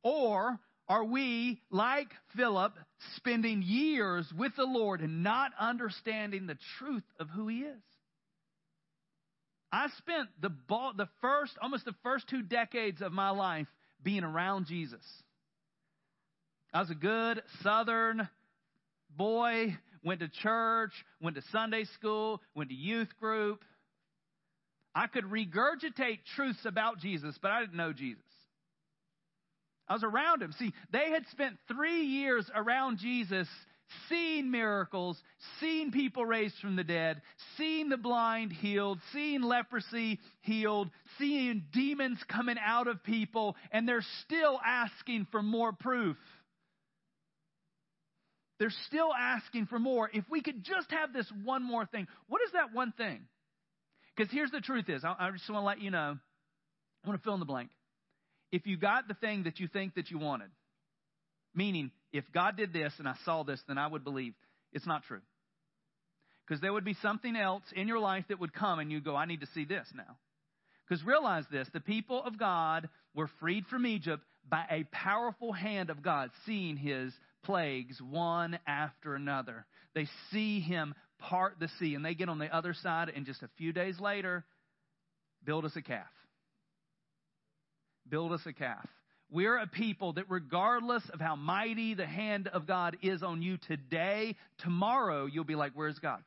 Or 0.03 0.59
are 0.87 1.03
we, 1.03 1.61
like 1.69 2.09
Philip, 2.35 2.73
spending 3.15 3.61
years 3.61 4.27
with 4.37 4.55
the 4.55 4.65
Lord 4.65 5.01
and 5.01 5.23
not 5.23 5.51
understanding 5.59 6.47
the 6.47 6.57
truth 6.79 7.03
of 7.19 7.29
who 7.29 7.47
He 7.47 7.59
is? 7.59 7.81
I 9.71 9.87
spent 9.97 10.27
the, 10.41 10.49
the 10.97 11.07
first, 11.21 11.53
almost 11.61 11.85
the 11.85 11.95
first 12.03 12.27
two 12.29 12.41
decades 12.41 13.01
of 13.01 13.13
my 13.13 13.29
life 13.29 13.67
being 14.03 14.23
around 14.23 14.65
Jesus. 14.65 15.03
I 16.73 16.81
was 16.81 16.89
a 16.89 16.95
good 16.95 17.41
Southern 17.63 18.27
boy, 19.17 19.77
went 20.03 20.19
to 20.21 20.27
church, 20.27 20.91
went 21.21 21.35
to 21.35 21.43
Sunday 21.51 21.85
school, 21.95 22.41
went 22.55 22.69
to 22.69 22.75
youth 22.75 23.09
group. 23.19 23.63
I 24.93 25.07
could 25.07 25.25
regurgitate 25.25 26.19
truths 26.35 26.65
about 26.65 26.99
Jesus, 26.99 27.37
but 27.41 27.51
I 27.51 27.61
didn't 27.61 27.77
know 27.77 27.93
Jesus. 27.93 28.23
I 29.87 29.93
was 29.93 30.03
around 30.03 30.41
him. 30.41 30.53
See, 30.53 30.73
they 30.91 31.09
had 31.11 31.25
spent 31.31 31.57
three 31.67 32.05
years 32.05 32.49
around 32.55 32.99
Jesus 32.99 33.47
seeing 34.07 34.49
miracles, 34.51 35.21
seeing 35.59 35.91
people 35.91 36.25
raised 36.25 36.55
from 36.61 36.75
the 36.75 36.83
dead, 36.83 37.21
seeing 37.57 37.89
the 37.89 37.97
blind 37.97 38.51
healed, 38.51 38.99
seeing 39.11 39.41
leprosy 39.41 40.19
healed, 40.41 40.89
seeing 41.17 41.65
demons 41.73 42.19
coming 42.29 42.55
out 42.63 42.87
of 42.87 43.03
people, 43.03 43.55
and 43.71 43.87
they're 43.87 44.05
still 44.23 44.59
asking 44.65 45.27
for 45.31 45.41
more 45.41 45.73
proof. 45.73 46.17
They're 48.61 48.69
still 48.85 49.11
asking 49.11 49.65
for 49.65 49.79
more. 49.79 50.07
If 50.13 50.23
we 50.29 50.43
could 50.43 50.63
just 50.63 50.91
have 50.91 51.11
this 51.13 51.25
one 51.43 51.63
more 51.63 51.87
thing, 51.87 52.05
what 52.27 52.43
is 52.45 52.51
that 52.51 52.75
one 52.75 52.91
thing? 52.95 53.21
Because 54.15 54.31
here's 54.31 54.51
the 54.51 54.61
truth 54.61 54.87
is, 54.87 55.03
I, 55.03 55.15
I 55.17 55.31
just 55.31 55.49
want 55.49 55.63
to 55.63 55.65
let 55.65 55.81
you 55.81 55.89
know, 55.89 56.15
I 57.03 57.07
want 57.07 57.19
to 57.19 57.23
fill 57.23 57.33
in 57.33 57.39
the 57.39 57.47
blank. 57.47 57.71
If 58.51 58.67
you 58.67 58.77
got 58.77 59.07
the 59.07 59.15
thing 59.15 59.45
that 59.45 59.59
you 59.59 59.67
think 59.67 59.95
that 59.95 60.11
you 60.11 60.19
wanted, 60.19 60.51
meaning 61.55 61.89
if 62.13 62.23
God 62.35 62.55
did 62.55 62.71
this 62.71 62.93
and 62.99 63.07
I 63.07 63.15
saw 63.25 63.41
this, 63.41 63.59
then 63.67 63.79
I 63.79 63.87
would 63.87 64.03
believe, 64.03 64.35
it's 64.73 64.85
not 64.85 65.05
true. 65.05 65.21
Because 66.47 66.61
there 66.61 66.71
would 66.71 66.85
be 66.85 66.95
something 67.01 67.35
else 67.35 67.63
in 67.75 67.87
your 67.87 67.97
life 67.97 68.25
that 68.29 68.39
would 68.39 68.53
come 68.53 68.77
and 68.77 68.91
you 68.91 69.01
go, 69.01 69.15
I 69.15 69.25
need 69.25 69.41
to 69.41 69.47
see 69.55 69.65
this 69.65 69.87
now. 69.95 70.17
Because 70.87 71.03
realize 71.03 71.45
this 71.51 71.67
the 71.73 71.79
people 71.79 72.21
of 72.23 72.37
God 72.37 72.89
were 73.15 73.29
freed 73.39 73.65
from 73.71 73.87
Egypt 73.87 74.21
by 74.47 74.65
a 74.69 74.83
powerful 74.91 75.51
hand 75.51 75.89
of 75.89 76.03
God, 76.03 76.29
seeing 76.45 76.77
his 76.77 77.11
plagues 77.43 77.99
one 78.01 78.59
after 78.67 79.15
another. 79.15 79.65
They 79.93 80.07
see 80.31 80.59
him 80.59 80.93
part 81.19 81.59
the 81.59 81.69
sea, 81.79 81.95
and 81.95 82.03
they 82.03 82.15
get 82.15 82.29
on 82.29 82.39
the 82.39 82.53
other 82.55 82.73
side, 82.73 83.11
and 83.15 83.25
just 83.25 83.43
a 83.43 83.49
few 83.57 83.73
days 83.73 83.99
later, 83.99 84.43
build 85.43 85.65
us 85.65 85.73
a 85.75 85.81
calf. 85.81 86.07
Build 88.09 88.33
us 88.33 88.41
a 88.45 88.53
calf. 88.53 88.87
We're 89.29 89.57
a 89.57 89.67
people 89.67 90.13
that, 90.13 90.25
regardless 90.29 91.03
of 91.13 91.21
how 91.21 91.37
mighty 91.37 91.93
the 91.93 92.05
hand 92.05 92.49
of 92.49 92.67
God 92.67 92.97
is 93.01 93.23
on 93.23 93.41
you 93.41 93.57
today, 93.67 94.35
tomorrow 94.59 95.25
you'll 95.25 95.45
be 95.45 95.55
like, 95.55 95.71
Where's 95.73 95.99
God? 95.99 96.21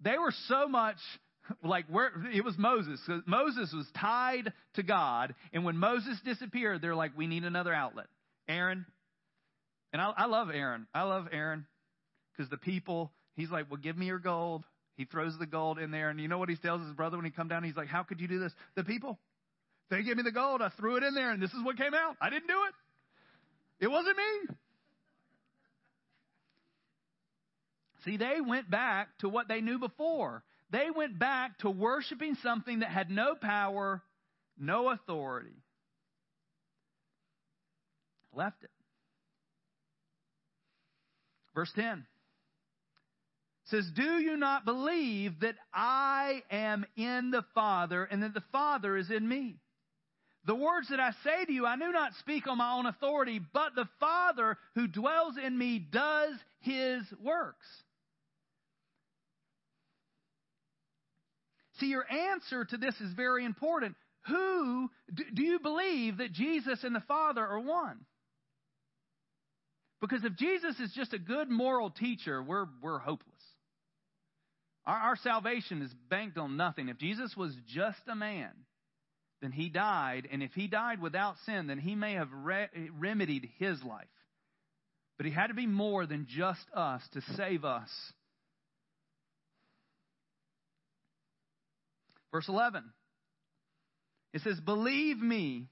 They 0.00 0.18
were 0.18 0.34
so 0.48 0.66
much 0.66 0.96
like 1.62 1.86
where 1.86 2.10
it 2.32 2.44
was 2.44 2.56
Moses. 2.58 3.00
Moses 3.26 3.72
was 3.72 3.86
tied 3.98 4.52
to 4.74 4.82
God, 4.82 5.34
and 5.52 5.64
when 5.64 5.76
Moses 5.76 6.18
disappeared, 6.24 6.82
they're 6.82 6.96
like, 6.96 7.16
We 7.16 7.28
need 7.28 7.44
another 7.44 7.72
outlet. 7.72 8.06
Aaron, 8.48 8.86
and 9.92 10.02
I, 10.02 10.12
I 10.16 10.26
love 10.26 10.48
Aaron. 10.50 10.86
I 10.94 11.02
love 11.02 11.28
Aaron 11.32 11.66
because 12.32 12.50
the 12.50 12.56
people, 12.56 13.12
he's 13.34 13.50
like, 13.50 13.70
Well, 13.70 13.80
give 13.80 13.96
me 13.96 14.06
your 14.06 14.18
gold. 14.18 14.64
He 14.96 15.04
throws 15.04 15.36
the 15.38 15.46
gold 15.46 15.78
in 15.78 15.90
there, 15.90 16.10
and 16.10 16.20
you 16.20 16.28
know 16.28 16.38
what 16.38 16.48
he 16.48 16.56
tells 16.56 16.80
his 16.82 16.92
brother 16.92 17.16
when 17.16 17.24
he 17.24 17.30
come 17.30 17.48
down? 17.48 17.64
He's 17.64 17.76
like, 17.76 17.88
How 17.88 18.02
could 18.02 18.20
you 18.20 18.28
do 18.28 18.38
this? 18.38 18.52
The 18.76 18.84
people. 18.84 19.18
They 19.90 20.02
gave 20.02 20.16
me 20.16 20.22
the 20.22 20.32
gold. 20.32 20.62
I 20.62 20.70
threw 20.70 20.96
it 20.96 21.02
in 21.02 21.14
there, 21.14 21.30
and 21.30 21.42
this 21.42 21.52
is 21.52 21.62
what 21.62 21.76
came 21.76 21.94
out. 21.94 22.16
I 22.20 22.30
didn't 22.30 22.48
do 22.48 22.58
it. 22.68 23.84
It 23.84 23.88
wasn't 23.88 24.16
me. 24.16 24.54
See, 28.04 28.16
they 28.16 28.40
went 28.40 28.70
back 28.70 29.08
to 29.18 29.28
what 29.28 29.48
they 29.48 29.60
knew 29.60 29.78
before. 29.78 30.42
They 30.70 30.88
went 30.94 31.18
back 31.18 31.58
to 31.58 31.70
worshiping 31.70 32.36
something 32.42 32.80
that 32.80 32.90
had 32.90 33.10
no 33.10 33.34
power, 33.34 34.02
no 34.58 34.90
authority. 34.90 35.63
Left 38.36 38.62
it. 38.62 38.70
Verse 41.54 41.70
10 41.74 42.04
says, 43.66 43.90
Do 43.94 44.18
you 44.18 44.36
not 44.36 44.64
believe 44.64 45.40
that 45.40 45.56
I 45.72 46.42
am 46.50 46.84
in 46.96 47.30
the 47.30 47.44
Father 47.54 48.04
and 48.04 48.22
that 48.22 48.34
the 48.34 48.42
Father 48.52 48.96
is 48.96 49.10
in 49.10 49.26
me? 49.26 49.56
The 50.46 50.54
words 50.54 50.88
that 50.90 51.00
I 51.00 51.12
say 51.24 51.46
to 51.46 51.52
you, 51.52 51.64
I 51.64 51.76
do 51.76 51.90
not 51.90 52.12
speak 52.20 52.46
on 52.46 52.58
my 52.58 52.74
own 52.74 52.86
authority, 52.86 53.40
but 53.52 53.74
the 53.74 53.88
Father 53.98 54.58
who 54.74 54.86
dwells 54.86 55.36
in 55.42 55.56
me 55.56 55.78
does 55.78 56.34
his 56.60 57.02
works. 57.22 57.66
See, 61.80 61.86
your 61.86 62.04
answer 62.10 62.64
to 62.66 62.76
this 62.76 62.94
is 63.00 63.12
very 63.14 63.44
important. 63.44 63.96
Who 64.26 64.90
do 65.12 65.42
you 65.42 65.58
believe 65.58 66.18
that 66.18 66.32
Jesus 66.32 66.84
and 66.84 66.94
the 66.94 67.00
Father 67.00 67.44
are 67.44 67.60
one? 67.60 68.00
Because 70.06 70.22
if 70.22 70.36
Jesus 70.36 70.78
is 70.80 70.92
just 70.92 71.14
a 71.14 71.18
good 71.18 71.48
moral 71.48 71.88
teacher, 71.88 72.42
we're, 72.42 72.66
we're 72.82 72.98
hopeless. 72.98 73.40
Our, 74.84 74.98
our 74.98 75.16
salvation 75.16 75.80
is 75.80 75.90
banked 76.10 76.36
on 76.36 76.58
nothing. 76.58 76.90
If 76.90 76.98
Jesus 76.98 77.34
was 77.34 77.56
just 77.68 78.00
a 78.06 78.14
man, 78.14 78.50
then 79.40 79.50
he 79.50 79.70
died. 79.70 80.28
And 80.30 80.42
if 80.42 80.52
he 80.52 80.66
died 80.66 81.00
without 81.00 81.36
sin, 81.46 81.68
then 81.68 81.78
he 81.78 81.94
may 81.94 82.14
have 82.14 82.28
re- 82.30 82.68
remedied 82.98 83.48
his 83.58 83.82
life. 83.82 84.04
But 85.16 85.24
he 85.24 85.32
had 85.32 85.46
to 85.46 85.54
be 85.54 85.66
more 85.66 86.04
than 86.04 86.26
just 86.28 86.66
us 86.74 87.00
to 87.12 87.22
save 87.36 87.64
us. 87.64 87.88
Verse 92.30 92.48
11. 92.48 92.84
It 94.34 94.42
says, 94.42 94.60
Believe 94.60 95.18
me 95.18 95.68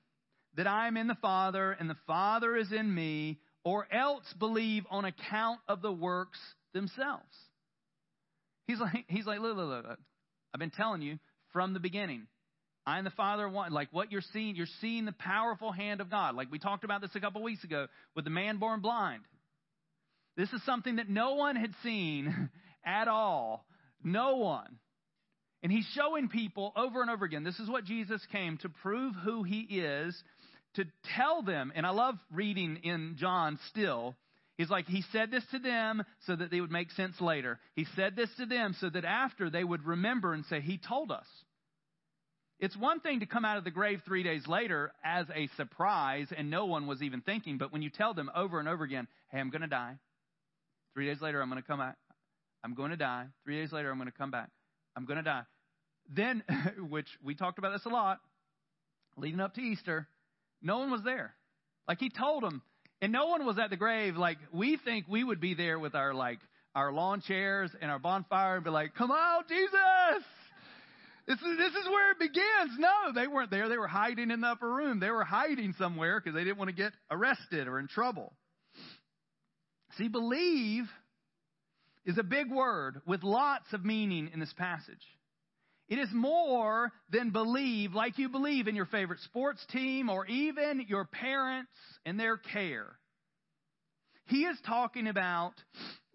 that 0.57 0.66
I 0.66 0.87
am 0.87 0.97
in 0.97 1.07
the 1.07 1.16
Father, 1.16 1.73
and 1.73 1.90
the 1.90 1.97
Father 2.07 2.57
is 2.57 2.73
in 2.73 2.95
me, 2.95 3.40
or 3.64 3.87
else 3.92 4.25
believe 4.38 4.85
on 4.90 5.05
account 5.05 5.61
of 5.68 5.83
the 5.83 5.92
works 5.92 6.38
themselves. 6.75 7.22
He's 8.66 8.81
like, 8.81 9.05
he's 9.09 9.27
like, 9.27 9.40
look, 9.40 9.57
look, 9.57 9.85
look. 9.87 9.98
I've 10.55 10.61
been 10.61 10.70
telling 10.70 11.03
you 11.03 11.18
from 11.53 11.75
the 11.75 11.81
beginning. 11.81 12.27
I 12.87 12.98
and 12.98 13.07
the 13.07 13.11
Father 13.11 13.48
one. 13.48 13.72
Like 13.72 13.88
what 13.92 14.11
you're 14.11 14.22
seeing, 14.33 14.57
you're 14.57 14.66
seeing 14.81 15.05
the 15.05 15.12
powerful 15.12 15.72
hand 15.72 16.01
of 16.01 16.11
God. 16.11 16.35
Like 16.35 16.51
we 16.51 16.59
talked 16.59 16.85
about 16.85 17.01
this 17.01 17.11
a 17.14 17.20
couple 17.20 17.42
weeks 17.42 17.64
ago 17.64 17.87
with 18.16 18.25
the 18.25 18.31
man 18.31 18.59
born 18.59 18.81
blind. 18.81 19.22
This 20.37 20.53
is 20.53 20.64
something 20.64 20.96
that 20.96 21.09
no 21.09 21.35
one 21.35 21.57
had 21.57 21.72
seen 21.83 22.51
at 22.85 23.09
all. 23.09 23.64
No 24.03 24.37
one. 24.37 24.79
And 25.62 25.70
he's 25.70 25.87
showing 25.94 26.29
people 26.29 26.72
over 26.77 27.03
and 27.03 27.11
over 27.11 27.25
again 27.25 27.44
this 27.44 27.61
is 27.61 27.68
what 27.68 27.85
Jesus 27.85 28.20
came 28.33 28.59
to 28.59 28.68
prove 28.68 29.14
who 29.22 29.44
he 29.44 29.61
is, 29.61 30.20
to 30.74 30.85
tell 31.16 31.42
them. 31.42 31.72
And 31.74 31.87
I 31.87 31.90
love 31.90 32.16
reading 32.32 32.78
in 32.82 33.16
John 33.18 33.58
still. 33.68 34.16
He's 34.56 34.70
like, 34.70 34.87
he 34.87 35.02
said 35.12 35.30
this 35.30 35.44
to 35.52 35.58
them 35.58 36.04
so 36.26 36.37
that 36.37 36.50
they 36.50 36.61
would 36.61 36.70
make 36.70 36.90
sense 36.92 37.20
later. 37.20 37.58
He 37.74 37.87
said 37.96 38.16
this 38.16 38.28
to 38.37 38.46
them 38.46 38.76
so 38.80 38.90
that 38.90 39.04
after 39.04 39.50
they 39.50 39.64
would 39.64 39.85
remember 39.85 40.35
and 40.35 40.44
say, 40.46 40.61
He 40.61 40.78
told 40.78 41.11
us. 41.11 41.26
It's 42.58 42.76
one 42.76 43.00
thing 43.00 43.20
to 43.20 43.26
come 43.26 43.44
out 43.44 43.58
of 43.58 43.64
the 43.64 43.72
grave 43.72 44.02
three 44.04 44.22
days 44.22 44.46
later 44.46 44.92
as 45.04 45.26
a 45.35 45.48
surprise 45.56 46.28
and 46.37 46.48
no 46.48 46.66
one 46.66 46.87
was 46.87 47.02
even 47.02 47.20
thinking, 47.20 47.58
but 47.58 47.72
when 47.72 47.82
you 47.82 47.90
tell 47.90 48.14
them 48.14 48.30
over 48.37 48.61
and 48.61 48.68
over 48.68 48.85
again, 48.85 49.08
Hey, 49.30 49.40
I'm 49.40 49.50
going 49.50 49.62
to 49.62 49.68
die. 49.68 49.96
Three 50.94 51.06
days 51.06 51.20
later, 51.20 51.40
I'm 51.40 51.48
going 51.48 51.61
to 51.61 51.66
come 51.66 51.78
back. 51.78 51.96
I'm 52.62 52.74
going 52.74 52.90
to 52.90 52.96
die. 52.96 53.26
Three 53.44 53.61
days 53.61 53.72
later, 53.72 53.90
I'm 53.90 53.96
going 53.96 54.11
to 54.11 54.16
come 54.16 54.30
back. 54.30 54.50
I'm 54.94 55.06
going 55.06 55.16
to 55.16 55.22
die. 55.22 55.42
Then, 56.14 56.42
which 56.88 57.08
we 57.24 57.35
talked 57.35 57.58
about 57.58 57.72
this 57.72 57.87
a 57.87 57.88
lot, 57.88 58.18
leading 59.16 59.40
up 59.40 59.54
to 59.54 59.61
Easter, 59.61 60.06
no 60.62 60.79
one 60.79 60.90
was 60.90 61.03
there. 61.03 61.35
Like 61.88 61.98
he 61.98 62.11
told 62.11 62.42
them, 62.42 62.62
and 63.01 63.12
no 63.12 63.27
one 63.27 63.44
was 63.44 63.59
at 63.59 63.70
the 63.70 63.77
grave. 63.77 64.16
Like 64.16 64.38
we 64.53 64.77
think 64.77 65.07
we 65.09 65.25
would 65.25 65.40
be 65.40 65.55
there 65.55 65.79
with 65.79 65.94
our 65.94 66.14
like 66.14 66.38
our 66.75 66.92
lawn 66.92 67.20
chairs 67.20 67.70
and 67.81 67.90
our 67.90 67.98
bonfire 67.98 68.57
and 68.57 68.64
be 68.64 68.70
like, 68.70 68.94
"Come 68.94 69.11
on, 69.11 69.44
Jesus!" 69.48 70.25
This 71.27 71.38
is 71.38 71.59
this 71.59 71.75
is 71.75 71.88
where 71.88 72.11
it 72.12 72.18
begins. 72.18 72.79
No, 72.79 73.12
they 73.14 73.27
weren't 73.27 73.51
there. 73.51 73.68
They 73.68 73.79
were 73.79 73.88
hiding 73.88 74.31
in 74.31 74.40
the 74.40 74.48
upper 74.48 74.72
room. 74.72 75.01
They 75.01 75.11
were 75.11 75.25
hiding 75.25 75.75
somewhere 75.79 76.20
because 76.20 76.35
they 76.35 76.44
didn't 76.44 76.59
want 76.59 76.70
to 76.70 76.77
get 76.77 76.92
arrested 77.11 77.68
or 77.68 77.79
in 77.79 77.88
trouble. 77.88 78.33
See, 79.98 80.09
believe 80.09 80.85
is 82.05 82.18
a 82.18 82.25
big 82.25 82.51
word 82.51 83.01
with 83.07 83.22
lots 83.22 83.72
of 83.72 83.85
meaning 83.85 84.31
in 84.33 84.40
this 84.40 84.53
passage. 84.55 85.07
It 85.92 85.98
is 85.98 86.09
more 86.11 86.90
than 87.11 87.33
believe, 87.33 87.92
like 87.92 88.16
you 88.16 88.31
believe 88.31 88.66
in 88.66 88.74
your 88.74 88.87
favorite 88.87 89.20
sports 89.26 89.62
team 89.72 90.09
or 90.09 90.24
even 90.24 90.87
your 90.88 91.05
parents 91.05 91.70
and 92.07 92.18
their 92.18 92.38
care. 92.38 92.98
He 94.24 94.44
is 94.44 94.57
talking 94.66 95.07
about 95.07 95.52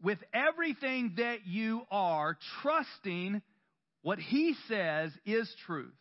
with 0.02 0.18
everything 0.34 1.14
that 1.18 1.46
you 1.46 1.84
are, 1.92 2.40
trusting 2.64 3.40
what 4.02 4.18
He 4.18 4.56
says 4.68 5.12
is 5.28 5.48
truth. 5.68 5.94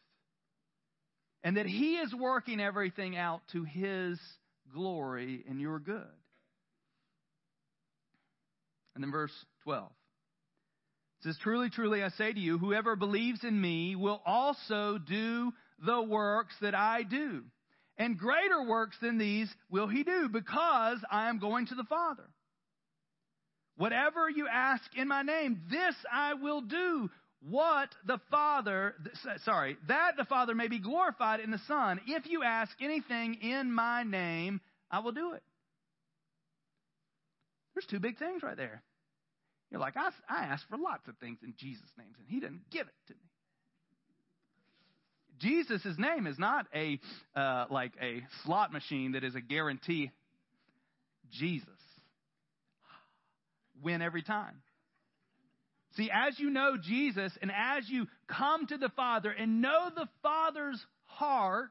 And 1.45 1.59
that 1.59 1.67
He 1.67 1.97
is 1.97 2.15
working 2.15 2.61
everything 2.61 3.15
out 3.15 3.43
to 3.53 3.65
His 3.65 4.19
glory 4.73 5.45
and 5.47 5.61
your 5.61 5.81
good. 5.81 6.07
And 8.95 9.05
then 9.05 9.13
verse 9.13 9.35
12. 9.65 9.93
It 11.21 11.25
says, 11.25 11.39
Truly, 11.39 11.71
truly, 11.71 12.03
I 12.03 12.09
say 12.11 12.33
to 12.33 12.41
you, 12.41 12.59
whoever 12.59 12.97
believes 12.97 13.45
in 13.45 13.61
me 13.61 13.97
will 13.97 14.21
also 14.25 14.99
do 14.99 15.53
the 15.85 16.03
works 16.03 16.55
that 16.61 16.75
I 16.75 17.03
do. 17.03 17.45
And 17.99 18.19
greater 18.19 18.63
works 18.63 18.97
than 19.01 19.19
these 19.19 19.53
will 19.71 19.89
he 19.89 20.03
do, 20.03 20.29
because 20.29 20.99
I 21.11 21.29
am 21.29 21.39
going 21.39 21.67
to 21.67 21.75
the 21.75 21.85
Father. 21.85 22.25
Whatever 23.77 24.29
you 24.29 24.49
ask 24.49 24.85
in 24.97 25.09
my 25.09 25.23
name, 25.23 25.63
this 25.71 25.95
I 26.13 26.35
will 26.35 26.61
do. 26.61 27.11
What 27.41 27.91
the 28.07 28.19
Father, 28.31 28.95
sorry, 29.45 29.77
that 29.89 30.17
the 30.17 30.25
Father 30.25 30.55
may 30.55 30.69
be 30.69 30.79
glorified 30.79 31.41
in 31.41 31.51
the 31.51 31.61
Son. 31.67 32.01
If 32.07 32.27
you 32.27 32.43
ask 32.43 32.73
anything 32.81 33.35
in 33.35 33.71
my 33.73 34.03
name, 34.03 34.61
I 34.91 35.01
will 35.01 35.13
do 35.13 35.33
it. 35.35 35.43
There's 37.75 37.87
two 37.87 38.01
big 38.01 38.19
things 38.19 38.43
right 38.43 38.57
there. 38.57 38.83
You're 39.71 39.81
like, 39.81 39.97
I, 39.97 40.11
I 40.29 40.45
asked 40.45 40.65
for 40.71 40.79
lots 40.79 41.09
of 41.09 41.17
things 41.19 41.39
in 41.43 41.55
Jesus' 41.59 41.91
name, 41.99 42.15
and 42.19 42.29
He 42.29 42.41
didn't 42.41 42.71
give 42.71 42.87
it 42.87 42.95
to 43.09 43.15
me. 43.15 43.21
Jesus' 45.39 45.99
name 45.99 46.27
is 46.27 46.39
not 46.39 46.67
a 46.75 46.99
uh, 47.35 47.67
like 47.71 47.93
a 48.01 48.23
slot 48.45 48.73
machine 48.73 49.13
that 49.13 49.25
is 49.25 49.35
a 49.35 49.41
guarantee. 49.41 50.11
Jesus. 51.31 51.69
Win 53.83 54.01
every 54.01 54.23
time. 54.23 54.63
See, 55.97 56.11
as 56.11 56.39
you 56.39 56.51
know 56.51 56.77
Jesus 56.81 57.33
and 57.41 57.51
as 57.51 57.89
you 57.89 58.07
come 58.29 58.67
to 58.67 58.77
the 58.77 58.91
Father 58.91 59.31
and 59.31 59.61
know 59.61 59.91
the 59.95 60.09
Father's 60.23 60.85
heart, 61.05 61.71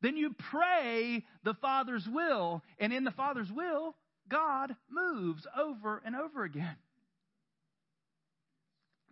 then 0.00 0.16
you 0.16 0.34
pray 0.50 1.24
the 1.44 1.54
Father's 1.54 2.06
will. 2.10 2.62
And 2.78 2.92
in 2.92 3.04
the 3.04 3.10
Father's 3.10 3.50
will, 3.50 3.94
God 4.28 4.74
moves 4.90 5.46
over 5.58 6.02
and 6.04 6.16
over 6.16 6.44
again. 6.44 6.76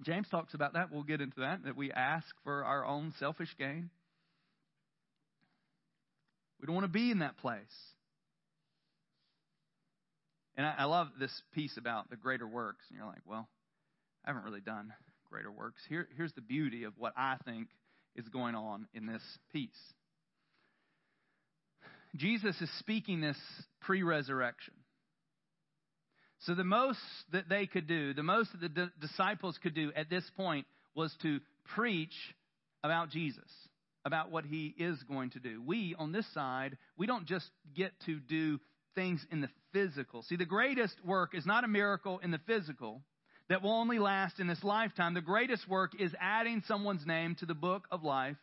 James 0.02 0.28
talks 0.30 0.54
about 0.54 0.74
that. 0.74 0.90
We'll 0.90 1.02
get 1.02 1.20
into 1.20 1.40
that, 1.40 1.64
that 1.64 1.76
we 1.76 1.92
ask 1.92 2.26
for 2.42 2.64
our 2.64 2.86
own 2.86 3.12
selfish 3.18 3.54
gain. 3.58 3.90
We 6.60 6.66
don't 6.66 6.74
want 6.74 6.84
to 6.84 6.92
be 6.92 7.10
in 7.10 7.18
that 7.20 7.38
place. 7.38 7.64
And 10.56 10.66
I, 10.66 10.74
I 10.78 10.84
love 10.84 11.08
this 11.18 11.32
piece 11.54 11.76
about 11.76 12.10
the 12.10 12.16
greater 12.16 12.46
works. 12.46 12.84
And 12.88 12.98
you're 12.98 13.06
like, 13.06 13.22
well, 13.26 13.48
I 14.24 14.30
haven't 14.30 14.44
really 14.44 14.60
done 14.60 14.92
greater 15.30 15.50
works. 15.50 15.82
Here, 15.88 16.08
here's 16.16 16.32
the 16.32 16.40
beauty 16.40 16.84
of 16.84 16.94
what 16.96 17.12
I 17.16 17.36
think 17.44 17.68
is 18.16 18.28
going 18.28 18.54
on 18.54 18.86
in 18.94 19.06
this 19.06 19.22
piece. 19.52 19.70
Jesus 22.16 22.60
is 22.60 22.70
speaking 22.78 23.20
this 23.20 23.38
pre 23.80 24.02
resurrection. 24.02 24.74
So 26.40 26.54
the 26.54 26.64
most 26.64 26.98
that 27.32 27.48
they 27.48 27.66
could 27.66 27.86
do, 27.86 28.14
the 28.14 28.22
most 28.22 28.50
that 28.60 28.74
the 28.74 28.90
disciples 29.00 29.58
could 29.62 29.74
do 29.74 29.92
at 29.94 30.08
this 30.08 30.24
point 30.36 30.66
was 30.94 31.14
to 31.22 31.40
preach 31.74 32.14
about 32.82 33.10
Jesus, 33.10 33.50
about 34.04 34.30
what 34.30 34.46
he 34.46 34.74
is 34.78 35.02
going 35.02 35.30
to 35.30 35.38
do. 35.38 35.62
We, 35.64 35.94
on 35.98 36.12
this 36.12 36.26
side, 36.32 36.78
we 36.96 37.06
don't 37.06 37.26
just 37.26 37.46
get 37.76 37.92
to 38.06 38.18
do 38.20 38.58
things 38.94 39.24
in 39.30 39.42
the 39.42 39.50
physical. 39.72 40.22
See, 40.22 40.36
the 40.36 40.46
greatest 40.46 40.94
work 41.04 41.34
is 41.34 41.44
not 41.44 41.64
a 41.64 41.68
miracle 41.68 42.20
in 42.22 42.30
the 42.30 42.40
physical 42.46 43.02
that 43.50 43.62
will 43.62 43.72
only 43.72 43.98
last 43.98 44.40
in 44.40 44.46
this 44.46 44.64
lifetime. 44.64 45.12
The 45.12 45.20
greatest 45.20 45.68
work 45.68 45.92
is 46.00 46.12
adding 46.20 46.62
someone's 46.66 47.06
name 47.06 47.34
to 47.36 47.46
the 47.46 47.54
book 47.54 47.86
of 47.90 48.02
life 48.02 48.36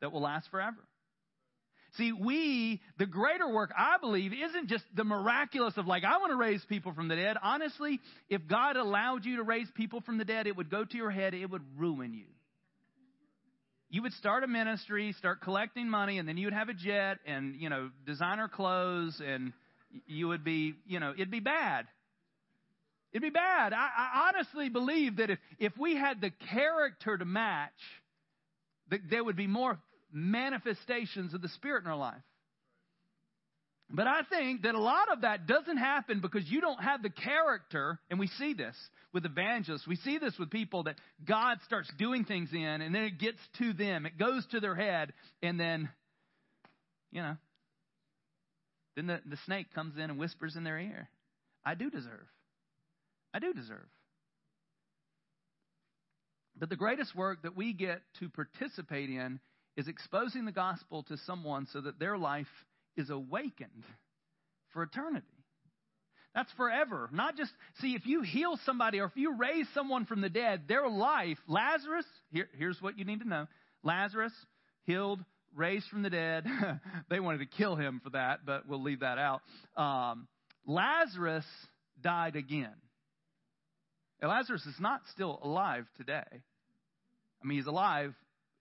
that 0.00 0.10
will 0.10 0.22
last 0.22 0.50
forever. 0.50 0.78
See, 1.98 2.10
we, 2.12 2.80
the 2.98 3.04
greater 3.04 3.46
work, 3.46 3.70
I 3.76 3.98
believe, 4.00 4.32
isn't 4.32 4.68
just 4.68 4.84
the 4.94 5.04
miraculous 5.04 5.76
of 5.76 5.86
like, 5.86 6.04
I 6.04 6.18
want 6.18 6.30
to 6.30 6.36
raise 6.36 6.64
people 6.64 6.94
from 6.94 7.08
the 7.08 7.16
dead. 7.16 7.36
Honestly, 7.42 8.00
if 8.30 8.46
God 8.48 8.76
allowed 8.76 9.26
you 9.26 9.36
to 9.36 9.42
raise 9.42 9.68
people 9.74 10.00
from 10.00 10.16
the 10.16 10.24
dead, 10.24 10.46
it 10.46 10.56
would 10.56 10.70
go 10.70 10.86
to 10.86 10.96
your 10.96 11.10
head, 11.10 11.34
it 11.34 11.50
would 11.50 11.62
ruin 11.76 12.14
you. 12.14 12.24
You 13.90 14.00
would 14.02 14.14
start 14.14 14.42
a 14.42 14.46
ministry, 14.46 15.14
start 15.18 15.42
collecting 15.42 15.86
money, 15.86 16.18
and 16.18 16.26
then 16.26 16.38
you 16.38 16.46
would 16.46 16.54
have 16.54 16.70
a 16.70 16.74
jet 16.74 17.18
and, 17.26 17.56
you 17.56 17.68
know, 17.68 17.90
designer 18.06 18.48
clothes, 18.48 19.20
and 19.22 19.52
you 20.06 20.28
would 20.28 20.44
be, 20.44 20.72
you 20.86 20.98
know, 20.98 21.12
it'd 21.12 21.30
be 21.30 21.40
bad. 21.40 21.86
It'd 23.12 23.20
be 23.20 23.28
bad. 23.28 23.74
I, 23.74 23.88
I 23.98 24.30
honestly 24.34 24.70
believe 24.70 25.16
that 25.16 25.28
if, 25.28 25.38
if 25.58 25.76
we 25.76 25.94
had 25.94 26.22
the 26.22 26.30
character 26.50 27.18
to 27.18 27.24
match, 27.26 27.70
that 28.88 29.00
there 29.10 29.22
would 29.22 29.36
be 29.36 29.46
more 29.46 29.78
manifestations 30.12 31.34
of 31.34 31.42
the 31.42 31.48
Spirit 31.48 31.84
in 31.84 31.90
our 31.90 31.96
life. 31.96 32.22
But 33.94 34.06
I 34.06 34.22
think 34.22 34.62
that 34.62 34.74
a 34.74 34.80
lot 34.80 35.12
of 35.12 35.20
that 35.20 35.46
doesn't 35.46 35.76
happen 35.76 36.20
because 36.20 36.48
you 36.48 36.62
don't 36.62 36.82
have 36.82 37.02
the 37.02 37.10
character, 37.10 37.98
and 38.10 38.18
we 38.18 38.26
see 38.26 38.54
this 38.54 38.74
with 39.12 39.26
evangelists. 39.26 39.86
We 39.86 39.96
see 39.96 40.16
this 40.16 40.34
with 40.38 40.50
people 40.50 40.84
that 40.84 40.96
God 41.26 41.58
starts 41.66 41.90
doing 41.98 42.24
things 42.24 42.48
in, 42.52 42.58
and 42.58 42.94
then 42.94 43.02
it 43.02 43.18
gets 43.18 43.38
to 43.58 43.74
them. 43.74 44.06
It 44.06 44.16
goes 44.18 44.46
to 44.52 44.60
their 44.60 44.74
head, 44.74 45.12
and 45.42 45.60
then, 45.60 45.90
you 47.10 47.20
know, 47.20 47.36
then 48.96 49.06
the, 49.06 49.20
the 49.26 49.38
snake 49.44 49.74
comes 49.74 49.96
in 49.96 50.04
and 50.04 50.18
whispers 50.18 50.56
in 50.56 50.64
their 50.64 50.78
ear, 50.78 51.10
I 51.64 51.74
do 51.74 51.90
deserve. 51.90 52.26
I 53.34 53.40
do 53.40 53.52
deserve. 53.52 53.86
But 56.58 56.70
the 56.70 56.76
greatest 56.76 57.14
work 57.14 57.42
that 57.42 57.56
we 57.56 57.72
get 57.72 58.02
to 58.20 58.28
participate 58.30 59.10
in 59.10 59.40
is 59.76 59.88
exposing 59.88 60.44
the 60.44 60.52
gospel 60.52 61.02
to 61.04 61.16
someone 61.26 61.66
so 61.72 61.80
that 61.80 61.98
their 61.98 62.18
life 62.18 62.46
is 62.96 63.10
awakened 63.10 63.84
for 64.72 64.82
eternity. 64.82 65.26
That's 66.34 66.52
forever. 66.52 67.10
Not 67.12 67.36
just, 67.36 67.52
see, 67.80 67.94
if 67.94 68.06
you 68.06 68.22
heal 68.22 68.58
somebody 68.64 69.00
or 69.00 69.06
if 69.06 69.16
you 69.16 69.36
raise 69.36 69.66
someone 69.74 70.06
from 70.06 70.22
the 70.22 70.30
dead, 70.30 70.62
their 70.66 70.88
life, 70.88 71.38
Lazarus, 71.46 72.06
here, 72.30 72.48
here's 72.56 72.80
what 72.80 72.98
you 72.98 73.04
need 73.04 73.20
to 73.20 73.28
know 73.28 73.46
Lazarus, 73.82 74.32
healed, 74.84 75.20
raised 75.54 75.86
from 75.88 76.02
the 76.02 76.10
dead. 76.10 76.46
they 77.10 77.20
wanted 77.20 77.38
to 77.38 77.46
kill 77.46 77.76
him 77.76 78.00
for 78.02 78.10
that, 78.10 78.46
but 78.46 78.66
we'll 78.66 78.82
leave 78.82 79.00
that 79.00 79.18
out. 79.18 79.42
Um, 79.76 80.26
Lazarus 80.66 81.44
died 82.00 82.36
again. 82.36 82.74
Lazarus 84.22 84.64
is 84.66 84.78
not 84.78 85.00
still 85.10 85.38
alive 85.42 85.84
today. 85.96 86.22
I 86.30 87.46
mean, 87.46 87.58
he's 87.58 87.66
alive 87.66 88.14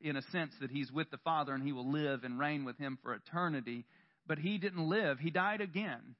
in 0.04 0.16
a 0.16 0.22
sense 0.32 0.54
that 0.62 0.72
he's 0.72 0.92
with 0.92 1.10
the 1.12 1.18
Father 1.18 1.54
and 1.54 1.64
he 1.64 1.72
will 1.72 1.92
live 1.92 2.24
and 2.24 2.40
reign 2.40 2.66
with 2.66 2.78
him 2.78 2.98
for 3.04 3.14
eternity, 3.14 3.86
but 4.28 4.38
he 4.38 4.58
didn't 4.58 4.90
live. 4.90 5.20
He 5.20 5.30
died 5.30 5.62
again. 5.62 6.16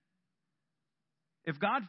If 1.46 1.60
God 1.60 1.84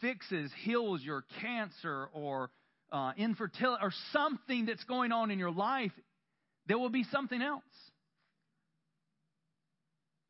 fixes, 0.00 0.50
heals 0.64 1.02
your 1.02 1.24
cancer 1.40 2.08
or 2.12 2.50
uh, 2.92 3.12
infertility 3.16 3.82
or 3.82 3.92
something 4.12 4.66
that's 4.66 4.84
going 4.84 5.12
on 5.12 5.30
in 5.30 5.38
your 5.38 5.50
life, 5.50 5.92
there 6.66 6.78
will 6.78 6.90
be 6.90 7.04
something 7.10 7.40
else. 7.40 7.62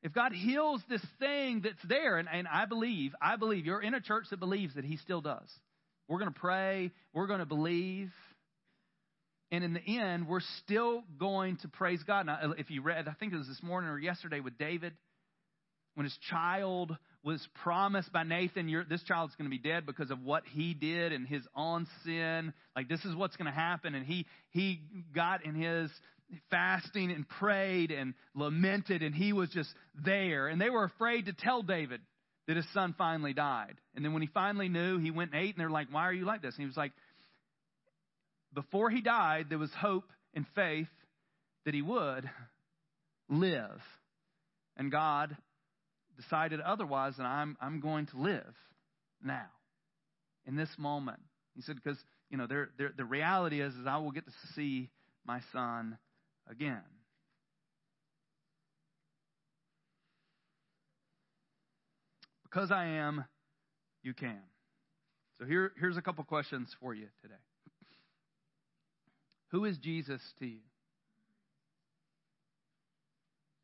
If 0.02 0.12
God 0.12 0.32
heals 0.32 0.80
this 0.88 1.04
thing 1.18 1.62
that's 1.64 1.82
there, 1.88 2.18
and, 2.18 2.28
and 2.32 2.46
I 2.46 2.66
believe, 2.66 3.14
I 3.20 3.36
believe 3.36 3.66
you're 3.66 3.82
in 3.82 3.94
a 3.94 4.00
church 4.00 4.26
that 4.30 4.38
believes 4.38 4.74
that 4.76 4.84
He 4.84 4.96
still 4.98 5.20
does. 5.20 5.48
We're 6.06 6.20
going 6.20 6.32
to 6.32 6.40
pray, 6.40 6.92
we're 7.12 7.26
going 7.26 7.40
to 7.40 7.46
believe. 7.46 8.12
And 9.50 9.64
in 9.64 9.72
the 9.72 9.98
end, 9.98 10.28
we're 10.28 10.40
still 10.64 11.02
going 11.18 11.56
to 11.58 11.68
praise 11.68 12.02
God. 12.06 12.26
Now, 12.26 12.52
if 12.58 12.70
you 12.70 12.82
read, 12.82 13.08
I 13.08 13.12
think 13.12 13.32
it 13.32 13.36
was 13.36 13.48
this 13.48 13.62
morning 13.62 13.88
or 13.88 13.98
yesterday 13.98 14.40
with 14.40 14.58
David, 14.58 14.92
when 15.94 16.04
his 16.04 16.16
child 16.30 16.96
was 17.24 17.46
promised 17.62 18.12
by 18.12 18.22
Nathan, 18.22 18.84
this 18.88 19.02
child's 19.02 19.34
going 19.36 19.50
to 19.50 19.56
be 19.56 19.58
dead 19.58 19.86
because 19.86 20.10
of 20.10 20.22
what 20.22 20.44
he 20.52 20.74
did 20.74 21.12
and 21.12 21.26
his 21.26 21.42
own 21.56 21.86
sin. 22.04 22.52
Like 22.76 22.88
this 22.88 23.04
is 23.04 23.16
what's 23.16 23.36
going 23.36 23.50
to 23.50 23.58
happen. 23.58 23.94
And 23.94 24.06
he 24.06 24.26
he 24.50 24.80
got 25.14 25.44
in 25.44 25.54
his 25.54 25.90
fasting 26.50 27.10
and 27.10 27.28
prayed 27.28 27.90
and 27.90 28.14
lamented, 28.34 29.02
and 29.02 29.14
he 29.14 29.32
was 29.32 29.48
just 29.50 29.70
there. 30.04 30.48
And 30.48 30.60
they 30.60 30.70
were 30.70 30.84
afraid 30.84 31.26
to 31.26 31.32
tell 31.32 31.62
David 31.62 32.00
that 32.46 32.56
his 32.56 32.66
son 32.72 32.94
finally 32.96 33.32
died. 33.32 33.74
And 33.94 34.04
then 34.04 34.12
when 34.12 34.22
he 34.22 34.28
finally 34.32 34.68
knew, 34.68 34.98
he 34.98 35.10
went 35.10 35.32
and 35.32 35.42
ate, 35.42 35.54
and 35.54 35.60
they're 35.60 35.70
like, 35.70 35.88
Why 35.90 36.02
are 36.02 36.12
you 36.12 36.24
like 36.24 36.42
this? 36.42 36.54
And 36.54 36.62
he 36.62 36.66
was 36.66 36.76
like, 36.76 36.92
Before 38.58 38.90
he 38.90 39.00
died, 39.00 39.46
there 39.50 39.58
was 39.58 39.70
hope 39.70 40.10
and 40.34 40.44
faith 40.56 40.88
that 41.64 41.74
he 41.74 41.80
would 41.80 42.28
live. 43.28 43.80
And 44.76 44.90
God 44.90 45.36
decided 46.16 46.60
otherwise, 46.60 47.14
and 47.18 47.26
I'm, 47.28 47.56
I'm 47.60 47.78
going 47.78 48.06
to 48.06 48.16
live 48.16 48.56
now, 49.22 49.46
in 50.44 50.56
this 50.56 50.70
moment. 50.76 51.20
He 51.54 51.62
said, 51.62 51.76
Because, 51.76 51.98
you 52.30 52.36
know, 52.36 52.48
the 52.48 53.04
reality 53.04 53.60
is, 53.60 53.72
is 53.74 53.86
I 53.86 53.98
will 53.98 54.10
get 54.10 54.24
to 54.24 54.32
see 54.56 54.90
my 55.24 55.38
son 55.52 55.96
again. 56.50 56.82
Because 62.42 62.72
I 62.72 62.86
am, 62.86 63.24
you 64.02 64.14
can. 64.14 64.40
So 65.38 65.44
here, 65.44 65.70
here's 65.78 65.96
a 65.96 66.02
couple 66.02 66.24
questions 66.24 66.74
for 66.80 66.92
you 66.92 67.06
today. 67.22 67.34
Who 69.50 69.64
is 69.64 69.78
Jesus 69.78 70.20
to 70.40 70.46
you? 70.46 70.60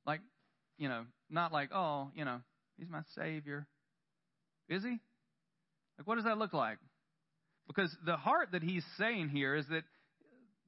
Like, 0.07 0.21
you 0.79 0.89
know, 0.89 1.05
not 1.31 1.53
like, 1.53 1.71
oh, 1.75 2.11
you 2.15 2.25
know, 2.25 2.41
he's 2.79 2.89
my 2.89 3.03
Savior. 3.15 3.67
Is 4.69 4.83
he? 4.83 4.99
Like, 5.99 6.07
what 6.07 6.17
does 6.17 6.25
that 6.25 6.39
look 6.39 6.53
like? 6.53 6.79
Because 7.67 7.95
the 8.05 8.17
heart 8.17 8.51
that 8.53 8.63
he's 8.63 8.85
saying 8.99 9.29
here 9.29 9.55
is 9.55 9.67
that 9.69 9.85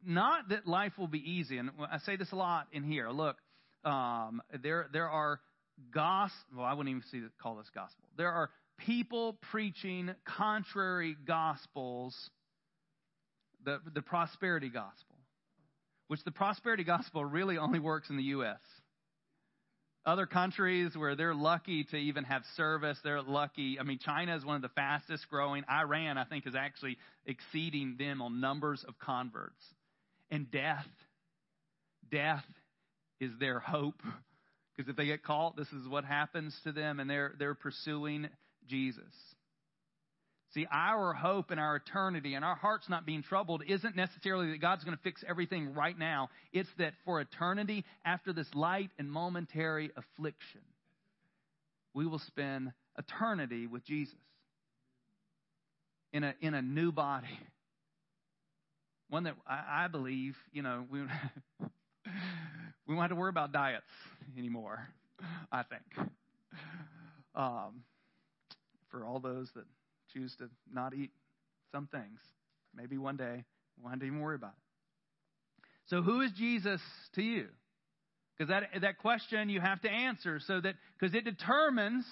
not 0.04 0.48
that 0.50 0.66
life 0.66 0.92
will 0.98 1.08
be 1.08 1.18
easy, 1.18 1.58
and 1.58 1.70
I 1.90 1.98
say 1.98 2.16
this 2.16 2.32
a 2.32 2.36
lot 2.36 2.68
in 2.72 2.84
here. 2.84 3.10
Look, 3.10 3.36
um, 3.84 4.40
there 4.62 4.88
there 4.92 5.08
are 5.08 5.40
gospel. 5.92 6.58
Well, 6.58 6.66
I 6.66 6.72
wouldn't 6.72 6.90
even 6.90 7.02
see, 7.10 7.22
call 7.42 7.56
this 7.56 7.70
gospel. 7.74 8.04
There 8.16 8.30
are 8.30 8.50
people 8.78 9.36
preaching 9.50 10.10
contrary 10.24 11.16
gospels. 11.26 12.14
The 13.64 13.80
the 13.94 14.02
prosperity 14.02 14.68
gospel, 14.68 15.05
which 16.08 16.22
the 16.24 16.30
prosperity 16.30 16.84
gospel 16.84 17.24
really 17.24 17.58
only 17.58 17.78
works 17.78 18.10
in 18.10 18.16
the 18.16 18.22
U.S. 18.24 18.58
Other 20.04 20.26
countries 20.26 20.96
where 20.96 21.16
they're 21.16 21.34
lucky 21.34 21.82
to 21.84 21.96
even 21.96 22.22
have 22.24 22.42
service, 22.56 22.96
they're 23.02 23.22
lucky. 23.22 23.78
I 23.80 23.82
mean, 23.82 23.98
China 23.98 24.36
is 24.36 24.44
one 24.44 24.54
of 24.54 24.62
the 24.62 24.68
fastest 24.68 25.28
growing. 25.28 25.64
Iran, 25.68 26.16
I 26.16 26.24
think, 26.24 26.46
is 26.46 26.54
actually 26.54 26.96
exceeding 27.26 27.96
them 27.98 28.22
on 28.22 28.40
numbers 28.40 28.84
of 28.86 28.96
converts 28.98 29.62
and 30.30 30.48
death. 30.50 30.86
Death 32.08 32.44
is 33.18 33.32
their 33.40 33.58
hope. 33.58 34.00
Because 34.76 34.88
if 34.88 34.96
they 34.96 35.06
get 35.06 35.24
caught, 35.24 35.56
this 35.56 35.72
is 35.72 35.88
what 35.88 36.04
happens 36.04 36.56
to 36.64 36.70
them, 36.70 37.00
and 37.00 37.08
they're, 37.08 37.32
they're 37.38 37.54
pursuing 37.54 38.28
Jesus. 38.68 39.04
See, 40.56 40.66
our 40.72 41.12
hope 41.12 41.50
and 41.50 41.60
our 41.60 41.76
eternity 41.76 42.32
and 42.32 42.42
our 42.42 42.54
hearts 42.54 42.88
not 42.88 43.04
being 43.04 43.22
troubled 43.22 43.62
isn't 43.68 43.94
necessarily 43.94 44.52
that 44.52 44.60
God's 44.62 44.84
going 44.84 44.96
to 44.96 45.02
fix 45.02 45.22
everything 45.28 45.74
right 45.74 45.96
now. 45.96 46.30
It's 46.50 46.70
that 46.78 46.94
for 47.04 47.20
eternity, 47.20 47.84
after 48.06 48.32
this 48.32 48.46
light 48.54 48.90
and 48.98 49.12
momentary 49.12 49.90
affliction, 49.98 50.62
we 51.92 52.06
will 52.06 52.20
spend 52.20 52.72
eternity 52.96 53.66
with 53.66 53.84
Jesus 53.84 54.14
in 56.14 56.24
a, 56.24 56.34
in 56.40 56.54
a 56.54 56.62
new 56.62 56.90
body 56.90 57.28
one 59.08 59.24
that 59.24 59.34
I, 59.46 59.84
I 59.84 59.88
believe, 59.88 60.36
you 60.52 60.62
know, 60.62 60.84
we, 60.90 61.00
we 61.60 62.94
won't 62.94 63.02
have 63.02 63.10
to 63.10 63.16
worry 63.16 63.28
about 63.28 63.52
diets 63.52 63.84
anymore, 64.36 64.88
I 65.52 65.62
think. 65.62 66.08
Um, 67.34 67.82
for 68.90 69.04
all 69.04 69.20
those 69.20 69.50
that 69.54 69.64
choose 70.16 70.34
to 70.38 70.48
not 70.72 70.94
eat 70.94 71.10
some 71.72 71.86
things, 71.88 72.18
maybe 72.74 72.96
one 72.96 73.16
day 73.16 73.44
we 73.76 73.82
won't 73.82 73.94
have 73.94 74.02
even 74.02 74.20
worry 74.20 74.36
about 74.36 74.52
it. 74.52 75.64
So, 75.88 76.02
who 76.02 76.20
is 76.22 76.32
Jesus 76.32 76.80
to 77.14 77.22
you? 77.22 77.46
Because 78.36 78.50
that, 78.50 78.82
that 78.82 78.98
question 78.98 79.48
you 79.48 79.60
have 79.60 79.80
to 79.82 79.90
answer 79.90 80.40
so 80.46 80.60
that, 80.60 80.74
because 80.98 81.14
it 81.14 81.24
determines, 81.24 82.04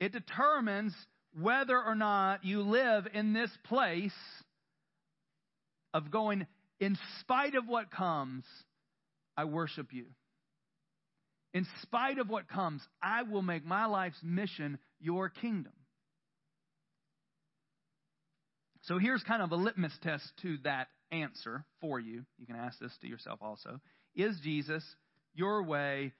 it 0.00 0.12
determines 0.12 0.94
whether 1.40 1.80
or 1.80 1.94
not 1.94 2.44
you 2.44 2.62
live 2.62 3.06
in 3.12 3.32
this 3.32 3.50
place 3.64 4.12
of 5.92 6.10
going, 6.10 6.46
in 6.78 6.98
spite 7.20 7.54
of 7.54 7.66
what 7.66 7.90
comes, 7.90 8.44
I 9.36 9.44
worship 9.44 9.92
you. 9.92 10.06
In 11.52 11.66
spite 11.82 12.18
of 12.18 12.28
what 12.28 12.48
comes, 12.48 12.82
I 13.02 13.22
will 13.22 13.42
make 13.42 13.64
my 13.64 13.86
life's 13.86 14.18
mission 14.22 14.78
your 15.00 15.28
kingdom. 15.28 15.72
So 18.86 18.98
here's 18.98 19.22
kind 19.22 19.42
of 19.42 19.50
a 19.50 19.56
litmus 19.56 19.96
test 20.02 20.24
to 20.42 20.58
that 20.64 20.88
answer 21.10 21.64
for 21.80 21.98
you. 21.98 22.24
You 22.38 22.46
can 22.46 22.56
ask 22.56 22.78
this 22.78 22.92
to 23.00 23.08
yourself 23.08 23.38
also. 23.40 23.80
Is 24.14 24.38
Jesus 24.42 24.84
your 25.34 25.62
way, 25.62 26.12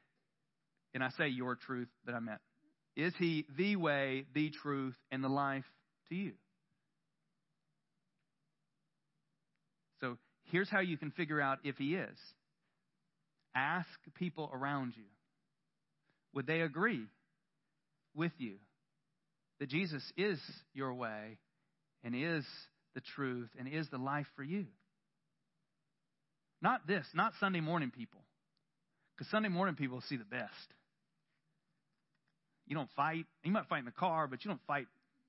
and 0.95 1.05
I 1.05 1.11
say 1.11 1.29
your 1.29 1.57
truth, 1.57 1.89
that 2.07 2.15
I 2.15 2.21
meant, 2.21 2.41
is 2.97 3.13
he 3.19 3.45
the 3.57 3.77
way, 3.77 4.25
the 4.35 4.51
truth, 4.51 4.95
and 5.11 5.23
the 5.23 5.29
life 5.29 5.65
to 6.09 6.15
you? 6.15 6.33
So 10.01 10.17
here's 10.45 10.71
how 10.71 10.81
you 10.81 10.97
can 10.97 11.11
figure 11.11 11.41
out 11.41 11.59
if 11.65 11.77
he 11.77 11.95
is 11.95 12.17
ask 13.55 13.89
people 14.15 14.51
around 14.53 14.95
you. 14.97 15.05
Would 16.33 16.47
they 16.47 16.63
agree 16.63 17.05
with 18.15 18.33
you 18.39 18.57
that 19.61 19.69
Jesus 19.69 20.03
is 20.17 20.41
your 20.73 20.95
way 20.95 21.39
and 22.05 22.15
is 22.15 22.45
the 22.95 23.01
truth 23.17 23.49
and 23.59 23.67
is 23.67 23.89
the 23.91 23.99
life 23.99 24.27
for 24.37 24.45
you? 24.45 24.67
Not 26.63 26.87
this, 26.87 27.05
not 27.15 27.33
Sunday 27.41 27.61
morning 27.61 27.91
people. 27.91 28.21
Because 29.17 29.31
Sunday 29.31 29.49
morning 29.49 29.75
people 29.75 30.03
see 30.09 30.17
the 30.17 30.25
best. 30.25 30.75
You 32.67 32.77
don't 32.77 32.91
fight. 32.97 33.27
You 33.43 33.53
might 33.53 33.67
fight 33.67 33.81
in 33.81 33.85
the 33.85 33.91
car, 33.91 34.27
but 34.27 34.45
you 34.45 34.49
don't 34.49 34.61
fight 34.67 34.87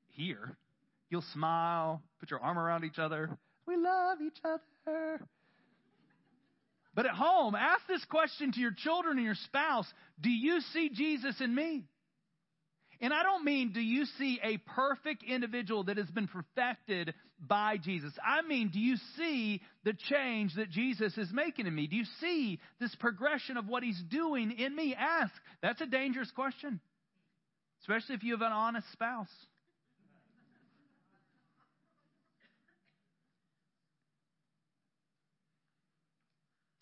here. 0.09 0.55
You'll 1.09 1.25
smile, 1.33 2.01
put 2.19 2.31
your 2.31 2.39
arm 2.39 2.57
around 2.57 2.83
each 2.83 2.99
other. 2.99 3.37
We 3.67 3.77
love 3.77 4.19
each 4.21 4.37
other. 4.43 5.21
But 6.93 7.05
at 7.05 7.11
home, 7.11 7.55
ask 7.55 7.81
this 7.87 8.03
question 8.05 8.53
to 8.53 8.59
your 8.59 8.71
children 8.71 9.17
and 9.17 9.25
your 9.25 9.35
spouse 9.35 9.85
Do 10.21 10.29
you 10.29 10.61
see 10.73 10.89
Jesus 10.89 11.39
in 11.41 11.53
me? 11.53 11.85
And 13.05 13.13
I 13.13 13.21
don't 13.21 13.45
mean, 13.45 13.71
do 13.71 13.81
you 13.81 14.05
see 14.17 14.39
a 14.41 14.57
perfect 14.57 15.21
individual 15.21 15.83
that 15.83 15.97
has 15.97 16.09
been 16.09 16.27
perfected 16.27 17.13
by 17.39 17.77
Jesus? 17.77 18.11
I 18.25 18.41
mean, 18.41 18.69
do 18.69 18.79
you 18.79 18.95
see 19.15 19.61
the 19.83 19.93
change 19.93 20.55
that 20.55 20.71
Jesus 20.71 21.15
is 21.15 21.31
making 21.31 21.67
in 21.67 21.75
me? 21.75 21.85
Do 21.85 21.97
you 21.97 22.05
see 22.19 22.59
this 22.79 22.95
progression 22.95 23.57
of 23.57 23.67
what 23.67 23.83
he's 23.83 24.01
doing 24.09 24.53
in 24.53 24.75
me? 24.75 24.95
Ask. 24.97 25.31
That's 25.61 25.81
a 25.81 25.85
dangerous 25.85 26.31
question, 26.31 26.79
especially 27.81 28.15
if 28.15 28.23
you 28.23 28.31
have 28.31 28.41
an 28.41 28.51
honest 28.51 28.91
spouse. 28.91 29.29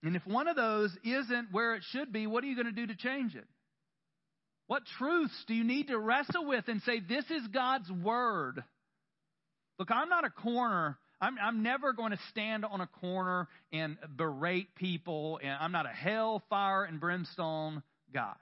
And 0.04 0.16
if 0.16 0.26
one 0.26 0.48
of 0.48 0.56
those 0.56 0.96
isn't 1.04 1.52
where 1.52 1.76
it 1.76 1.84
should 1.92 2.14
be, 2.14 2.28
what 2.28 2.46
are 2.46 2.48
you 2.48 2.56
going 2.56 2.68
to 2.68 2.72
do 2.72 2.88
to 2.88 2.96
change 2.96 3.36
it? 3.36 3.46
What 4.68 4.84
truths 4.98 5.44
do 5.48 5.54
you 5.54 5.64
need 5.64 5.88
to 5.88 5.98
wrestle 5.98 6.46
with 6.46 6.68
and 6.68 6.82
say, 6.84 7.00
this 7.00 7.26
is 7.30 7.48
God's 7.48 7.92
word? 7.92 8.64
Look, 9.78 9.92
I'm 9.92 10.10
not 10.10 10.26
a 10.26 10.30
corner. 10.30 10.98
I'm, 11.20 11.36
I'm 11.42 11.64
never 11.64 11.94
going 11.94 12.12
to 12.12 12.20
stand 12.30 12.66
on 12.66 12.82
a 12.82 12.88
corner 12.88 13.48
and 13.72 13.98
berate 14.16 14.76
people, 14.76 15.40
and 15.42 15.52
I'm 15.52 15.72
not 15.72 15.86
a 15.86 15.90
hellfire 15.90 16.84
and 16.84 17.00
brimstone 17.00 17.84
guy. 18.14 18.36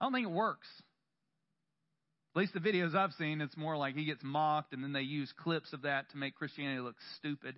I 0.00 0.04
don't 0.04 0.12
think 0.12 0.26
it 0.26 0.32
works. 0.32 0.68
At 2.34 2.40
least 2.40 2.54
the 2.54 2.60
videos 2.60 2.94
I've 2.94 3.12
seen, 3.14 3.40
it's 3.40 3.56
more 3.56 3.76
like 3.76 3.96
he 3.96 4.04
gets 4.04 4.22
mocked, 4.22 4.72
and 4.72 4.82
then 4.82 4.92
they 4.92 5.02
use 5.02 5.32
clips 5.36 5.72
of 5.72 5.82
that 5.82 6.10
to 6.10 6.16
make 6.16 6.34
Christianity 6.36 6.80
look 6.80 6.96
stupid. 7.16 7.56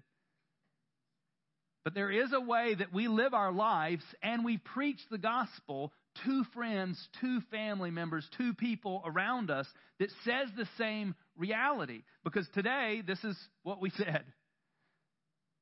But 1.84 1.94
there 1.94 2.10
is 2.10 2.32
a 2.32 2.40
way 2.40 2.74
that 2.74 2.92
we 2.92 3.08
live 3.08 3.34
our 3.34 3.52
lives 3.52 4.04
and 4.22 4.44
we 4.44 4.58
preach 4.58 5.00
the 5.10 5.18
gospel 5.18 5.92
to 6.24 6.44
friends, 6.54 7.08
to 7.20 7.40
family 7.50 7.90
members, 7.90 8.28
to 8.38 8.54
people 8.54 9.02
around 9.04 9.50
us 9.50 9.66
that 9.98 10.10
says 10.24 10.48
the 10.56 10.68
same 10.78 11.14
reality. 11.36 12.02
Because 12.22 12.46
today, 12.54 13.02
this 13.04 13.22
is 13.24 13.36
what 13.62 13.80
we 13.80 13.90
said. 13.90 14.24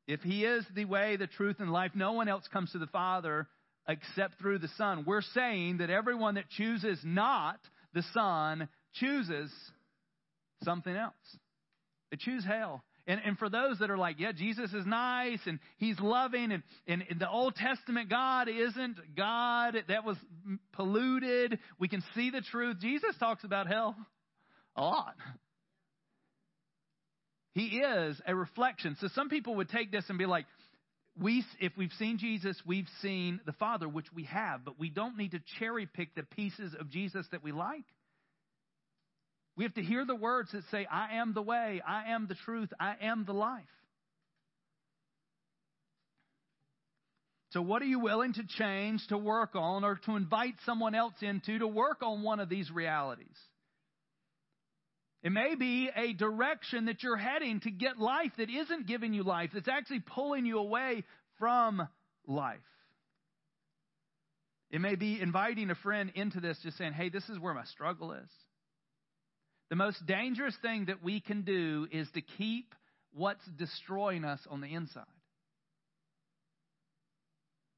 If 0.07 0.21
He 0.21 0.45
is 0.45 0.65
the 0.75 0.85
way, 0.85 1.17
the 1.17 1.27
truth, 1.27 1.57
and 1.61 1.73
life, 1.73 1.93
no 1.95 2.13
one 2.13 2.29
else 2.29 2.47
comes 2.53 2.73
to 2.73 2.79
the 2.79 2.87
Father 2.89 3.47
except 3.89 4.39
through 4.39 4.59
the 4.59 4.71
Son. 4.77 5.05
We're 5.07 5.23
saying 5.23 5.79
that 5.79 5.89
everyone 5.89 6.35
that 6.35 6.51
chooses 6.51 6.99
not 7.05 7.59
the 7.95 8.05
Son 8.13 8.69
chooses 8.95 9.51
something 10.65 10.95
else. 10.95 11.15
They 12.11 12.17
choose 12.19 12.45
hell. 12.45 12.83
And, 13.11 13.21
and 13.25 13.37
for 13.37 13.51
those 13.51 13.81
that 13.81 13.91
are 13.91 13.99
like, 13.99 14.21
yeah, 14.21 14.31
Jesus 14.31 14.73
is 14.73 14.87
nice 14.87 15.41
and 15.45 15.59
he's 15.79 15.99
loving, 15.99 16.53
and, 16.53 16.63
and, 16.87 17.03
and 17.11 17.21
the 17.21 17.29
Old 17.29 17.57
Testament 17.57 18.09
God 18.09 18.49
isn't 18.49 19.17
God, 19.17 19.75
that 19.89 20.05
was 20.05 20.17
polluted. 20.75 21.59
We 21.81 21.89
can 21.89 22.05
see 22.15 22.31
the 22.31 22.41
truth. 22.41 22.77
Jesus 22.81 23.17
talks 23.19 23.43
about 23.43 23.67
hell 23.67 23.97
a 24.77 24.83
lot. 24.83 25.17
He 27.53 27.79
is 27.79 28.21
a 28.29 28.33
reflection. 28.33 28.97
So 29.01 29.09
some 29.13 29.29
people 29.29 29.57
would 29.57 29.71
take 29.71 29.91
this 29.91 30.05
and 30.09 30.17
be 30.17 30.27
like, 30.27 30.47
we, 31.21 31.45
if 31.59 31.73
we've 31.77 31.91
seen 31.99 32.17
Jesus, 32.17 32.57
we've 32.65 32.87
seen 33.03 33.41
the 33.45 33.53
Father, 33.55 33.89
which 33.89 34.07
we 34.15 34.23
have, 34.25 34.65
but 34.65 34.79
we 34.79 34.89
don't 34.89 35.19
need 35.19 35.33
to 35.33 35.41
cherry 35.59 35.87
pick 35.87 36.15
the 36.15 36.23
pieces 36.23 36.77
of 36.79 36.89
Jesus 36.91 37.27
that 37.33 37.43
we 37.43 37.51
like. 37.51 37.83
We 39.61 39.65
have 39.65 39.75
to 39.75 39.83
hear 39.83 40.07
the 40.07 40.17
words 40.17 40.53
that 40.53 40.63
say, 40.71 40.87
I 40.91 41.17
am 41.17 41.35
the 41.35 41.43
way, 41.43 41.83
I 41.87 42.13
am 42.13 42.27
the 42.27 42.35
truth, 42.35 42.73
I 42.81 42.95
am 43.03 43.27
the 43.27 43.35
life. 43.35 43.61
So, 47.51 47.61
what 47.61 47.83
are 47.83 47.85
you 47.85 47.99
willing 47.99 48.33
to 48.33 48.43
change, 48.57 49.07
to 49.09 49.19
work 49.19 49.51
on, 49.55 49.85
or 49.85 49.97
to 50.07 50.17
invite 50.17 50.55
someone 50.65 50.95
else 50.95 51.13
into 51.21 51.59
to 51.59 51.67
work 51.67 51.99
on 52.01 52.23
one 52.23 52.41
of 52.41 52.49
these 52.49 52.71
realities? 52.71 53.37
It 55.23 55.31
may 55.31 55.57
be 55.57 55.91
a 55.95 56.15
direction 56.15 56.87
that 56.87 57.03
you're 57.03 57.19
heading 57.19 57.61
to 57.61 57.71
get 57.71 57.99
life 57.99 58.33
that 58.39 58.49
isn't 58.49 58.87
giving 58.87 59.13
you 59.13 59.25
life, 59.25 59.51
that's 59.53 59.69
actually 59.69 60.01
pulling 60.01 60.47
you 60.47 60.57
away 60.57 61.05
from 61.39 61.87
life. 62.27 62.61
It 64.71 64.81
may 64.81 64.95
be 64.95 65.21
inviting 65.21 65.69
a 65.69 65.75
friend 65.75 66.13
into 66.15 66.41
this, 66.41 66.57
just 66.63 66.79
saying, 66.79 66.95
hey, 66.95 67.11
this 67.11 67.29
is 67.29 67.39
where 67.39 67.53
my 67.53 67.65
struggle 67.65 68.13
is. 68.13 68.31
The 69.71 69.77
most 69.77 70.05
dangerous 70.05 70.57
thing 70.63 70.87
that 70.87 71.03
we 71.03 71.21
can 71.21 71.43
do 71.43 71.87
is 71.93 72.09
to 72.15 72.21
keep 72.21 72.75
what's 73.15 73.45
destroying 73.57 74.25
us 74.25 74.41
on 74.51 74.61
the 74.61 74.75
inside. 74.75 75.05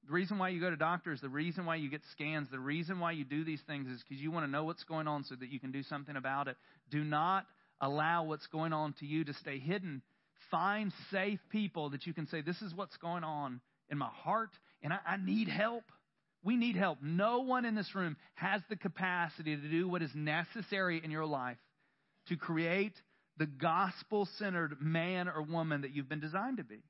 The 0.07 0.13
reason 0.13 0.39
why 0.39 0.49
you 0.49 0.61
go 0.61 0.71
to 0.71 0.77
doctors, 0.77 1.21
the 1.21 1.29
reason 1.29 1.67
why 1.67 1.77
you 1.77 1.91
get 1.91 2.01
scans, 2.13 2.49
the 2.51 2.59
reason 2.59 2.99
why 2.99 3.13
you 3.13 3.25
do 3.25 3.45
these 3.45 3.61
things 3.67 3.89
is 3.89 4.03
because 4.03 4.23
you 4.23 4.31
want 4.31 4.47
to 4.47 4.51
know 4.51 4.65
what's 4.65 4.85
going 4.85 5.07
on 5.07 5.25
so 5.25 5.35
that 5.37 5.51
you 5.51 5.61
can 5.61 5.71
do 5.71 5.83
something 5.83 6.17
about 6.17 6.49
it. 6.49 6.57
Do 6.91 7.05
not 7.05 7.47
allow 7.81 8.25
what's 8.25 8.47
going 8.47 8.73
on 8.73 8.95
to 9.01 9.07
you 9.07 9.25
to 9.25 9.35
stay 9.35 9.59
hidden. 9.59 10.01
Find 10.51 10.93
safe 11.11 11.41
people 11.51 11.91
that 11.91 12.07
you 12.07 12.15
can 12.15 12.27
say, 12.27 12.41
This 12.41 12.61
is 12.63 12.75
what's 12.75 12.97
going 12.97 13.23
on 13.23 13.61
in 13.91 13.99
my 13.99 14.09
heart, 14.09 14.51
and 14.83 14.95
I, 14.95 14.99
I 15.07 15.17
need 15.19 15.49
help. 15.49 15.85
We 16.43 16.57
need 16.57 16.75
help. 16.75 16.99
No 17.03 17.41
one 17.41 17.65
in 17.65 17.75
this 17.75 17.95
room 17.95 18.17
has 18.35 18.63
the 18.69 18.77
capacity 18.77 19.55
to 19.55 19.69
do 19.69 19.89
what 19.89 20.03
is 20.03 20.11
necessary 20.15 21.01
in 21.05 21.11
your 21.11 21.27
life 21.27 21.59
to 22.29 22.37
create 22.37 22.95
the 23.39 23.47
gospel 23.47 24.29
centered 24.39 24.77
man 24.81 25.29
or 25.29 25.43
woman 25.43 25.83
that 25.83 25.95
you've 25.95 26.09
been 26.09 26.21
designed 26.21 26.59
to 26.59 26.65
be. 26.65 26.83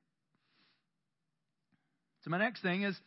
So, 2.24 2.30
my 2.30 2.38
next 2.38 2.62
thing 2.62 2.82
is 2.82 2.98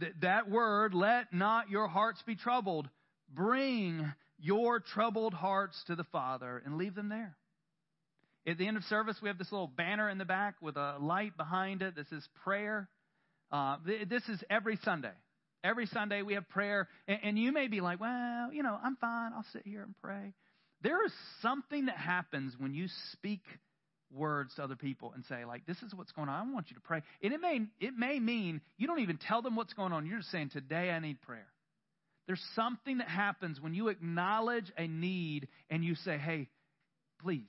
th- 0.00 0.12
that 0.22 0.50
word, 0.50 0.94
let 0.94 1.32
not 1.32 1.70
your 1.70 1.88
hearts 1.88 2.22
be 2.26 2.34
troubled. 2.34 2.88
Bring 3.32 4.12
your 4.38 4.80
troubled 4.80 5.34
hearts 5.34 5.82
to 5.86 5.96
the 5.96 6.04
Father 6.04 6.62
and 6.64 6.76
leave 6.76 6.94
them 6.94 7.08
there. 7.08 7.36
At 8.46 8.58
the 8.58 8.66
end 8.66 8.76
of 8.76 8.84
service, 8.84 9.16
we 9.20 9.28
have 9.28 9.38
this 9.38 9.50
little 9.50 9.66
banner 9.66 10.08
in 10.08 10.18
the 10.18 10.24
back 10.24 10.54
with 10.60 10.76
a 10.76 10.96
light 11.00 11.36
behind 11.36 11.82
it. 11.82 11.96
This 11.96 12.10
is 12.12 12.26
prayer. 12.44 12.88
Uh, 13.50 13.76
th- 13.84 14.08
this 14.08 14.22
is 14.28 14.42
every 14.48 14.78
Sunday. 14.84 15.12
Every 15.64 15.86
Sunday 15.86 16.22
we 16.22 16.34
have 16.34 16.48
prayer. 16.48 16.88
And, 17.08 17.18
and 17.24 17.38
you 17.38 17.50
may 17.50 17.66
be 17.66 17.80
like, 17.80 18.00
well, 18.00 18.52
you 18.52 18.62
know, 18.62 18.78
I'm 18.82 18.96
fine. 18.96 19.32
I'll 19.32 19.46
sit 19.52 19.62
here 19.64 19.82
and 19.82 19.94
pray. 20.00 20.32
There 20.82 21.04
is 21.04 21.12
something 21.42 21.86
that 21.86 21.96
happens 21.96 22.54
when 22.58 22.74
you 22.74 22.86
speak 23.12 23.42
words 24.12 24.54
to 24.54 24.62
other 24.62 24.76
people 24.76 25.12
and 25.14 25.24
say, 25.24 25.44
like, 25.44 25.66
this 25.66 25.82
is 25.82 25.94
what's 25.94 26.12
going 26.12 26.28
on. 26.28 26.48
I 26.48 26.52
want 26.52 26.70
you 26.70 26.74
to 26.76 26.80
pray. 26.80 27.02
And 27.22 27.32
it 27.32 27.40
may, 27.40 27.60
it 27.80 27.94
may 27.96 28.20
mean 28.20 28.60
you 28.76 28.86
don't 28.86 29.00
even 29.00 29.18
tell 29.18 29.42
them 29.42 29.56
what's 29.56 29.72
going 29.72 29.92
on. 29.92 30.06
You're 30.06 30.18
just 30.18 30.30
saying, 30.30 30.50
today 30.50 30.90
I 30.90 30.98
need 30.98 31.20
prayer. 31.22 31.48
There's 32.26 32.42
something 32.54 32.98
that 32.98 33.08
happens 33.08 33.60
when 33.60 33.74
you 33.74 33.88
acknowledge 33.88 34.72
a 34.76 34.86
need 34.86 35.48
and 35.70 35.84
you 35.84 35.94
say, 35.94 36.18
hey, 36.18 36.48
please. 37.22 37.42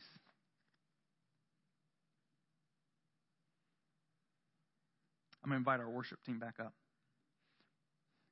I'm 5.43 5.49
going 5.49 5.63
to 5.63 5.69
invite 5.69 5.79
our 5.79 5.89
worship 5.89 6.19
team 6.25 6.39
back 6.39 6.55
up. 6.59 6.73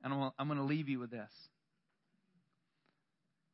And 0.03 0.13
I'm 0.37 0.47
going 0.47 0.59
to 0.59 0.65
leave 0.65 0.87
you 0.87 0.99
with 0.99 1.09
this. 1.09 1.31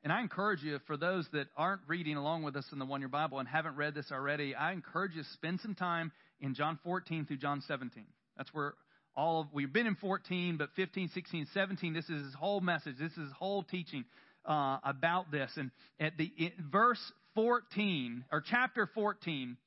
And 0.04 0.12
I 0.12 0.22
encourage 0.22 0.64
you, 0.64 0.80
for 0.88 0.98
those 0.98 1.28
that 1.34 1.48
aren't 1.56 1.82
reading 1.88 2.18
along 2.18 2.44
with 2.44 2.56
us 2.56 2.66
in 2.72 2.80
the 2.80 2.86
One 2.86 3.02
Year 3.02 3.08
Bible 3.08 3.40
and 3.40 3.48
haven't 3.48 3.76
read 3.76 3.94
this 3.94 4.12
already, 4.12 4.56
I 4.56 4.72
encourage 4.72 5.14
you 5.14 5.22
to 5.22 5.30
spend 5.34 5.60
some 5.62 5.76
time 5.76 6.12
in 6.40 6.56
John 6.56 6.80
14 6.84 7.26
through 7.26 7.38
John 7.38 7.62
17. 7.68 8.06
That's 8.36 8.52
where 8.52 8.74
all 9.16 9.42
of, 9.42 9.48
we've 9.54 9.72
been 9.72 9.86
in 9.86 9.96
14, 9.96 10.58
but 10.58 10.70
15, 10.76 11.10
16, 11.14 11.48
17, 11.54 11.94
this 11.94 12.06
is 12.06 12.26
his 12.26 12.34
whole 12.34 12.62
message. 12.62 12.96
This 13.00 13.12
is 13.12 13.18
his 13.18 13.32
whole 13.38 13.62
teaching 13.62 14.06
uh, 14.46 14.78
about 14.84 15.32
this. 15.32 15.52
And 15.56 15.70
at 16.00 16.18
the 16.18 16.32
verse 16.72 17.12
14, 17.36 18.26
or 18.32 18.42
chapter 18.42 18.90
14, 18.96 19.58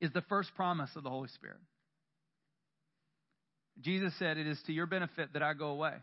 is 0.00 0.12
the 0.12 0.22
first 0.22 0.54
promise 0.54 0.90
of 0.96 1.02
the 1.02 1.10
Holy 1.10 1.28
Spirit. 1.28 1.58
Jesus 3.80 4.12
said, 4.18 4.38
It 4.38 4.46
is 4.46 4.60
to 4.66 4.72
your 4.72 4.86
benefit 4.86 5.32
that 5.34 5.42
I 5.42 5.54
go 5.54 5.68
away. 5.68 5.94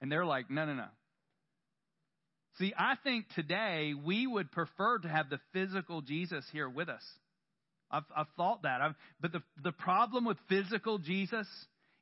And 0.00 0.12
they're 0.12 0.26
like, 0.26 0.50
No, 0.50 0.66
no, 0.66 0.74
no. 0.74 0.86
See, 2.58 2.72
I 2.76 2.94
think 3.04 3.26
today 3.34 3.94
we 3.94 4.26
would 4.26 4.50
prefer 4.50 4.98
to 4.98 5.08
have 5.08 5.30
the 5.30 5.38
physical 5.52 6.00
Jesus 6.00 6.44
here 6.52 6.68
with 6.68 6.88
us. 6.88 7.02
I've, 7.90 8.04
I've 8.14 8.26
thought 8.36 8.62
that. 8.62 8.80
I've, 8.80 8.94
but 9.20 9.32
the, 9.32 9.42
the 9.62 9.72
problem 9.72 10.24
with 10.24 10.36
physical 10.48 10.98
Jesus 10.98 11.46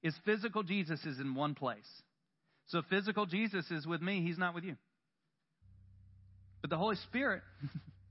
is 0.02 0.14
physical 0.24 0.62
Jesus 0.62 1.04
is 1.04 1.20
in 1.20 1.34
one 1.34 1.54
place. 1.54 1.86
So 2.68 2.82
physical 2.88 3.26
Jesus 3.26 3.70
is 3.70 3.86
with 3.86 4.00
me, 4.00 4.22
he's 4.22 4.38
not 4.38 4.54
with 4.54 4.64
you. 4.64 4.76
But 6.62 6.70
the 6.70 6.78
Holy 6.78 6.96
Spirit, 7.08 7.42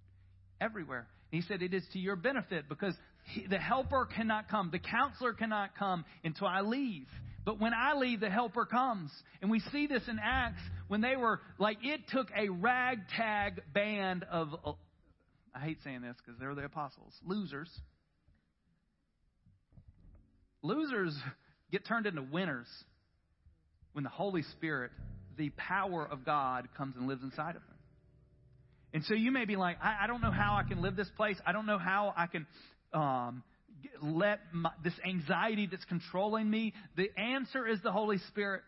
everywhere. 0.62 1.08
He 1.32 1.42
said 1.42 1.62
it 1.62 1.74
is 1.74 1.84
to 1.94 2.00
your 2.00 2.16
benefit 2.16 2.70
because 2.70 2.94
he, 3.34 3.48
the 3.48 3.58
helper 3.58 4.06
cannot 4.06 4.50
come, 4.50 4.70
the 4.72 4.80
counselor 4.80 5.34
cannot 5.34 5.78
come 5.78 6.06
until 6.24 6.48
I 6.48 6.62
leave. 6.62 7.08
But 7.46 7.60
when 7.60 7.74
I 7.76 7.94
leave, 7.94 8.20
the 8.20 8.30
helper 8.30 8.66
comes. 8.66 9.12
And 9.42 9.52
we 9.52 9.60
see 9.72 9.86
this 9.86 10.02
in 10.08 10.20
Acts 10.22 10.62
when 10.88 11.02
they 11.02 11.16
were 11.16 11.40
like, 11.60 11.78
it 11.84 12.02
took 12.10 12.28
a 12.36 12.50
ragtag 12.50 13.62
band 13.72 14.26
of, 14.30 14.50
I 15.54 15.60
hate 15.60 15.78
saying 15.84 16.02
this 16.02 16.16
because 16.18 16.40
they're 16.40 16.56
the 16.56 16.66
apostles, 16.66 17.14
losers. 17.24 17.70
Losers 20.64 21.16
get 21.72 21.86
turned 21.86 22.08
into 22.08 22.24
winners 22.24 22.68
when 23.94 24.04
the 24.04 24.10
Holy 24.10 24.42
Spirit, 24.58 24.92
the 25.38 25.52
power 25.52 26.04
of 26.04 26.26
God, 26.26 26.68
comes 26.76 26.96
and 26.98 27.08
lives 27.08 27.22
inside 27.22 27.56
of 27.56 27.62
them. 27.62 27.78
And 28.92 29.04
so 29.04 29.14
you 29.14 29.32
may 29.32 29.46
be 29.46 29.56
like, 29.56 29.78
I, 29.84 29.98
I 30.04 30.08
don't 30.08 30.22
know 30.22 30.32
how 30.32 30.56
I 30.56 30.68
can 30.68 30.82
live 30.82 30.96
this 30.96 31.10
place. 31.16 31.38
I 31.46 31.52
don't 31.52 31.68
know 31.68 31.78
how 31.78 32.14
I 32.18 32.26
can 32.28 32.48
um, 32.94 33.44
let 34.02 34.40
my, 34.54 34.72
this 34.84 34.94
anxiety 35.08 35.68
that's 35.70 35.86
controlling 35.86 36.50
me. 36.50 36.74
The 36.96 37.10
answer 37.18 37.68
is 37.68 37.82
the 37.82 37.92
Holy 37.92 38.18
Spirit. 38.30 38.62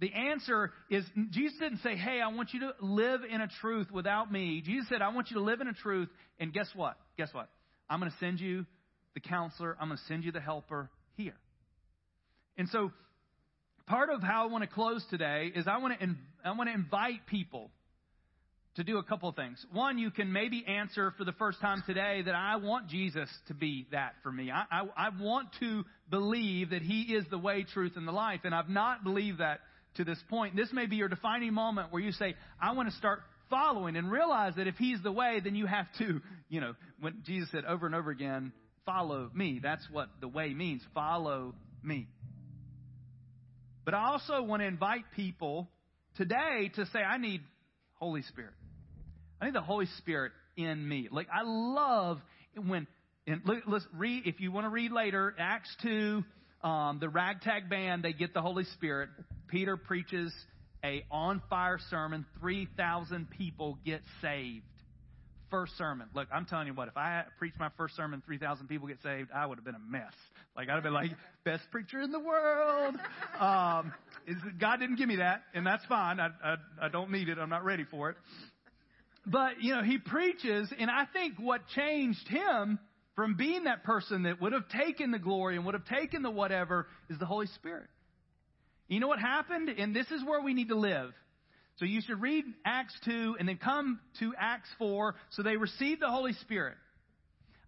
The 0.00 0.12
answer 0.12 0.72
is 0.88 1.04
Jesus 1.30 1.58
didn't 1.58 1.80
say, 1.82 1.96
Hey, 1.96 2.20
I 2.20 2.28
want 2.28 2.54
you 2.54 2.60
to 2.60 2.72
live 2.80 3.20
in 3.30 3.40
a 3.40 3.48
truth 3.60 3.88
without 3.90 4.32
me. 4.32 4.62
Jesus 4.64 4.88
said, 4.88 5.02
I 5.02 5.10
want 5.10 5.30
you 5.30 5.36
to 5.36 5.42
live 5.42 5.60
in 5.60 5.68
a 5.68 5.74
truth. 5.74 6.08
And 6.38 6.52
guess 6.52 6.68
what? 6.74 6.96
Guess 7.18 7.32
what? 7.32 7.48
I'm 7.88 8.00
going 8.00 8.10
to 8.10 8.16
send 8.18 8.40
you 8.40 8.64
the 9.14 9.20
counselor. 9.20 9.76
I'm 9.80 9.88
going 9.88 9.98
to 9.98 10.04
send 10.04 10.24
you 10.24 10.32
the 10.32 10.40
helper 10.40 10.90
here. 11.16 11.36
And 12.56 12.68
so 12.68 12.92
part 13.86 14.08
of 14.10 14.22
how 14.22 14.44
I 14.44 14.46
want 14.46 14.62
to 14.62 14.70
close 14.70 15.04
today 15.10 15.52
is 15.54 15.66
I 15.66 15.78
want 15.78 15.98
to, 15.98 16.08
I 16.44 16.52
want 16.52 16.68
to 16.70 16.74
invite 16.74 17.26
people 17.26 17.70
to 18.76 18.84
do 18.84 18.98
a 18.98 19.02
couple 19.02 19.30
things. 19.32 19.64
One, 19.72 19.98
you 19.98 20.10
can 20.10 20.32
maybe 20.32 20.64
answer 20.66 21.12
for 21.18 21.24
the 21.24 21.32
first 21.32 21.60
time 21.60 21.82
today 21.86 22.22
that 22.22 22.34
I 22.34 22.56
want 22.56 22.88
Jesus 22.88 23.28
to 23.48 23.54
be 23.54 23.86
that 23.90 24.14
for 24.22 24.30
me. 24.30 24.50
I, 24.50 24.64
I, 24.70 24.86
I 24.96 25.08
want 25.20 25.48
to 25.60 25.84
believe 26.08 26.70
that 26.70 26.82
He 26.82 27.02
is 27.14 27.24
the 27.30 27.38
way, 27.38 27.64
truth, 27.64 27.92
and 27.96 28.06
the 28.06 28.12
life, 28.12 28.40
and 28.44 28.54
I've 28.54 28.68
not 28.68 29.02
believed 29.02 29.38
that 29.38 29.60
to 29.96 30.04
this 30.04 30.18
point. 30.28 30.54
This 30.54 30.72
may 30.72 30.86
be 30.86 30.96
your 30.96 31.08
defining 31.08 31.52
moment 31.52 31.92
where 31.92 32.00
you 32.00 32.12
say, 32.12 32.34
I 32.60 32.72
want 32.72 32.88
to 32.88 32.96
start 32.96 33.20
following 33.48 33.96
and 33.96 34.10
realize 34.10 34.54
that 34.56 34.68
if 34.68 34.76
He's 34.76 35.02
the 35.02 35.12
way, 35.12 35.40
then 35.42 35.56
you 35.56 35.66
have 35.66 35.86
to, 35.98 36.20
you 36.48 36.60
know, 36.60 36.74
when 37.00 37.22
Jesus 37.26 37.50
said 37.50 37.64
over 37.64 37.86
and 37.86 37.94
over 37.94 38.10
again, 38.10 38.52
follow 38.86 39.30
me. 39.34 39.58
That's 39.62 39.86
what 39.90 40.08
the 40.20 40.28
way 40.28 40.54
means. 40.54 40.82
Follow 40.94 41.54
me. 41.82 42.06
But 43.84 43.94
I 43.94 44.10
also 44.10 44.42
want 44.42 44.62
to 44.62 44.66
invite 44.66 45.04
people 45.16 45.68
today 46.16 46.70
to 46.76 46.86
say, 46.86 47.00
I 47.00 47.18
need 47.18 47.40
Holy 47.94 48.22
Spirit. 48.22 48.52
I 49.40 49.46
need 49.46 49.54
the 49.54 49.62
Holy 49.62 49.86
Spirit 49.98 50.32
in 50.56 50.86
me. 50.86 51.08
Like 51.10 51.28
I 51.32 51.42
love 51.44 52.18
when 52.54 52.86
and 53.26 53.42
let's 53.66 53.86
read 53.96 54.26
if 54.26 54.40
you 54.40 54.52
want 54.52 54.66
to 54.66 54.70
read 54.70 54.92
later 54.92 55.34
Acts 55.38 55.74
two, 55.82 56.24
um, 56.62 56.98
the 57.00 57.08
ragtag 57.08 57.70
band 57.70 58.02
they 58.02 58.12
get 58.12 58.34
the 58.34 58.42
Holy 58.42 58.64
Spirit. 58.64 59.08
Peter 59.48 59.76
preaches 59.76 60.32
a 60.84 61.04
on 61.10 61.42
fire 61.48 61.78
sermon. 61.90 62.26
Three 62.40 62.68
thousand 62.76 63.30
people 63.30 63.78
get 63.84 64.02
saved. 64.20 64.64
First 65.50 65.76
sermon. 65.76 66.08
Look, 66.14 66.28
I'm 66.32 66.46
telling 66.46 66.68
you 66.68 66.74
what. 66.74 66.86
If 66.86 66.96
I 66.96 67.24
preached 67.38 67.58
my 67.58 67.70
first 67.76 67.96
sermon, 67.96 68.22
three 68.24 68.38
thousand 68.38 68.68
people 68.68 68.86
get 68.86 68.98
saved, 69.02 69.30
I 69.34 69.46
would 69.46 69.58
have 69.58 69.64
been 69.64 69.74
a 69.74 69.90
mess. 69.90 70.12
Like 70.56 70.68
I'd 70.68 70.74
have 70.74 70.82
been 70.82 70.92
like 70.92 71.10
best 71.44 71.64
preacher 71.72 72.00
in 72.00 72.12
the 72.12 72.20
world. 72.20 72.94
Um, 73.38 73.92
God 74.60 74.76
didn't 74.78 74.96
give 74.96 75.08
me 75.08 75.16
that, 75.16 75.42
and 75.54 75.66
that's 75.66 75.84
fine. 75.86 76.20
I, 76.20 76.28
I 76.44 76.56
I 76.82 76.88
don't 76.88 77.10
need 77.10 77.28
it. 77.28 77.38
I'm 77.38 77.50
not 77.50 77.64
ready 77.64 77.84
for 77.90 78.10
it. 78.10 78.16
But, 79.26 79.62
you 79.62 79.74
know, 79.74 79.82
he 79.82 79.98
preaches, 79.98 80.72
and 80.78 80.90
I 80.90 81.04
think 81.12 81.34
what 81.38 81.66
changed 81.68 82.26
him 82.28 82.78
from 83.14 83.34
being 83.34 83.64
that 83.64 83.84
person 83.84 84.22
that 84.22 84.40
would 84.40 84.52
have 84.52 84.68
taken 84.68 85.10
the 85.10 85.18
glory 85.18 85.56
and 85.56 85.66
would 85.66 85.74
have 85.74 85.84
taken 85.84 86.22
the 86.22 86.30
whatever 86.30 86.86
is 87.10 87.18
the 87.18 87.26
Holy 87.26 87.46
Spirit. 87.48 87.88
You 88.88 88.98
know 88.98 89.08
what 89.08 89.20
happened? 89.20 89.68
And 89.68 89.94
this 89.94 90.10
is 90.10 90.24
where 90.24 90.40
we 90.40 90.54
need 90.54 90.68
to 90.68 90.74
live. 90.74 91.12
So 91.76 91.84
you 91.84 92.00
should 92.00 92.20
read 92.20 92.44
Acts 92.64 92.94
2 93.04 93.36
and 93.38 93.48
then 93.48 93.56
come 93.56 94.00
to 94.20 94.32
Acts 94.38 94.68
4. 94.78 95.14
So 95.30 95.42
they 95.42 95.56
received 95.56 96.02
the 96.02 96.10
Holy 96.10 96.32
Spirit. 96.34 96.76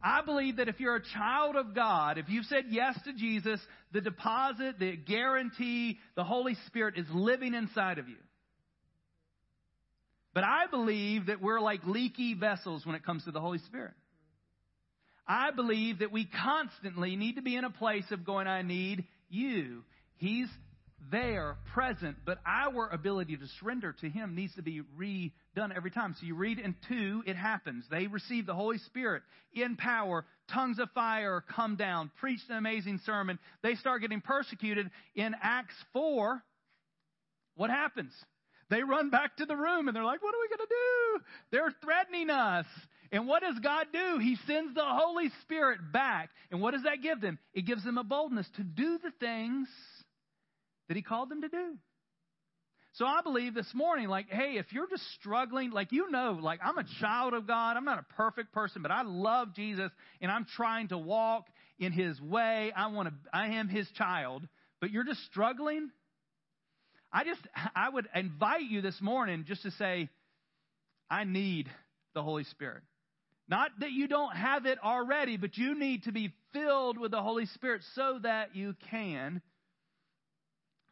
I 0.02 0.22
believe 0.22 0.56
that 0.56 0.68
if 0.68 0.80
you're 0.80 0.96
a 0.96 1.02
child 1.14 1.54
of 1.54 1.74
God, 1.74 2.18
if 2.18 2.28
you've 2.28 2.46
said 2.46 2.64
yes 2.68 2.98
to 3.04 3.12
Jesus, 3.12 3.60
the 3.92 4.00
deposit, 4.00 4.78
the 4.78 4.96
guarantee, 4.96 5.98
the 6.16 6.24
Holy 6.24 6.56
Spirit 6.66 6.98
is 6.98 7.06
living 7.12 7.54
inside 7.54 7.98
of 7.98 8.08
you. 8.08 8.16
But 10.34 10.44
I 10.44 10.66
believe 10.70 11.26
that 11.26 11.42
we're 11.42 11.60
like 11.60 11.84
leaky 11.86 12.34
vessels 12.34 12.86
when 12.86 12.94
it 12.94 13.04
comes 13.04 13.24
to 13.24 13.32
the 13.32 13.40
Holy 13.40 13.58
Spirit. 13.58 13.92
I 15.26 15.50
believe 15.50 16.00
that 16.00 16.10
we 16.10 16.24
constantly 16.24 17.16
need 17.16 17.36
to 17.36 17.42
be 17.42 17.56
in 17.56 17.64
a 17.64 17.70
place 17.70 18.10
of 18.10 18.24
going, 18.24 18.46
I 18.46 18.62
need 18.62 19.04
you. 19.28 19.84
He's 20.16 20.48
there, 21.10 21.56
present, 21.74 22.16
but 22.24 22.38
our 22.46 22.88
ability 22.88 23.36
to 23.36 23.46
surrender 23.60 23.94
to 24.00 24.08
Him 24.08 24.34
needs 24.34 24.54
to 24.54 24.62
be 24.62 24.82
redone 24.98 25.74
every 25.74 25.90
time. 25.90 26.14
So 26.18 26.26
you 26.26 26.34
read 26.34 26.58
in 26.58 26.74
2, 26.88 27.24
it 27.26 27.36
happens. 27.36 27.84
They 27.90 28.06
receive 28.06 28.46
the 28.46 28.54
Holy 28.54 28.78
Spirit 28.78 29.22
in 29.52 29.76
power, 29.76 30.24
tongues 30.52 30.78
of 30.78 30.90
fire 30.92 31.42
come 31.54 31.76
down, 31.76 32.10
preached 32.20 32.48
an 32.50 32.56
amazing 32.56 33.00
sermon. 33.04 33.38
They 33.62 33.74
start 33.74 34.00
getting 34.00 34.20
persecuted. 34.20 34.90
In 35.14 35.34
Acts 35.42 35.74
4, 35.92 36.42
what 37.56 37.70
happens? 37.70 38.12
They 38.72 38.82
run 38.82 39.10
back 39.10 39.36
to 39.36 39.44
the 39.44 39.54
room 39.54 39.86
and 39.86 39.94
they're 39.94 40.02
like, 40.02 40.22
what 40.22 40.34
are 40.34 40.40
we 40.40 40.48
going 40.48 40.66
to 40.66 40.74
do? 40.74 41.24
They're 41.50 41.74
threatening 41.84 42.30
us. 42.30 42.64
And 43.12 43.28
what 43.28 43.42
does 43.42 43.58
God 43.62 43.88
do? 43.92 44.18
He 44.18 44.38
sends 44.46 44.74
the 44.74 44.82
Holy 44.82 45.28
Spirit 45.42 45.92
back. 45.92 46.30
And 46.50 46.62
what 46.62 46.70
does 46.70 46.84
that 46.84 47.02
give 47.02 47.20
them? 47.20 47.38
It 47.52 47.66
gives 47.66 47.84
them 47.84 47.98
a 47.98 48.02
boldness 48.02 48.48
to 48.56 48.64
do 48.64 48.98
the 49.02 49.10
things 49.20 49.68
that 50.88 50.96
He 50.96 51.02
called 51.02 51.28
them 51.28 51.42
to 51.42 51.50
do. 51.50 51.76
So 52.94 53.04
I 53.04 53.20
believe 53.20 53.52
this 53.52 53.70
morning, 53.74 54.08
like, 54.08 54.30
hey, 54.30 54.56
if 54.56 54.72
you're 54.72 54.88
just 54.88 55.04
struggling, 55.20 55.70
like, 55.70 55.92
you 55.92 56.10
know, 56.10 56.38
like, 56.40 56.60
I'm 56.64 56.78
a 56.78 56.84
child 56.98 57.34
of 57.34 57.46
God. 57.46 57.76
I'm 57.76 57.84
not 57.84 57.98
a 57.98 58.14
perfect 58.14 58.54
person, 58.54 58.80
but 58.80 58.90
I 58.90 59.02
love 59.02 59.54
Jesus 59.54 59.90
and 60.22 60.32
I'm 60.32 60.46
trying 60.56 60.88
to 60.88 60.98
walk 60.98 61.46
in 61.78 61.92
His 61.92 62.18
way. 62.22 62.72
I 62.74 62.86
want 62.86 63.10
to, 63.10 63.14
I 63.34 63.48
am 63.48 63.68
His 63.68 63.86
child, 63.98 64.48
but 64.80 64.90
you're 64.90 65.04
just 65.04 65.22
struggling. 65.26 65.90
I 67.12 67.24
just, 67.24 67.40
I 67.76 67.88
would 67.90 68.08
invite 68.14 68.62
you 68.62 68.80
this 68.80 69.00
morning 69.00 69.44
just 69.46 69.62
to 69.62 69.70
say, 69.72 70.08
I 71.10 71.24
need 71.24 71.70
the 72.14 72.22
Holy 72.22 72.44
Spirit. 72.44 72.82
Not 73.48 73.70
that 73.80 73.92
you 73.92 74.08
don't 74.08 74.34
have 74.34 74.64
it 74.64 74.78
already, 74.82 75.36
but 75.36 75.58
you 75.58 75.78
need 75.78 76.04
to 76.04 76.12
be 76.12 76.32
filled 76.52 76.98
with 76.98 77.10
the 77.10 77.20
Holy 77.20 77.46
Spirit 77.46 77.82
so 77.94 78.18
that 78.22 78.56
you 78.56 78.74
can 78.90 79.42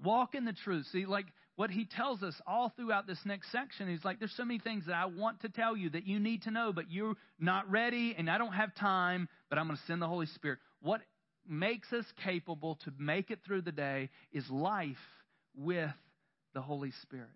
walk 0.02 0.34
in 0.34 0.44
the 0.44 0.52
truth. 0.52 0.86
See, 0.92 1.06
like 1.06 1.26
what 1.56 1.70
he 1.70 1.84
tells 1.84 2.22
us 2.22 2.34
all 2.46 2.72
throughout 2.76 3.06
this 3.06 3.20
next 3.24 3.50
section 3.52 3.88
he's 3.88 4.04
like, 4.04 4.18
there's 4.18 4.34
so 4.36 4.44
many 4.44 4.58
things 4.58 4.86
that 4.86 4.94
I 4.94 5.06
want 5.06 5.40
to 5.40 5.48
tell 5.48 5.76
you 5.76 5.90
that 5.90 6.06
you 6.06 6.18
need 6.18 6.42
to 6.42 6.50
know, 6.50 6.72
but 6.72 6.90
you're 6.90 7.14
not 7.38 7.70
ready 7.70 8.14
and 8.16 8.30
I 8.30 8.36
don't 8.36 8.52
have 8.52 8.74
time, 8.74 9.28
but 9.48 9.58
I'm 9.58 9.66
going 9.66 9.76
to 9.78 9.82
send 9.86 10.02
the 10.02 10.08
Holy 10.08 10.26
Spirit. 10.26 10.58
What 10.82 11.00
makes 11.48 11.92
us 11.92 12.04
capable 12.24 12.76
to 12.84 12.92
make 12.98 13.30
it 13.30 13.40
through 13.46 13.62
the 13.62 13.72
day 13.72 14.10
is 14.32 14.48
life 14.50 14.96
with 15.56 15.90
the 16.54 16.60
Holy 16.60 16.92
Spirit. 17.02 17.30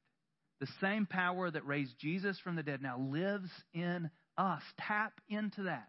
The 0.60 0.68
same 0.80 1.06
power 1.06 1.50
that 1.50 1.66
raised 1.66 1.98
Jesus 1.98 2.38
from 2.42 2.56
the 2.56 2.62
dead 2.62 2.80
now 2.80 2.98
lives 2.98 3.50
in 3.72 4.10
us. 4.38 4.62
Tap 4.78 5.12
into 5.28 5.64
that. 5.64 5.88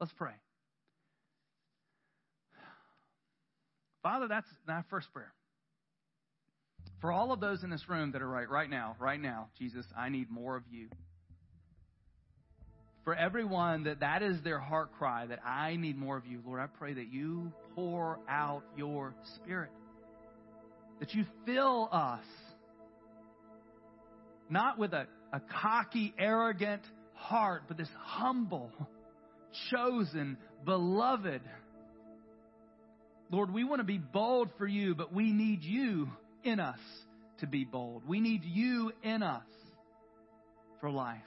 Let's 0.00 0.12
pray. 0.16 0.34
Father, 4.02 4.28
that's 4.28 4.46
my 4.66 4.82
first 4.90 5.12
prayer. 5.12 5.32
For 7.00 7.12
all 7.12 7.32
of 7.32 7.40
those 7.40 7.62
in 7.62 7.70
this 7.70 7.88
room 7.88 8.12
that 8.12 8.22
are 8.22 8.28
right 8.28 8.48
right 8.48 8.68
now, 8.68 8.96
right 8.98 9.20
now, 9.20 9.48
Jesus, 9.58 9.86
I 9.96 10.08
need 10.08 10.30
more 10.30 10.56
of 10.56 10.64
you. 10.70 10.88
For 13.04 13.14
everyone 13.14 13.84
that 13.84 14.00
that 14.00 14.22
is 14.22 14.42
their 14.42 14.58
heart 14.58 14.90
cry 14.98 15.26
that 15.26 15.40
I 15.44 15.76
need 15.76 15.96
more 15.96 16.16
of 16.16 16.26
you, 16.26 16.42
Lord, 16.44 16.60
I 16.60 16.66
pray 16.66 16.94
that 16.94 17.10
you 17.10 17.52
pour 17.74 18.18
out 18.28 18.64
your 18.76 19.14
spirit 19.36 19.70
that 21.00 21.14
you 21.14 21.24
fill 21.46 21.88
us 21.92 22.24
not 24.50 24.78
with 24.78 24.92
a, 24.92 25.06
a 25.32 25.40
cocky, 25.62 26.14
arrogant 26.18 26.82
heart, 27.14 27.64
but 27.68 27.76
this 27.76 27.88
humble, 27.98 28.70
chosen, 29.70 30.38
beloved. 30.64 31.42
Lord, 33.30 33.52
we 33.52 33.64
want 33.64 33.80
to 33.80 33.84
be 33.84 33.98
bold 33.98 34.48
for 34.56 34.66
you, 34.66 34.94
but 34.94 35.12
we 35.12 35.32
need 35.32 35.62
you 35.62 36.08
in 36.44 36.60
us 36.60 36.78
to 37.40 37.46
be 37.46 37.64
bold. 37.64 38.02
We 38.06 38.20
need 38.20 38.44
you 38.44 38.92
in 39.02 39.22
us 39.22 39.42
for 40.80 40.90
life. 40.90 41.18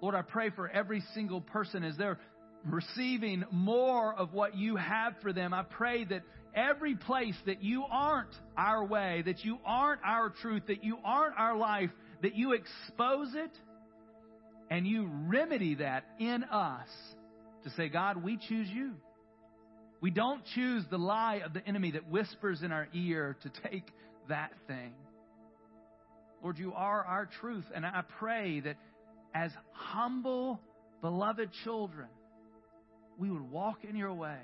Lord, 0.00 0.14
I 0.14 0.22
pray 0.22 0.50
for 0.50 0.68
every 0.68 1.02
single 1.14 1.40
person 1.40 1.84
as 1.84 1.96
they're 1.96 2.18
receiving 2.66 3.44
more 3.50 4.14
of 4.14 4.32
what 4.32 4.56
you 4.56 4.76
have 4.76 5.14
for 5.22 5.32
them. 5.32 5.52
I 5.52 5.62
pray 5.62 6.04
that 6.04 6.22
every 6.54 6.94
place 6.94 7.36
that 7.46 7.62
you 7.62 7.84
aren't 7.90 8.34
our 8.56 8.84
way, 8.84 9.22
that 9.26 9.44
you 9.44 9.58
aren't 9.64 10.00
our 10.04 10.30
truth, 10.30 10.64
that 10.68 10.84
you 10.84 10.98
aren't 11.04 11.36
our 11.36 11.56
life, 11.56 11.90
that 12.22 12.34
you 12.34 12.52
expose 12.52 13.28
it 13.34 13.50
and 14.70 14.86
you 14.86 15.08
remedy 15.26 15.76
that 15.76 16.04
in 16.18 16.44
us 16.44 16.88
to 17.64 17.70
say, 17.70 17.88
God, 17.88 18.22
we 18.22 18.38
choose 18.48 18.68
you. 18.68 18.92
We 20.00 20.10
don't 20.10 20.42
choose 20.54 20.84
the 20.90 20.98
lie 20.98 21.40
of 21.44 21.54
the 21.54 21.66
enemy 21.66 21.92
that 21.92 22.08
whispers 22.08 22.62
in 22.62 22.72
our 22.72 22.88
ear 22.92 23.36
to 23.42 23.70
take 23.70 23.90
that 24.28 24.52
thing. 24.66 24.92
Lord, 26.42 26.58
you 26.58 26.74
are 26.74 27.04
our 27.04 27.28
truth. 27.40 27.64
And 27.74 27.86
I 27.86 28.02
pray 28.18 28.60
that 28.60 28.76
as 29.34 29.50
humble, 29.72 30.60
beloved 31.00 31.50
children, 31.64 32.08
we 33.18 33.30
would 33.30 33.50
walk 33.50 33.78
in 33.88 33.96
your 33.96 34.12
way 34.12 34.38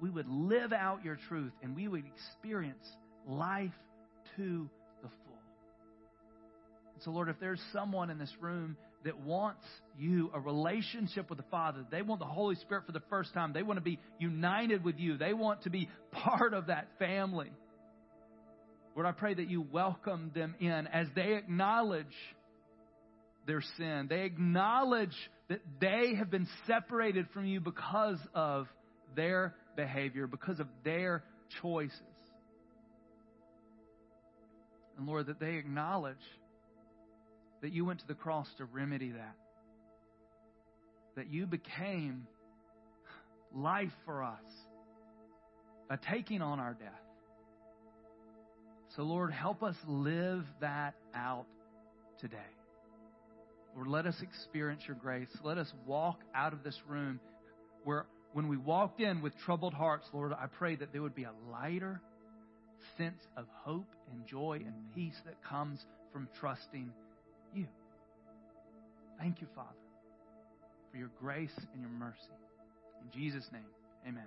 we 0.00 0.10
would 0.10 0.28
live 0.28 0.72
out 0.72 1.04
your 1.04 1.18
truth 1.28 1.52
and 1.62 1.76
we 1.76 1.88
would 1.88 2.04
experience 2.04 2.84
life 3.26 3.72
to 4.36 4.68
the 5.02 5.08
full. 5.08 5.38
And 6.94 7.02
so, 7.04 7.10
Lord, 7.10 7.28
if 7.28 7.38
there's 7.40 7.60
someone 7.72 8.10
in 8.10 8.18
this 8.18 8.32
room 8.40 8.76
that 9.04 9.18
wants 9.18 9.64
you, 9.98 10.30
a 10.34 10.40
relationship 10.40 11.28
with 11.30 11.38
the 11.38 11.44
Father, 11.50 11.84
they 11.90 12.02
want 12.02 12.20
the 12.20 12.26
Holy 12.26 12.56
Spirit 12.56 12.84
for 12.86 12.92
the 12.92 13.02
first 13.10 13.32
time, 13.32 13.52
they 13.52 13.62
want 13.62 13.78
to 13.78 13.82
be 13.82 13.98
united 14.18 14.84
with 14.84 14.98
you, 14.98 15.16
they 15.16 15.32
want 15.32 15.62
to 15.62 15.70
be 15.70 15.88
part 16.12 16.54
of 16.54 16.66
that 16.66 16.88
family. 16.98 17.50
Lord, 18.94 19.06
I 19.06 19.12
pray 19.12 19.34
that 19.34 19.48
you 19.48 19.64
welcome 19.72 20.32
them 20.34 20.54
in 20.58 20.86
as 20.88 21.06
they 21.14 21.34
acknowledge 21.34 22.06
their 23.46 23.62
sin. 23.76 24.06
They 24.08 24.22
acknowledge 24.22 25.14
that 25.48 25.60
they 25.80 26.14
have 26.16 26.30
been 26.30 26.48
separated 26.66 27.26
from 27.32 27.46
you 27.46 27.60
because 27.60 28.18
of 28.34 28.66
their 29.16 29.54
behavior, 29.76 30.26
because 30.26 30.60
of 30.60 30.66
their 30.84 31.22
choices. 31.62 32.00
And 34.96 35.06
Lord, 35.06 35.26
that 35.26 35.40
they 35.40 35.54
acknowledge 35.54 36.16
that 37.62 37.72
you 37.72 37.84
went 37.84 38.00
to 38.00 38.06
the 38.06 38.14
cross 38.14 38.48
to 38.58 38.64
remedy 38.64 39.12
that. 39.12 39.36
That 41.16 41.28
you 41.28 41.46
became 41.46 42.26
life 43.54 43.92
for 44.04 44.22
us 44.22 44.38
by 45.88 45.96
taking 45.96 46.40
on 46.40 46.60
our 46.60 46.74
death. 46.74 46.92
So, 48.96 49.02
Lord, 49.02 49.32
help 49.32 49.62
us 49.62 49.76
live 49.86 50.44
that 50.60 50.94
out 51.14 51.46
today. 52.18 52.36
Lord, 53.74 53.88
let 53.88 54.06
us 54.06 54.16
experience 54.20 54.82
your 54.86 54.96
grace. 54.96 55.28
Let 55.42 55.58
us 55.58 55.72
walk 55.86 56.20
out 56.34 56.52
of 56.52 56.64
this 56.64 56.76
room 56.88 57.20
where, 57.84 58.06
when 58.32 58.48
we 58.48 58.56
walked 58.56 59.00
in 59.00 59.22
with 59.22 59.32
troubled 59.44 59.74
hearts, 59.74 60.06
Lord, 60.12 60.32
I 60.32 60.46
pray 60.46 60.76
that 60.76 60.92
there 60.92 61.02
would 61.02 61.14
be 61.14 61.24
a 61.24 61.32
lighter 61.50 62.00
sense 62.96 63.20
of 63.36 63.46
hope 63.64 63.88
and 64.12 64.26
joy 64.26 64.62
and 64.64 64.74
peace 64.94 65.18
that 65.24 65.42
comes 65.44 65.84
from 66.12 66.28
trusting 66.38 66.90
you. 67.54 67.66
Thank 69.18 69.40
you, 69.40 69.46
Father, 69.54 69.68
for 70.90 70.98
your 70.98 71.10
grace 71.20 71.52
and 71.72 71.82
your 71.82 71.90
mercy. 71.90 72.16
In 73.02 73.10
Jesus' 73.20 73.46
name, 73.52 73.66
amen. 74.06 74.24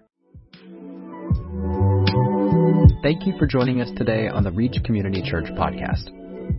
Thank 3.01 3.25
you 3.25 3.33
for 3.37 3.47
joining 3.47 3.81
us 3.81 3.89
today 3.97 4.27
on 4.27 4.43
the 4.43 4.51
Reach 4.51 4.75
Community 4.83 5.23
Church 5.25 5.45
podcast. 5.57 6.09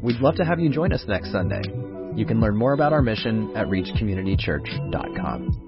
We'd 0.03 0.21
love 0.21 0.35
to 0.37 0.45
have 0.45 0.59
you 0.61 0.69
join 0.71 0.93
us 0.93 1.05
next 1.07 1.33
Sunday. 1.33 1.63
You 2.15 2.27
can 2.27 2.41
learn 2.41 2.57
more 2.57 2.73
about 2.73 2.93
our 2.93 3.03
mission 3.03 3.57
at 3.57 3.67
reachcommunitychurch.com. 3.67 5.64